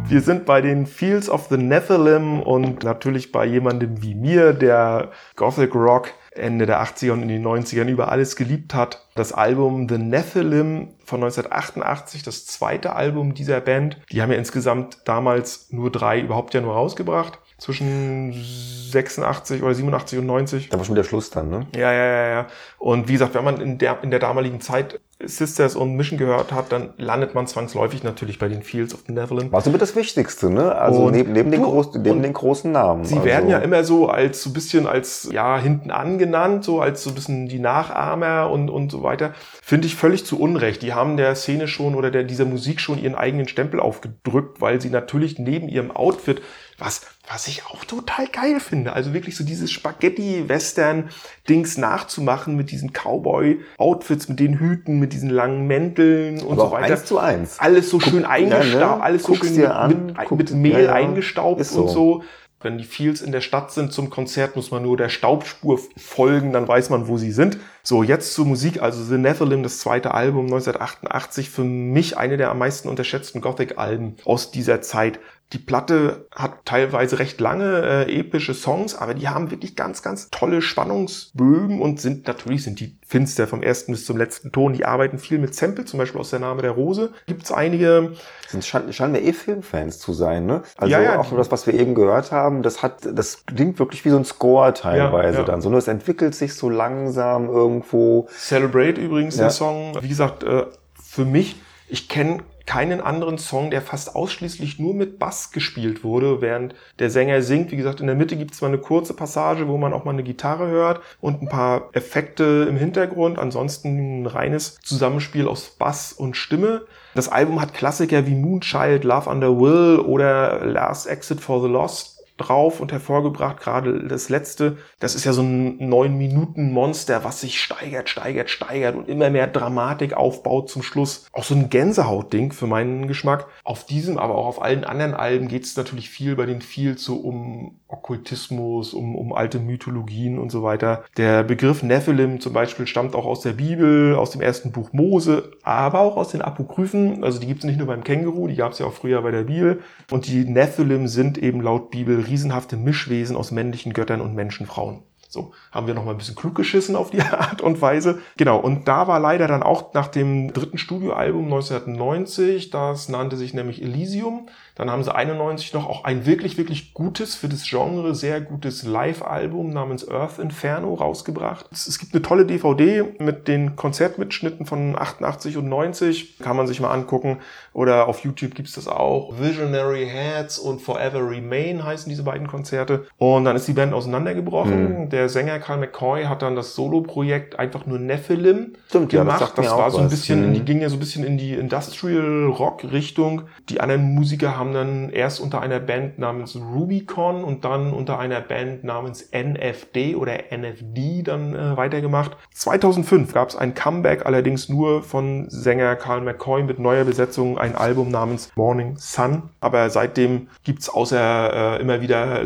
Wir 0.10 0.22
sind 0.22 0.48
bei 0.48 0.60
den 0.60 0.88
Fields 0.88 1.30
of 1.30 1.50
the 1.52 1.58
Nephilim 1.58 2.42
und 2.42 2.84
natürlich 2.84 3.32
bei 3.32 3.46
jemandem 3.46 4.02
wie 4.02 4.16
mir, 4.16 4.54
der 4.54 5.12
Gothic 5.36 5.76
Rock 5.76 6.10
Ende 6.32 6.66
der 6.66 6.82
80er 6.82 7.12
und 7.12 7.22
in 7.22 7.28
den 7.28 7.46
90ern 7.46 7.88
über 7.88 8.12
alles 8.12 8.36
geliebt 8.36 8.74
hat. 8.74 9.08
Das 9.14 9.34
Album 9.34 9.88
The 9.88 10.00
Nephilim 10.00 10.96
von 11.06 11.22
1988, 11.24 12.24
das 12.24 12.48
zweite 12.48 12.96
Album 12.96 13.36
dieser 13.36 13.62
Band. 13.62 14.02
Die 14.12 14.24
haben 14.24 14.32
ja 14.32 14.38
insgesamt 14.40 14.98
damals 15.06 15.72
nur 15.72 15.92
drei 15.92 16.20
überhaupt 16.20 16.56
ja 16.56 16.62
nur 16.62 16.74
rausgebracht. 16.74 17.38
Zwischen 17.60 18.34
86 18.34 19.62
oder 19.62 19.76
87 19.76 20.18
und 20.18 20.26
90. 20.26 20.70
Da 20.70 20.80
war 20.80 20.86
schon 20.86 20.96
wieder 20.96 21.04
Schluss 21.04 21.30
dann, 21.30 21.50
ne? 21.52 21.68
Ja, 21.76 21.94
ja, 21.94 22.06
ja, 22.06 22.30
ja. 22.30 22.48
Und 22.80 23.10
wie 23.10 23.14
gesagt, 23.14 23.36
wenn 23.36 23.44
man 23.44 23.62
in 23.62 23.78
der, 23.78 24.02
in 24.02 24.10
der 24.10 24.20
damaligen 24.20 24.60
Zeit 24.60 25.00
Sisters 25.22 25.76
und 25.76 25.96
Mission 25.96 26.18
gehört 26.18 26.54
hat, 26.54 26.72
dann 26.72 26.94
landet 26.98 27.36
man 27.36 27.46
zwangsläufig 27.46 28.04
natürlich 28.04 28.40
bei 28.40 28.48
den 28.48 28.64
Fields 28.64 28.94
of 28.94 29.02
the 29.06 29.12
Nephilim. 29.12 29.52
War 29.52 29.60
somit 29.60 29.82
das 29.82 29.94
Wichtigste, 29.96 30.50
ne? 30.50 30.74
Also 30.74 31.04
Und 31.04 31.12
neben, 31.12 31.34
neben, 31.34 31.52
den, 31.52 31.62
du- 31.62 31.70
groß, 31.70 31.96
neben 31.96 32.12
und 32.12 32.24
den 32.24 32.32
großen 32.32 32.72
Namen. 32.72 33.04
Sie 33.04 33.16
also, 33.16 33.26
werden 33.26 33.50
ja 33.50 33.58
immer 33.58 33.84
so 33.84 34.08
als 34.08 34.42
so 34.44 34.50
ein 34.50 34.54
bisschen 34.54 34.88
als 34.88 35.28
ja 35.32 35.60
hinten 35.60 35.92
angenannt, 35.92 36.64
so 36.64 36.80
als 36.80 37.04
so 37.04 37.10
ein 37.10 37.16
bisschen 37.16 37.50
die 37.50 37.60
Nachahmer 37.60 38.50
und 38.50 38.70
und 38.70 38.92
so 38.92 39.04
weiter. 39.04 39.34
Finde 39.62 39.88
ich 39.88 39.96
völlig 39.96 40.26
zu 40.26 40.40
Unrecht. 40.40 40.82
Die 40.84 40.94
haben 40.94 41.18
der 41.18 41.36
Szene 41.36 41.68
schon 41.68 41.96
oder 41.96 42.12
der 42.12 42.24
dieser 42.24 42.46
Musik 42.46 42.80
schon 42.80 42.98
ihren 42.98 43.16
eigenen 43.16 43.48
Stempel 43.50 43.82
aufgedrückt, 43.82 44.62
weil 44.62 44.80
sie 44.80 44.90
natürlich 44.90 45.38
neben 45.38 45.68
ihrem 45.68 45.92
Outfit 45.92 46.42
was 46.78 47.02
was 47.32 47.48
ich 47.48 47.66
auch 47.68 47.86
total 47.86 48.28
geil 48.28 48.60
finde. 48.60 48.94
Also 48.94 49.14
wirklich 49.14 49.38
so 49.38 49.44
dieses 49.44 49.72
Spaghetti-Western-Dings 49.72 51.78
nachzumachen 51.78 52.56
mit 52.56 52.72
diesen 52.72 52.92
Cowboy-Outfits, 52.92 54.30
mit 54.30 54.40
den 54.40 54.60
Hüten, 54.60 55.00
mit 55.00 55.14
diesen 55.14 55.30
langen 55.30 55.68
Mänteln 55.68 56.42
und 56.42 56.54
Aber 56.54 56.70
so 56.70 56.72
weiter. 56.72 56.94
eins 56.94 57.06
zu 57.06 57.20
eins. 57.20 57.60
Alles 57.60 57.90
so 57.90 58.00
schön 58.00 58.22
ja, 58.24 58.30
eingestaubt, 58.30 58.98
ne? 58.98 59.04
alles 59.04 59.24
so 59.24 59.36
schön 59.36 59.56
mit, 59.56 59.66
an, 59.68 60.06
mit, 60.08 60.18
guck- 60.26 60.38
mit 60.38 60.52
Mehl 60.52 60.72
ja, 60.74 60.80
ja. 60.82 60.94
eingestaubt 60.94 61.64
so. 61.66 61.84
und 61.84 61.90
so. 61.90 62.24
Wenn 62.62 62.78
die 62.78 62.84
Fields 62.84 63.22
in 63.22 63.32
der 63.32 63.40
Stadt 63.40 63.72
sind 63.72 63.94
zum 63.94 64.10
Konzert, 64.10 64.58
muss 64.58 64.70
man 64.70 64.84
nur 64.84 64.98
der 64.98 65.08
Staubspur 65.08 65.80
folgen, 65.96 66.52
dann 66.52 66.68
weiß 66.68 66.90
man, 66.90 67.08
wo 67.08 67.18
sie 67.18 67.32
sind. 67.32 67.58
So, 67.84 68.04
jetzt 68.04 68.34
zur 68.34 68.46
Musik, 68.46 68.82
also 68.82 69.02
The 69.02 69.18
Nephilim, 69.18 69.64
das 69.64 69.80
zweite 69.80 70.14
Album 70.14 70.48
1988, 70.48 71.50
für 71.50 71.64
mich 71.64 72.18
eine 72.18 72.36
der 72.36 72.52
am 72.52 72.58
meisten 72.58 72.90
unterschätzten 72.90 73.40
Gothic-Alben 73.40 74.18
aus 74.26 74.52
dieser 74.52 74.82
Zeit. 74.82 75.22
Die 75.52 75.58
Platte 75.58 76.28
hat 76.36 76.66
teilweise 76.66 77.18
recht 77.18 77.42
lange 77.42 78.06
äh, 78.08 78.20
epische 78.20 78.54
Songs, 78.54 78.96
aber 78.96 79.16
die 79.16 79.30
haben 79.30 79.50
wirklich 79.50 79.76
ganz, 79.76 80.04
ganz 80.04 80.30
tolle 80.30 80.62
Spannungsbögen 80.62 81.82
und 81.82 82.00
sind 82.00 82.28
natürlich 82.28 82.64
sind 82.64 82.80
die 82.80 82.98
finster 83.06 83.48
vom 83.48 83.64
ersten 83.64 83.94
bis 83.94 84.06
zum 84.06 84.16
letzten 84.16 84.52
Ton. 84.52 84.74
Die 84.74 84.86
arbeiten 84.86 85.18
viel 85.18 85.40
mit 85.40 85.56
Sample, 85.56 85.86
zum 85.86 85.98
Beispiel 85.98 86.22
aus 86.22 86.30
der 86.30 86.40
Name 86.40 86.62
der 86.62 86.72
Rose. 86.72 87.14
Gibt's 87.26 87.52
einige 87.52 88.14
Sind 88.48 88.64
scheinen, 88.64 88.94
scheinen 88.94 89.16
wir 89.16 89.24
eh 89.24 89.34
Filmfans 89.34 89.98
zu 89.98 90.14
sein, 90.14 90.46
ne? 90.46 90.62
Also 90.78 90.92
Ja, 90.92 91.02
ja. 91.02 91.20
auch 91.20 91.36
das, 91.36 91.52
was 91.52 91.66
wir 91.66 91.74
eben 91.74 91.96
gehört 91.96 92.32
haben, 92.32 92.62
das 92.62 92.84
hat, 92.84 93.00
das 93.12 93.46
klingt 93.48 93.80
wirklich 93.80 94.06
wie 94.06 94.10
so 94.10 94.18
ein 94.18 94.26
Score 94.26 94.72
teilweise 94.76 95.40
Ja, 95.40 95.44
dann. 95.46 95.62
So, 95.62 95.72
ne? 95.72 95.78
es 95.78 95.88
entwickelt 95.88 96.36
sich 96.36 96.54
so 96.54 96.70
langsam 96.70 97.50
irgendwo. 97.50 98.28
Celebrate 98.38 99.02
übrigens 99.02 99.38
der 99.38 99.50
Song. 99.50 99.98
Wie 100.00 100.10
gesagt, 100.10 100.44
äh, 100.44 100.66
für 101.02 101.26
mich, 101.26 101.56
ich 101.88 102.08
kenne 102.08 102.44
keinen 102.70 103.02
anderen 103.02 103.40
Song, 103.40 103.72
der 103.72 103.82
fast 103.82 104.16
ausschließlich 104.16 104.78
nur 104.78 104.94
mit 104.94 105.18
Bass 105.18 105.50
gespielt 105.50 106.04
wurde, 106.04 106.40
während 106.40 106.76
der 107.00 107.10
Sänger 107.10 107.42
singt. 107.42 107.72
Wie 107.72 107.76
gesagt, 107.76 108.00
in 108.00 108.06
der 108.06 108.16
Mitte 108.16 108.38
gibt 108.38 108.54
es 108.54 108.62
mal 108.62 108.68
eine 108.68 108.78
kurze 108.78 109.16
Passage, 109.16 109.68
wo 109.68 109.78
man 109.78 109.92
auch 109.92 110.06
mal 110.06 110.12
eine 110.12 110.22
Gitarre 110.22 110.68
hört 110.68 111.02
und 111.20 111.42
ein 111.42 111.50
paar 111.50 111.90
Effekte 111.94 112.68
im 112.70 112.78
Hintergrund. 112.78 113.40
Ansonsten 113.40 114.22
ein 114.22 114.28
reines 114.28 114.78
Zusammenspiel 114.84 115.48
aus 115.48 115.72
Bass 115.80 116.14
und 116.14 116.38
Stimme. 116.38 116.84
Das 117.16 117.28
Album 117.28 117.60
hat 117.60 117.74
Klassiker 117.74 118.28
wie 118.28 118.36
Moonchild, 118.36 119.04
Love 119.04 119.32
Under 119.32 119.60
Will 119.60 119.98
oder 119.98 120.64
Last 120.64 121.08
Exit 121.08 121.42
for 121.42 121.64
the 121.64 121.68
Lost 121.68 122.19
drauf 122.40 122.80
und 122.80 122.92
hervorgebracht, 122.92 123.60
gerade 123.60 124.08
das 124.08 124.30
letzte, 124.30 124.78
das 125.00 125.16
ist 125.16 125.26
ja 125.26 125.34
so 125.34 125.42
ein 125.42 125.78
neun 125.90 126.18
Minuten 126.18 126.72
Monster, 126.72 127.24
was 127.24 127.42
sich 127.42 127.62
steigert, 127.62 128.10
steigert, 128.10 128.50
steigert 128.50 128.96
und 128.96 129.08
immer 129.08 129.30
mehr 129.30 129.48
Dramatik 129.48 130.14
aufbaut 130.14 130.70
zum 130.70 130.84
Schluss. 130.84 131.28
Auch 131.32 131.44
so 131.44 131.56
ein 131.56 131.70
Gänsehautding 131.70 132.52
für 132.52 132.68
meinen 132.68 133.08
Geschmack. 133.08 133.48
Auf 133.64 133.86
diesem, 133.86 134.18
aber 134.18 134.36
auch 134.36 134.48
auf 134.48 134.62
allen 134.62 134.84
anderen 134.84 135.14
Alben 135.14 135.48
geht 135.48 135.64
es 135.64 135.78
natürlich 135.78 136.10
viel 136.10 136.36
bei 136.36 136.46
den 136.46 136.62
Fields 136.62 137.04
so 137.04 137.16
um 137.16 137.80
Okkultismus, 137.88 138.94
um, 138.94 139.16
um 139.16 139.34
alte 139.34 139.60
Mythologien 139.60 140.38
und 140.38 140.52
so 140.52 140.64
weiter. 140.64 141.04
Der 141.18 141.44
Begriff 141.44 141.82
Nephilim 141.84 142.40
zum 142.40 142.54
Beispiel 142.54 142.88
stammt 142.88 143.16
auch 143.16 143.26
aus 143.26 143.42
der 143.42 143.54
Bibel, 143.54 144.16
aus 144.16 144.32
dem 144.32 144.42
ersten 144.42 144.72
Buch 144.72 144.94
Mose, 144.94 145.52
aber 145.64 146.02
auch 146.02 146.16
aus 146.16 146.30
den 146.30 146.42
Apokryphen. 146.42 147.24
Also 147.24 147.40
die 147.40 147.48
gibt 147.48 147.60
es 147.60 147.66
nicht 147.66 147.78
nur 147.78 147.88
beim 147.88 148.04
Känguru, 148.04 148.48
die 148.48 148.56
gab 148.56 148.74
es 148.74 148.80
ja 148.80 148.86
auch 148.86 148.94
früher 148.94 149.22
bei 149.22 149.32
der 149.32 149.44
Bibel. 149.44 149.82
Und 150.12 150.28
die 150.28 150.46
Nephilim 150.46 151.08
sind 151.08 151.38
eben 151.38 151.62
laut 151.62 151.90
Bibel 151.90 152.20
riesenhafte 152.30 152.78
Mischwesen 152.78 153.36
aus 153.36 153.52
männlichen 153.52 153.94
Göttern 153.94 154.22
und 154.22 154.36
Menschenfrauen. 154.36 155.04
So, 155.32 155.52
haben 155.72 155.86
wir 155.86 155.94
noch 155.94 156.06
mal 156.06 156.12
ein 156.12 156.18
bisschen 156.18 156.36
klug 156.36 156.56
geschissen 156.56 156.96
auf 156.96 157.12
die 157.12 157.22
Art 157.22 157.62
und 157.62 157.80
Weise. 157.84 158.18
Genau, 158.36 158.58
und 158.58 158.88
da 158.88 159.08
war 159.08 159.20
leider 159.20 159.48
dann 159.48 159.62
auch 159.62 159.94
nach 159.94 160.08
dem 160.08 160.54
dritten 160.54 160.80
Studioalbum 160.80 161.44
1990, 161.44 162.72
das 162.72 163.10
nannte 163.10 163.38
sich 163.38 163.54
nämlich 163.54 163.80
Elysium, 163.80 164.48
dann 164.80 164.90
haben 164.90 165.04
sie 165.04 165.14
91 165.14 165.74
noch 165.74 165.90
auch 165.90 166.06
ein 166.06 166.26
wirklich, 166.26 166.58
wirklich 166.58 166.94
gutes, 166.94 167.36
für 167.36 167.50
das 167.50 167.70
Genre 167.70 168.16
sehr 168.16 168.40
gutes 168.40 168.84
Live-Album 168.84 169.72
namens 169.72 170.10
Earth 170.10 170.40
Inferno 170.40 170.94
rausgebracht. 170.94 171.66
Es, 171.72 172.00
gibt 172.00 172.14
eine 172.14 172.22
tolle 172.22 172.46
DVD 172.46 173.04
mit 173.20 173.50
den 173.50 173.76
Konzertmitschnitten 173.76 174.66
von 174.66 174.98
88 174.98 175.58
und 175.58 175.68
90, 175.68 176.40
kann 176.40 176.56
man 176.56 176.66
sich 176.66 176.80
mal 176.80 176.94
angucken. 176.94 177.40
Oder 177.74 178.08
auf 178.08 178.24
YouTube 178.24 178.56
gibt's 178.56 178.72
das 178.72 178.88
auch. 178.88 179.38
Visionary 179.38 180.08
Heads 180.08 180.58
und 180.58 180.82
Forever 180.82 181.30
Remain 181.30 181.84
heißen 181.84 182.10
diese 182.10 182.24
beiden 182.24 182.48
Konzerte. 182.48 183.06
Und 183.18 183.44
dann 183.44 183.58
ist 183.58 183.68
die 183.68 183.74
Band 183.74 183.94
auseinandergebrochen. 183.94 185.10
Der 185.20 185.28
Sänger 185.28 185.60
Carl 185.60 185.80
McCoy 185.80 186.24
hat 186.24 186.42
dann 186.44 186.56
das 186.56 186.76
Solo-Projekt 186.76 187.60
einfach 187.60 187.86
nur 187.86 188.00
Nephilim 188.00 188.72
Stimmt, 188.88 189.12
ja, 189.12 189.26
das 189.26 189.38
gemacht. 189.38 189.58
mir 189.58 189.64
das 189.66 189.74
auch 189.74 189.78
war 189.80 189.92
so 189.92 189.98
ein 189.98 190.06
was. 190.06 190.12
bisschen, 190.12 190.46
in 190.46 190.54
die 190.54 190.62
Mhm. 190.62 190.66
ging 190.66 190.80
ja 190.82 190.88
so 190.88 190.96
ein 190.96 191.00
bisschen 191.00 191.26
in 191.26 191.38
die 191.38 191.56
Industrial 191.56 192.46
Rock 192.46 192.86
Richtung. 192.90 193.42
Die 193.68 193.82
anderen 193.82 194.16
Musiker 194.16 194.58
haben 194.58 194.72
dann 194.74 195.10
erst 195.10 195.42
unter 195.42 195.60
einer 195.60 195.82
Band 195.82 196.20
namens 196.20 196.56
Rubicon 196.56 197.44
und 197.44 197.66
dann 197.66 197.92
unter 197.92 198.18
einer 198.18 198.40
Band 198.40 198.86
namens 198.86 199.30
NFD 199.34 200.16
oder 200.16 200.54
NFD 200.54 201.24
dann 201.24 201.54
äh, 201.54 201.76
weitergemacht. 201.76 202.38
2005 202.54 203.34
gab 203.34 203.50
es 203.50 203.58
ein 203.58 203.74
Comeback, 203.74 204.26
allerdings 204.26 204.70
nur 204.70 205.04
von 205.04 205.50
Sänger 205.50 205.98
Carl 205.98 206.22
McCoy 206.22 206.64
mit 206.64 206.80
neuer 206.80 207.04
Besetzung, 207.04 207.58
ein 207.58 207.76
Album 207.76 208.10
namens 208.10 208.52
Morning 208.56 208.96
Sun. 208.96 209.50
Aber 209.60 209.90
seitdem 209.90 210.48
gibt's 210.64 210.88
außer 210.88 211.78
äh, 211.78 211.82
immer 211.82 212.00
wieder 212.00 212.42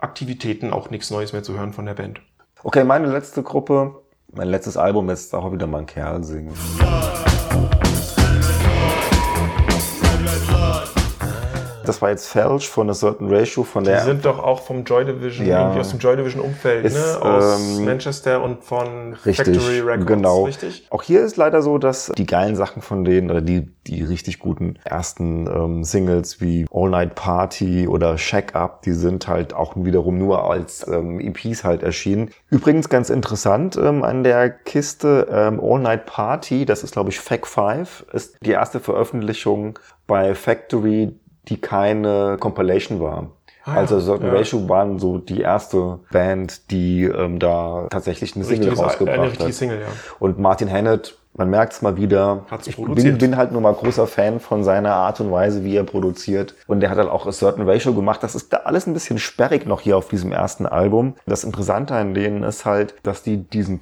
Live-Aktivitäten 0.00 0.72
auch 0.72 0.90
nichts 0.90 1.10
Neues 1.10 1.32
mehr 1.32 1.42
zu 1.42 1.56
hören 1.58 1.72
von 1.72 1.84
der 1.84 1.94
Band. 1.94 2.20
Okay, 2.62 2.84
meine 2.84 3.10
letzte 3.10 3.42
Gruppe, 3.42 4.02
mein 4.32 4.48
letztes 4.48 4.76
Album 4.76 5.10
ist 5.10 5.34
auch 5.34 5.52
wieder 5.52 5.66
mal 5.66 5.78
ein 5.78 5.86
Kerl 5.86 6.24
singen. 6.24 6.54
Das 11.84 12.02
war 12.02 12.10
jetzt 12.10 12.26
falsch 12.28 12.68
von 12.68 12.90
a 12.90 12.94
certain 12.94 13.32
ratio 13.32 13.64
von 13.64 13.84
Die 13.84 13.90
der 13.90 14.00
sind 14.02 14.24
doch 14.24 14.38
auch 14.38 14.60
vom 14.62 14.84
Joy 14.84 15.04
Division, 15.04 15.46
Ja. 15.46 15.60
irgendwie 15.62 15.80
aus 15.80 15.90
dem 15.90 15.98
Joy 15.98 16.16
Division 16.16 16.42
Umfeld, 16.42 16.84
Ist, 16.84 16.94
ne? 16.96 17.22
Aus 17.22 17.58
ähm, 17.78 17.84
Manchester 17.84 18.42
und 18.42 18.62
von 18.62 19.14
Richtig, 19.24 19.56
Factory 19.56 19.80
Records. 19.80 20.06
genau. 20.06 20.44
Richtig? 20.44 20.86
Auch 20.90 21.02
hier 21.02 21.22
ist 21.22 21.36
leider 21.36 21.62
so, 21.62 21.78
dass 21.78 22.12
die 22.16 22.26
geilen 22.26 22.56
Sachen 22.56 22.82
von 22.82 23.04
denen 23.04 23.30
oder 23.30 23.40
die, 23.40 23.68
die 23.86 24.02
richtig 24.02 24.38
guten 24.38 24.78
ersten 24.84 25.46
ähm, 25.46 25.84
Singles 25.84 26.40
wie 26.40 26.66
All 26.72 26.90
Night 26.90 27.14
Party 27.14 27.88
oder 27.88 28.18
Shack 28.18 28.54
Up, 28.54 28.82
die 28.82 28.92
sind 28.92 29.26
halt 29.28 29.54
auch 29.54 29.72
wiederum 29.76 30.18
nur 30.18 30.50
als 30.50 30.86
ähm, 30.86 31.18
EPs 31.20 31.64
halt 31.64 31.82
erschienen. 31.82 32.30
Übrigens 32.50 32.88
ganz 32.88 33.10
interessant 33.10 33.76
ähm, 33.76 34.02
an 34.04 34.22
der 34.24 34.50
Kiste 34.50 35.28
ähm, 35.30 35.60
All 35.62 35.78
Night 35.80 36.06
Party, 36.06 36.66
das 36.66 36.82
ist 36.82 36.92
glaube 36.92 37.10
ich 37.10 37.20
Fact 37.20 37.46
5, 37.46 38.06
ist 38.12 38.36
die 38.44 38.50
erste 38.50 38.80
Veröffentlichung 38.80 39.78
bei 40.06 40.34
Factory, 40.34 41.14
die 41.50 41.60
keine 41.60 42.36
Compilation 42.40 43.00
war. 43.00 43.26
Ah, 43.64 43.74
also. 43.74 44.00
Certain 44.00 44.28
Ja. 44.28 44.34
Ratio 44.38 44.68
waren 44.70 44.98
so 44.98 45.18
die 45.18 45.42
erste 45.42 45.98
Band, 46.10 46.70
die 46.70 47.04
ähm, 47.04 47.38
da 47.38 47.86
tatsächlich 47.90 48.34
eine 48.34 48.44
Single 48.44 48.70
Richtiges- 48.70 48.82
rausgebracht 48.82 49.18
eine 49.18 49.26
richtige 49.26 49.48
hat. 49.48 49.54
Single, 49.54 49.80
ja. 49.80 49.86
Und 50.18 50.38
Martin 50.38 50.72
Hannett, 50.72 51.18
man 51.34 51.50
merkt 51.50 51.74
es 51.74 51.82
mal 51.82 51.96
wieder. 51.96 52.46
Hat's 52.50 52.66
ich 52.66 52.76
produziert. 52.76 53.18
bin, 53.18 53.30
bin 53.30 53.36
halt 53.36 53.52
nur 53.52 53.60
mal 53.60 53.74
großer 53.74 54.06
Fan 54.06 54.40
von 54.40 54.64
seiner 54.64 54.94
Art 54.94 55.20
und 55.20 55.30
Weise, 55.30 55.62
wie 55.62 55.76
er 55.76 55.84
produziert. 55.84 56.54
Und 56.66 56.80
der 56.80 56.90
hat 56.90 56.98
halt 56.98 57.08
auch 57.10 57.26
A 57.26 57.30
Certain 57.32 57.68
Ratio 57.68 57.92
gemacht. 57.94 58.22
Das 58.22 58.34
ist 58.34 58.52
da 58.52 58.58
alles 58.64 58.86
ein 58.86 58.94
bisschen 58.94 59.18
sperrig 59.18 59.66
noch 59.66 59.80
hier 59.82 59.96
auf 59.96 60.08
diesem 60.08 60.32
ersten 60.32 60.66
Album. 60.66 61.14
Das 61.26 61.44
Interessante 61.44 61.94
an 61.94 62.14
denen 62.14 62.42
ist 62.42 62.64
halt, 62.64 62.94
dass 63.02 63.22
die 63.22 63.36
diesen 63.36 63.78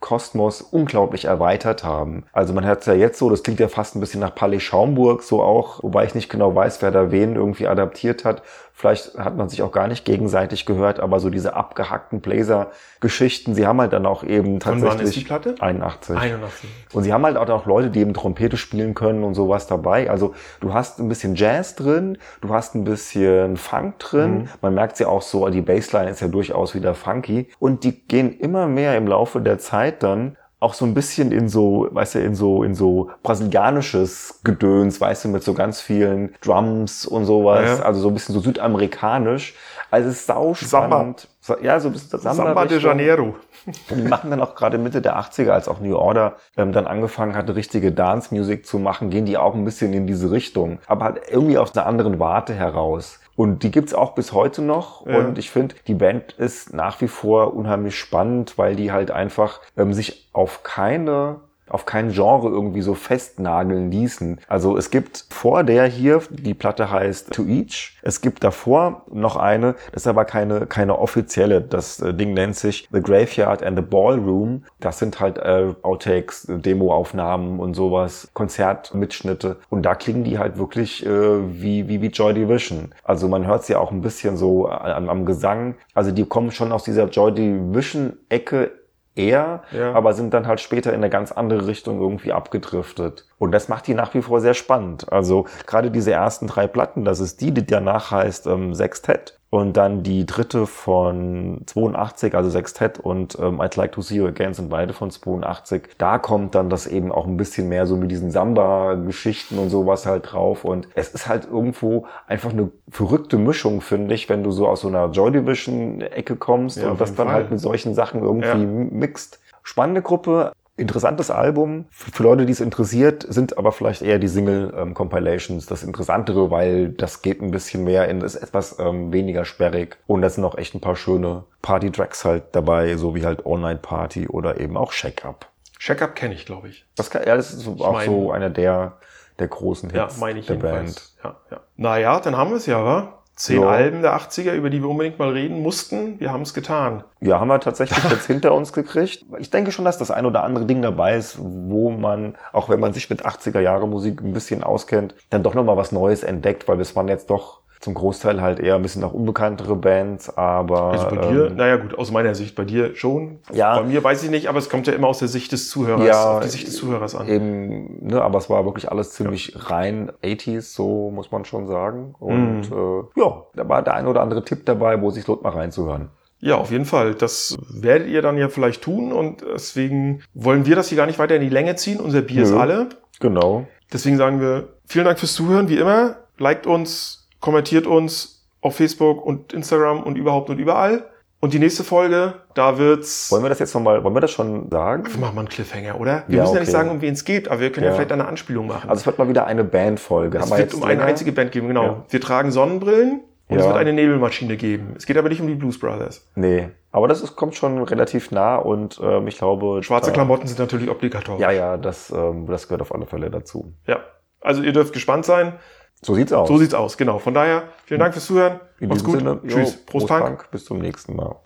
Post-Punk-Kosmos 0.00 0.62
unglaublich 0.62 1.24
erweitert 1.26 1.84
haben. 1.84 2.24
Also 2.32 2.52
man 2.52 2.64
hat 2.64 2.80
es 2.80 2.86
ja 2.86 2.94
jetzt 2.94 3.18
so, 3.18 3.30
das 3.30 3.42
klingt 3.42 3.60
ja 3.60 3.68
fast 3.68 3.96
ein 3.96 4.00
bisschen 4.00 4.20
nach 4.20 4.34
Palais 4.34 4.60
Schaumburg 4.60 5.22
so 5.22 5.42
auch, 5.42 5.82
wobei 5.82 6.04
ich 6.04 6.14
nicht 6.14 6.28
genau 6.28 6.54
weiß, 6.54 6.82
wer 6.82 6.90
da 6.90 7.10
wen 7.10 7.36
irgendwie 7.36 7.66
adaptiert 7.66 8.24
hat. 8.24 8.42
Vielleicht 8.72 9.18
hat 9.18 9.36
man 9.36 9.48
sich 9.48 9.62
auch 9.62 9.72
gar 9.72 9.88
nicht 9.88 10.04
gegenseitig 10.04 10.64
gehört, 10.64 11.00
aber 11.00 11.18
so 11.18 11.30
diese 11.30 11.56
abgehackten 11.56 12.20
Blazer-Geschichten, 12.20 13.52
sie 13.56 13.66
haben 13.66 13.80
halt 13.80 13.92
dann 13.92 14.06
auch 14.06 14.22
eben 14.22 14.60
tatsächlich... 14.60 14.98
wann 14.98 15.00
ist 15.04 15.16
die 15.16 15.24
Platte? 15.24 15.56
81. 15.58 16.16
81. 16.16 16.70
Und 16.92 17.02
sie 17.02 17.12
haben 17.12 17.24
halt 17.24 17.36
auch 17.36 17.66
Leute, 17.66 17.90
die 17.90 17.98
eben 17.98 18.14
Trompete 18.14 18.56
spielen 18.56 18.94
können 18.94 19.24
und 19.24 19.34
sowas 19.34 19.66
dabei. 19.66 20.08
Also 20.08 20.32
du 20.60 20.74
hast 20.74 21.00
ein 21.00 21.08
bisschen 21.08 21.34
Jazz 21.34 21.74
drin, 21.74 22.18
du 22.40 22.50
hast 22.50 22.76
ein 22.76 22.84
bisschen 22.84 23.56
Funk 23.56 23.98
drin. 23.98 24.48
Man 24.62 24.74
merkt 24.74 24.96
sie 24.96 25.06
auch 25.06 25.22
so, 25.22 25.48
die 25.48 25.60
Bassline 25.60 26.10
ist 26.10 26.20
ja 26.20 26.28
durchaus 26.28 26.76
wieder 26.76 26.94
funky. 26.94 27.48
Und 27.58 27.82
die 27.82 28.06
gehen 28.06 28.38
immer 28.38 28.68
mehr 28.68 28.96
im 28.96 29.08
Laufe 29.08 29.40
der 29.40 29.58
Zeit 29.58 29.87
dann 29.92 30.36
auch 30.60 30.74
so 30.74 30.84
ein 30.84 30.94
bisschen 30.94 31.30
in 31.30 31.48
so, 31.48 31.86
weißt 31.90 32.16
du, 32.16 32.18
in 32.20 32.34
so, 32.34 32.64
in 32.64 32.74
so 32.74 33.10
brasilianisches 33.22 34.40
Gedöns, 34.42 35.00
weißt 35.00 35.24
du, 35.24 35.28
mit 35.28 35.44
so 35.44 35.54
ganz 35.54 35.80
vielen 35.80 36.34
Drums 36.40 37.06
und 37.06 37.26
sowas. 37.26 37.78
Ja. 37.78 37.84
Also 37.84 38.00
so 38.00 38.08
ein 38.08 38.14
bisschen 38.14 38.34
so 38.34 38.40
südamerikanisch. 38.40 39.54
Also 39.90 40.08
es 40.08 40.16
ist 40.16 40.26
sau 40.26 40.54
spannend. 40.54 41.28
Ja, 41.62 41.80
so 41.80 41.88
ein 41.88 41.92
bisschen 41.92 42.18
Samba, 42.18 42.44
Samba 42.44 42.64
de. 42.66 42.78
Janeiro. 42.78 43.36
Und 43.66 43.76
die 43.96 44.02
machen 44.02 44.30
dann 44.30 44.40
auch 44.40 44.54
gerade 44.54 44.78
Mitte 44.78 45.00
der 45.00 45.18
80er, 45.18 45.50
als 45.50 45.68
auch 45.68 45.80
New 45.80 45.96
Order 45.96 46.36
ähm, 46.56 46.72
dann 46.72 46.86
angefangen 46.86 47.34
hatte, 47.34 47.54
richtige 47.54 47.92
Dance-Music 47.92 48.66
zu 48.66 48.78
machen, 48.78 49.10
gehen 49.10 49.24
die 49.24 49.38
auch 49.38 49.54
ein 49.54 49.64
bisschen 49.64 49.92
in 49.92 50.06
diese 50.06 50.30
Richtung. 50.30 50.78
Aber 50.88 51.04
halt 51.04 51.20
irgendwie 51.30 51.56
aus 51.56 51.74
einer 51.76 51.86
anderen 51.86 52.18
Warte 52.18 52.52
heraus. 52.52 53.20
Und 53.38 53.62
die 53.62 53.70
gibt's 53.70 53.94
auch 53.94 54.16
bis 54.16 54.32
heute 54.32 54.62
noch. 54.62 55.06
Ja. 55.06 55.18
Und 55.18 55.38
ich 55.38 55.52
finde, 55.52 55.76
die 55.86 55.94
Band 55.94 56.32
ist 56.32 56.74
nach 56.74 57.00
wie 57.00 57.06
vor 57.06 57.54
unheimlich 57.54 57.96
spannend, 57.96 58.58
weil 58.58 58.74
die 58.74 58.90
halt 58.90 59.12
einfach 59.12 59.60
ähm, 59.76 59.92
sich 59.92 60.28
auf 60.32 60.64
keine 60.64 61.36
auf 61.70 61.86
kein 61.86 62.10
Genre 62.10 62.48
irgendwie 62.48 62.82
so 62.82 62.94
festnageln 62.94 63.90
ließen. 63.90 64.40
Also 64.48 64.76
es 64.76 64.90
gibt 64.90 65.26
vor 65.30 65.64
der 65.64 65.86
hier, 65.86 66.22
die 66.30 66.54
Platte 66.54 66.90
heißt 66.90 67.32
To 67.32 67.44
Each. 67.44 67.98
Es 68.02 68.20
gibt 68.20 68.44
davor 68.44 69.02
noch 69.12 69.36
eine, 69.36 69.74
das 69.92 70.02
ist 70.02 70.06
aber 70.06 70.24
keine, 70.24 70.66
keine 70.66 70.98
offizielle. 70.98 71.60
Das 71.60 72.00
äh, 72.00 72.14
Ding 72.14 72.34
nennt 72.34 72.56
sich 72.56 72.88
The 72.92 73.02
Graveyard 73.02 73.62
and 73.62 73.76
the 73.76 73.84
Ballroom. 73.84 74.64
Das 74.80 74.98
sind 74.98 75.20
halt 75.20 75.38
äh, 75.38 75.74
Outtakes, 75.82 76.46
Demoaufnahmen 76.48 77.60
und 77.60 77.74
sowas, 77.74 78.28
Konzertmitschnitte. 78.34 79.56
Und 79.70 79.82
da 79.82 79.94
klingen 79.94 80.24
die 80.24 80.38
halt 80.38 80.58
wirklich 80.58 81.04
äh, 81.04 81.10
wie, 81.10 81.88
wie, 81.88 82.00
wie 82.02 82.08
Joy 82.08 82.34
Division. 82.34 82.94
Also 83.04 83.28
man 83.28 83.46
hört 83.46 83.64
sie 83.64 83.76
auch 83.76 83.90
ein 83.90 84.00
bisschen 84.00 84.36
so 84.36 84.68
am, 84.68 85.08
am 85.08 85.26
Gesang. 85.26 85.74
Also 85.94 86.10
die 86.10 86.24
kommen 86.24 86.50
schon 86.50 86.72
aus 86.72 86.84
dieser 86.84 87.08
Joy 87.08 87.32
Division-Ecke 87.32 88.70
eher, 89.18 89.62
Ja. 89.72 89.92
aber 89.92 90.12
sind 90.14 90.32
dann 90.32 90.46
halt 90.46 90.60
später 90.60 90.90
in 90.90 90.96
eine 90.96 91.10
ganz 91.10 91.32
andere 91.32 91.66
Richtung 91.66 92.00
irgendwie 92.00 92.32
abgedriftet. 92.32 93.26
Und 93.38 93.52
das 93.52 93.68
macht 93.68 93.86
die 93.86 93.94
nach 93.94 94.14
wie 94.14 94.22
vor 94.22 94.40
sehr 94.40 94.54
spannend. 94.54 95.12
Also 95.12 95.46
gerade 95.66 95.90
diese 95.90 96.12
ersten 96.12 96.46
drei 96.46 96.66
Platten, 96.66 97.04
das 97.04 97.20
ist 97.20 97.40
die, 97.40 97.52
die 97.52 97.66
danach 97.66 98.10
heißt 98.10 98.46
ähm, 98.46 98.74
Sextett. 98.74 99.37
Und 99.50 99.78
dann 99.78 100.02
die 100.02 100.26
dritte 100.26 100.66
von 100.66 101.62
82, 101.64 102.34
also 102.34 102.50
Sextett 102.50 102.98
und 103.00 103.38
ähm, 103.40 103.62
I'd 103.62 103.78
Like 103.78 103.92
to 103.92 104.02
See 104.02 104.16
You 104.16 104.26
Again 104.26 104.52
sind 104.52 104.68
beide 104.68 104.92
von 104.92 105.10
82. 105.10 105.88
Da 105.96 106.18
kommt 106.18 106.54
dann 106.54 106.68
das 106.68 106.86
eben 106.86 107.10
auch 107.10 107.26
ein 107.26 107.38
bisschen 107.38 107.66
mehr 107.70 107.86
so 107.86 107.96
mit 107.96 108.10
diesen 108.10 108.30
Samba-Geschichten 108.30 109.58
und 109.58 109.70
sowas 109.70 110.04
halt 110.04 110.32
drauf. 110.32 110.64
Und 110.66 110.88
es 110.94 111.14
ist 111.14 111.28
halt 111.28 111.46
irgendwo 111.50 112.06
einfach 112.26 112.50
eine 112.52 112.70
verrückte 112.90 113.38
Mischung, 113.38 113.80
finde 113.80 114.14
ich, 114.14 114.28
wenn 114.28 114.42
du 114.44 114.50
so 114.50 114.68
aus 114.68 114.82
so 114.82 114.88
einer 114.88 115.06
Joy 115.12 115.32
Division-Ecke 115.32 116.36
kommst 116.36 116.76
Ja, 116.76 116.90
und 116.90 117.00
das 117.00 117.14
dann 117.14 117.28
Fall. 117.28 117.34
halt 117.36 117.50
mit 117.50 117.60
solchen 117.60 117.94
Sachen 117.94 118.22
irgendwie 118.22 118.48
Ja. 118.48 118.56
mixt. 118.90 119.40
Spannende 119.62 120.02
Gruppe, 120.02 120.52
interessantes 120.78 121.30
Album. 121.30 121.86
Für 121.90 122.22
Leute, 122.22 122.46
die 122.46 122.52
es 122.52 122.60
interessiert, 122.60 123.26
sind 123.28 123.58
aber 123.58 123.72
vielleicht 123.72 124.02
eher 124.02 124.18
die 124.18 124.28
Single-Compilations 124.28 125.66
das 125.66 125.82
Interessantere, 125.82 126.50
weil 126.50 126.90
das 126.90 127.22
geht 127.22 127.42
ein 127.42 127.50
bisschen 127.50 127.84
mehr 127.84 128.08
in, 128.08 128.20
ist 128.20 128.36
etwas 128.36 128.78
ähm, 128.78 129.12
weniger 129.12 129.44
sperrig. 129.44 129.98
Und 130.06 130.22
da 130.22 130.30
sind 130.30 130.44
auch 130.44 130.56
echt 130.56 130.74
ein 130.74 130.80
paar 130.80 130.96
schöne 130.96 131.44
Party-Tracks 131.62 132.24
halt 132.24 132.44
dabei, 132.52 132.96
so 132.96 133.14
wie 133.14 133.24
halt 133.24 133.44
All 133.46 133.58
Night 133.58 133.82
Party 133.82 134.28
oder 134.28 134.60
eben 134.60 134.76
auch 134.76 134.92
Check 134.92 135.24
Up. 135.24 135.46
Check-up 135.78 136.14
kenne 136.16 136.34
ich, 136.34 136.46
glaube 136.46 136.68
ich. 136.68 136.86
Das, 136.96 137.10
kann, 137.10 137.22
ja, 137.26 137.36
das 137.36 137.52
ist 137.52 137.66
auch 137.68 137.92
mein- 137.92 138.06
so 138.08 138.32
einer 138.32 138.50
der, 138.50 138.96
der 139.38 139.48
großen 139.48 139.90
Ja, 139.90 140.04
Hits 140.06 140.18
meine 140.18 140.40
ich 140.40 140.46
der 140.46 140.56
jedenfalls. 140.56 141.16
Ja, 141.22 141.36
ja. 141.50 141.60
Naja, 141.76 142.20
dann 142.20 142.36
haben 142.36 142.50
wir 142.50 142.56
es 142.56 142.66
ja, 142.66 142.84
wa? 142.84 143.17
Zehn 143.38 143.62
Ja. 143.62 143.68
Alben 143.68 144.02
der 144.02 144.16
80er, 144.16 144.52
über 144.52 144.68
die 144.68 144.82
wir 144.82 144.88
unbedingt 144.88 145.20
mal 145.20 145.30
reden 145.30 145.62
mussten. 145.62 146.18
Wir 146.18 146.32
haben 146.32 146.42
es 146.42 146.54
getan. 146.54 147.04
Ja, 147.20 147.38
haben 147.38 147.46
wir 147.46 147.60
tatsächlich 147.60 148.02
jetzt 148.10 148.26
hinter 148.26 148.52
uns 148.52 148.72
gekriegt. 148.72 149.24
Ich 149.38 149.50
denke 149.50 149.70
schon, 149.70 149.84
dass 149.84 149.96
das 149.96 150.10
ein 150.10 150.26
oder 150.26 150.42
andere 150.42 150.66
Ding 150.66 150.82
dabei 150.82 151.16
ist, 151.16 151.38
wo 151.40 151.90
man, 151.90 152.34
auch 152.52 152.68
wenn 152.68 152.80
man 152.80 152.92
sich 152.92 153.08
mit 153.08 153.24
80er 153.24 153.60
Jahre 153.60 153.86
Musik 153.86 154.22
ein 154.22 154.32
bisschen 154.32 154.64
auskennt, 154.64 155.14
dann 155.30 155.44
doch 155.44 155.54
nochmal 155.54 155.76
was 155.76 155.92
Neues 155.92 156.24
entdeckt, 156.24 156.66
weil 156.66 156.78
das 156.78 156.96
waren 156.96 157.06
jetzt 157.06 157.30
doch 157.30 157.60
zum 157.80 157.94
Großteil 157.94 158.40
halt 158.42 158.58
eher 158.60 158.74
ein 158.74 158.82
bisschen 158.82 159.04
auch 159.04 159.12
unbekanntere 159.12 159.76
Bands, 159.76 160.36
aber 160.36 160.92
Also 160.92 161.06
bei 161.08 161.16
dir, 161.28 161.46
ähm, 161.46 161.56
naja 161.56 161.76
gut, 161.76 161.96
aus 161.96 162.10
meiner 162.10 162.34
Sicht, 162.34 162.56
bei 162.56 162.64
dir 162.64 162.94
schon. 162.96 163.38
Ja. 163.52 163.78
Bei 163.78 163.84
mir 163.86 164.02
weiß 164.02 164.22
ich 164.24 164.30
nicht, 164.30 164.48
aber 164.48 164.58
es 164.58 164.68
kommt 164.68 164.86
ja 164.86 164.92
immer 164.94 165.06
aus 165.08 165.18
der 165.20 165.28
Sicht 165.28 165.52
des 165.52 165.70
Zuhörers, 165.70 166.06
Ja, 166.06 166.36
auf 166.38 166.40
die 166.42 166.48
Sicht 166.48 166.66
des 166.66 166.76
Zuhörers 166.76 167.14
an. 167.14 167.28
eben, 167.28 168.06
ne, 168.06 168.20
aber 168.20 168.38
es 168.38 168.50
war 168.50 168.64
wirklich 168.64 168.90
alles 168.90 169.12
ziemlich 169.12 169.52
rein 169.70 170.10
80s, 170.22 170.74
so 170.74 171.10
muss 171.10 171.30
man 171.30 171.44
schon 171.44 171.66
sagen. 171.66 172.14
Und 172.18 172.70
Mhm. 172.70 172.76
äh, 173.16 173.20
ja, 173.20 173.42
da 173.54 173.68
war 173.68 173.82
der 173.82 173.94
ein 173.94 174.06
oder 174.06 174.22
andere 174.22 174.44
Tipp 174.44 174.66
dabei, 174.66 175.00
wo 175.00 175.08
es 175.08 175.14
sich 175.14 175.26
lohnt, 175.26 175.42
mal 175.42 175.50
reinzuhören. 175.52 176.08
Ja, 176.40 176.56
auf 176.56 176.70
jeden 176.70 176.84
Fall. 176.84 177.14
Das 177.14 177.56
werdet 177.68 178.08
ihr 178.08 178.22
dann 178.22 178.38
ja 178.38 178.48
vielleicht 178.48 178.82
tun 178.82 179.12
und 179.12 179.42
deswegen 179.54 180.22
wollen 180.34 180.66
wir 180.66 180.76
das 180.76 180.88
hier 180.88 180.96
gar 180.96 181.06
nicht 181.06 181.18
weiter 181.18 181.34
in 181.34 181.42
die 181.42 181.48
Länge 181.48 181.74
ziehen. 181.74 181.98
Unser 181.98 182.22
Bier 182.22 182.42
ist 182.44 182.52
Nö. 182.52 182.58
alle. 182.58 182.88
Genau. 183.18 183.66
Deswegen 183.92 184.16
sagen 184.16 184.40
wir 184.40 184.68
vielen 184.86 185.04
Dank 185.04 185.18
fürs 185.18 185.34
Zuhören, 185.34 185.68
wie 185.68 185.78
immer. 185.78 186.16
Liked 186.38 186.68
uns, 186.68 187.17
kommentiert 187.40 187.86
uns 187.86 188.46
auf 188.60 188.76
Facebook 188.76 189.24
und 189.24 189.52
Instagram 189.52 190.02
und 190.02 190.16
überhaupt 190.16 190.50
und 190.50 190.58
überall. 190.58 191.04
Und 191.40 191.54
die 191.54 191.60
nächste 191.60 191.84
Folge, 191.84 192.34
da 192.54 192.78
wird's. 192.78 193.30
Wollen 193.30 193.44
wir 193.44 193.48
das 193.48 193.60
jetzt 193.60 193.72
nochmal, 193.72 194.02
wollen 194.02 194.14
wir 194.16 194.20
das 194.20 194.32
schon 194.32 194.68
sagen? 194.70 195.04
Wir 195.06 195.20
machen 195.20 195.36
mal 195.36 195.42
einen 195.42 195.48
Cliffhanger, 195.48 196.00
oder? 196.00 196.24
Wir 196.26 196.38
Ja, 196.38 196.42
müssen 196.42 196.54
ja 196.54 196.60
nicht 196.60 196.72
sagen, 196.72 196.90
um 196.90 197.00
wen 197.00 197.14
es 197.14 197.24
geht, 197.24 197.46
aber 197.48 197.60
wir 197.60 197.70
können 197.70 197.84
ja, 197.84 197.90
Ja. 197.90 197.94
vielleicht 197.94 198.10
eine 198.10 198.26
Anspielung 198.26 198.66
machen. 198.66 198.90
Also 198.90 199.00
es 199.02 199.06
wird 199.06 199.18
mal 199.18 199.28
wieder 199.28 199.46
eine 199.46 199.62
Bandfolge. 199.62 200.38
es 200.38 200.50
wird 200.50 200.74
um 200.74 200.82
eine 200.82 201.04
einzige 201.04 201.30
Band 201.30 201.52
geben, 201.52 201.68
genau. 201.68 201.84
Ja. 201.84 202.04
Wir 202.08 202.20
tragen 202.20 202.50
Sonnenbrillen 202.50 203.20
und 203.48 203.56
es 203.56 203.64
wird 203.64 203.76
eine 203.76 203.92
Nebelmaschine 203.92 204.56
geben. 204.56 204.94
Es 204.96 205.06
geht 205.06 205.16
aber 205.16 205.28
nicht 205.28 205.40
um 205.40 205.46
die 205.46 205.54
Blues 205.54 205.78
Brothers. 205.78 206.28
Nee, 206.34 206.70
aber 206.90 207.06
das 207.06 207.22
ist, 207.22 207.36
kommt 207.36 207.54
schon 207.54 207.80
relativ 207.84 208.32
nah 208.32 208.56
und 208.56 208.98
ähm, 209.00 209.28
ich 209.28 209.38
glaube... 209.38 209.80
Schwarze 209.84 210.10
da- 210.10 210.14
Klamotten 210.14 210.48
sind 210.48 210.58
natürlich 210.58 210.90
obligatorisch. 210.90 211.40
Ja, 211.40 211.52
ja, 211.52 211.76
das, 211.76 212.10
ähm, 212.10 212.46
das 212.48 212.66
gehört 212.66 212.82
auf 212.82 212.92
alle 212.92 213.06
Fälle 213.06 213.30
dazu. 213.30 213.72
ja. 213.86 214.00
Also 214.40 214.62
ihr 214.62 214.72
dürft 214.72 214.92
gespannt 214.92 215.24
sein. 215.24 215.54
So 216.02 216.14
sieht's 216.14 216.32
aus. 216.32 216.48
So 216.48 216.58
sieht's 216.58 216.74
aus, 216.74 216.96
genau. 216.96 217.18
Von 217.18 217.34
daher, 217.34 217.64
vielen 217.84 218.00
Dank 218.00 218.14
fürs 218.14 218.26
Zuhören. 218.26 218.60
In 218.78 218.88
Macht's 218.88 219.02
gut. 219.04 219.18
Sinne, 219.18 219.40
jo, 219.42 219.48
Tschüss. 219.48 219.84
Prost, 219.84 220.06
Punk. 220.06 220.50
Bis 220.50 220.64
zum 220.64 220.78
nächsten 220.78 221.16
Mal. 221.16 221.36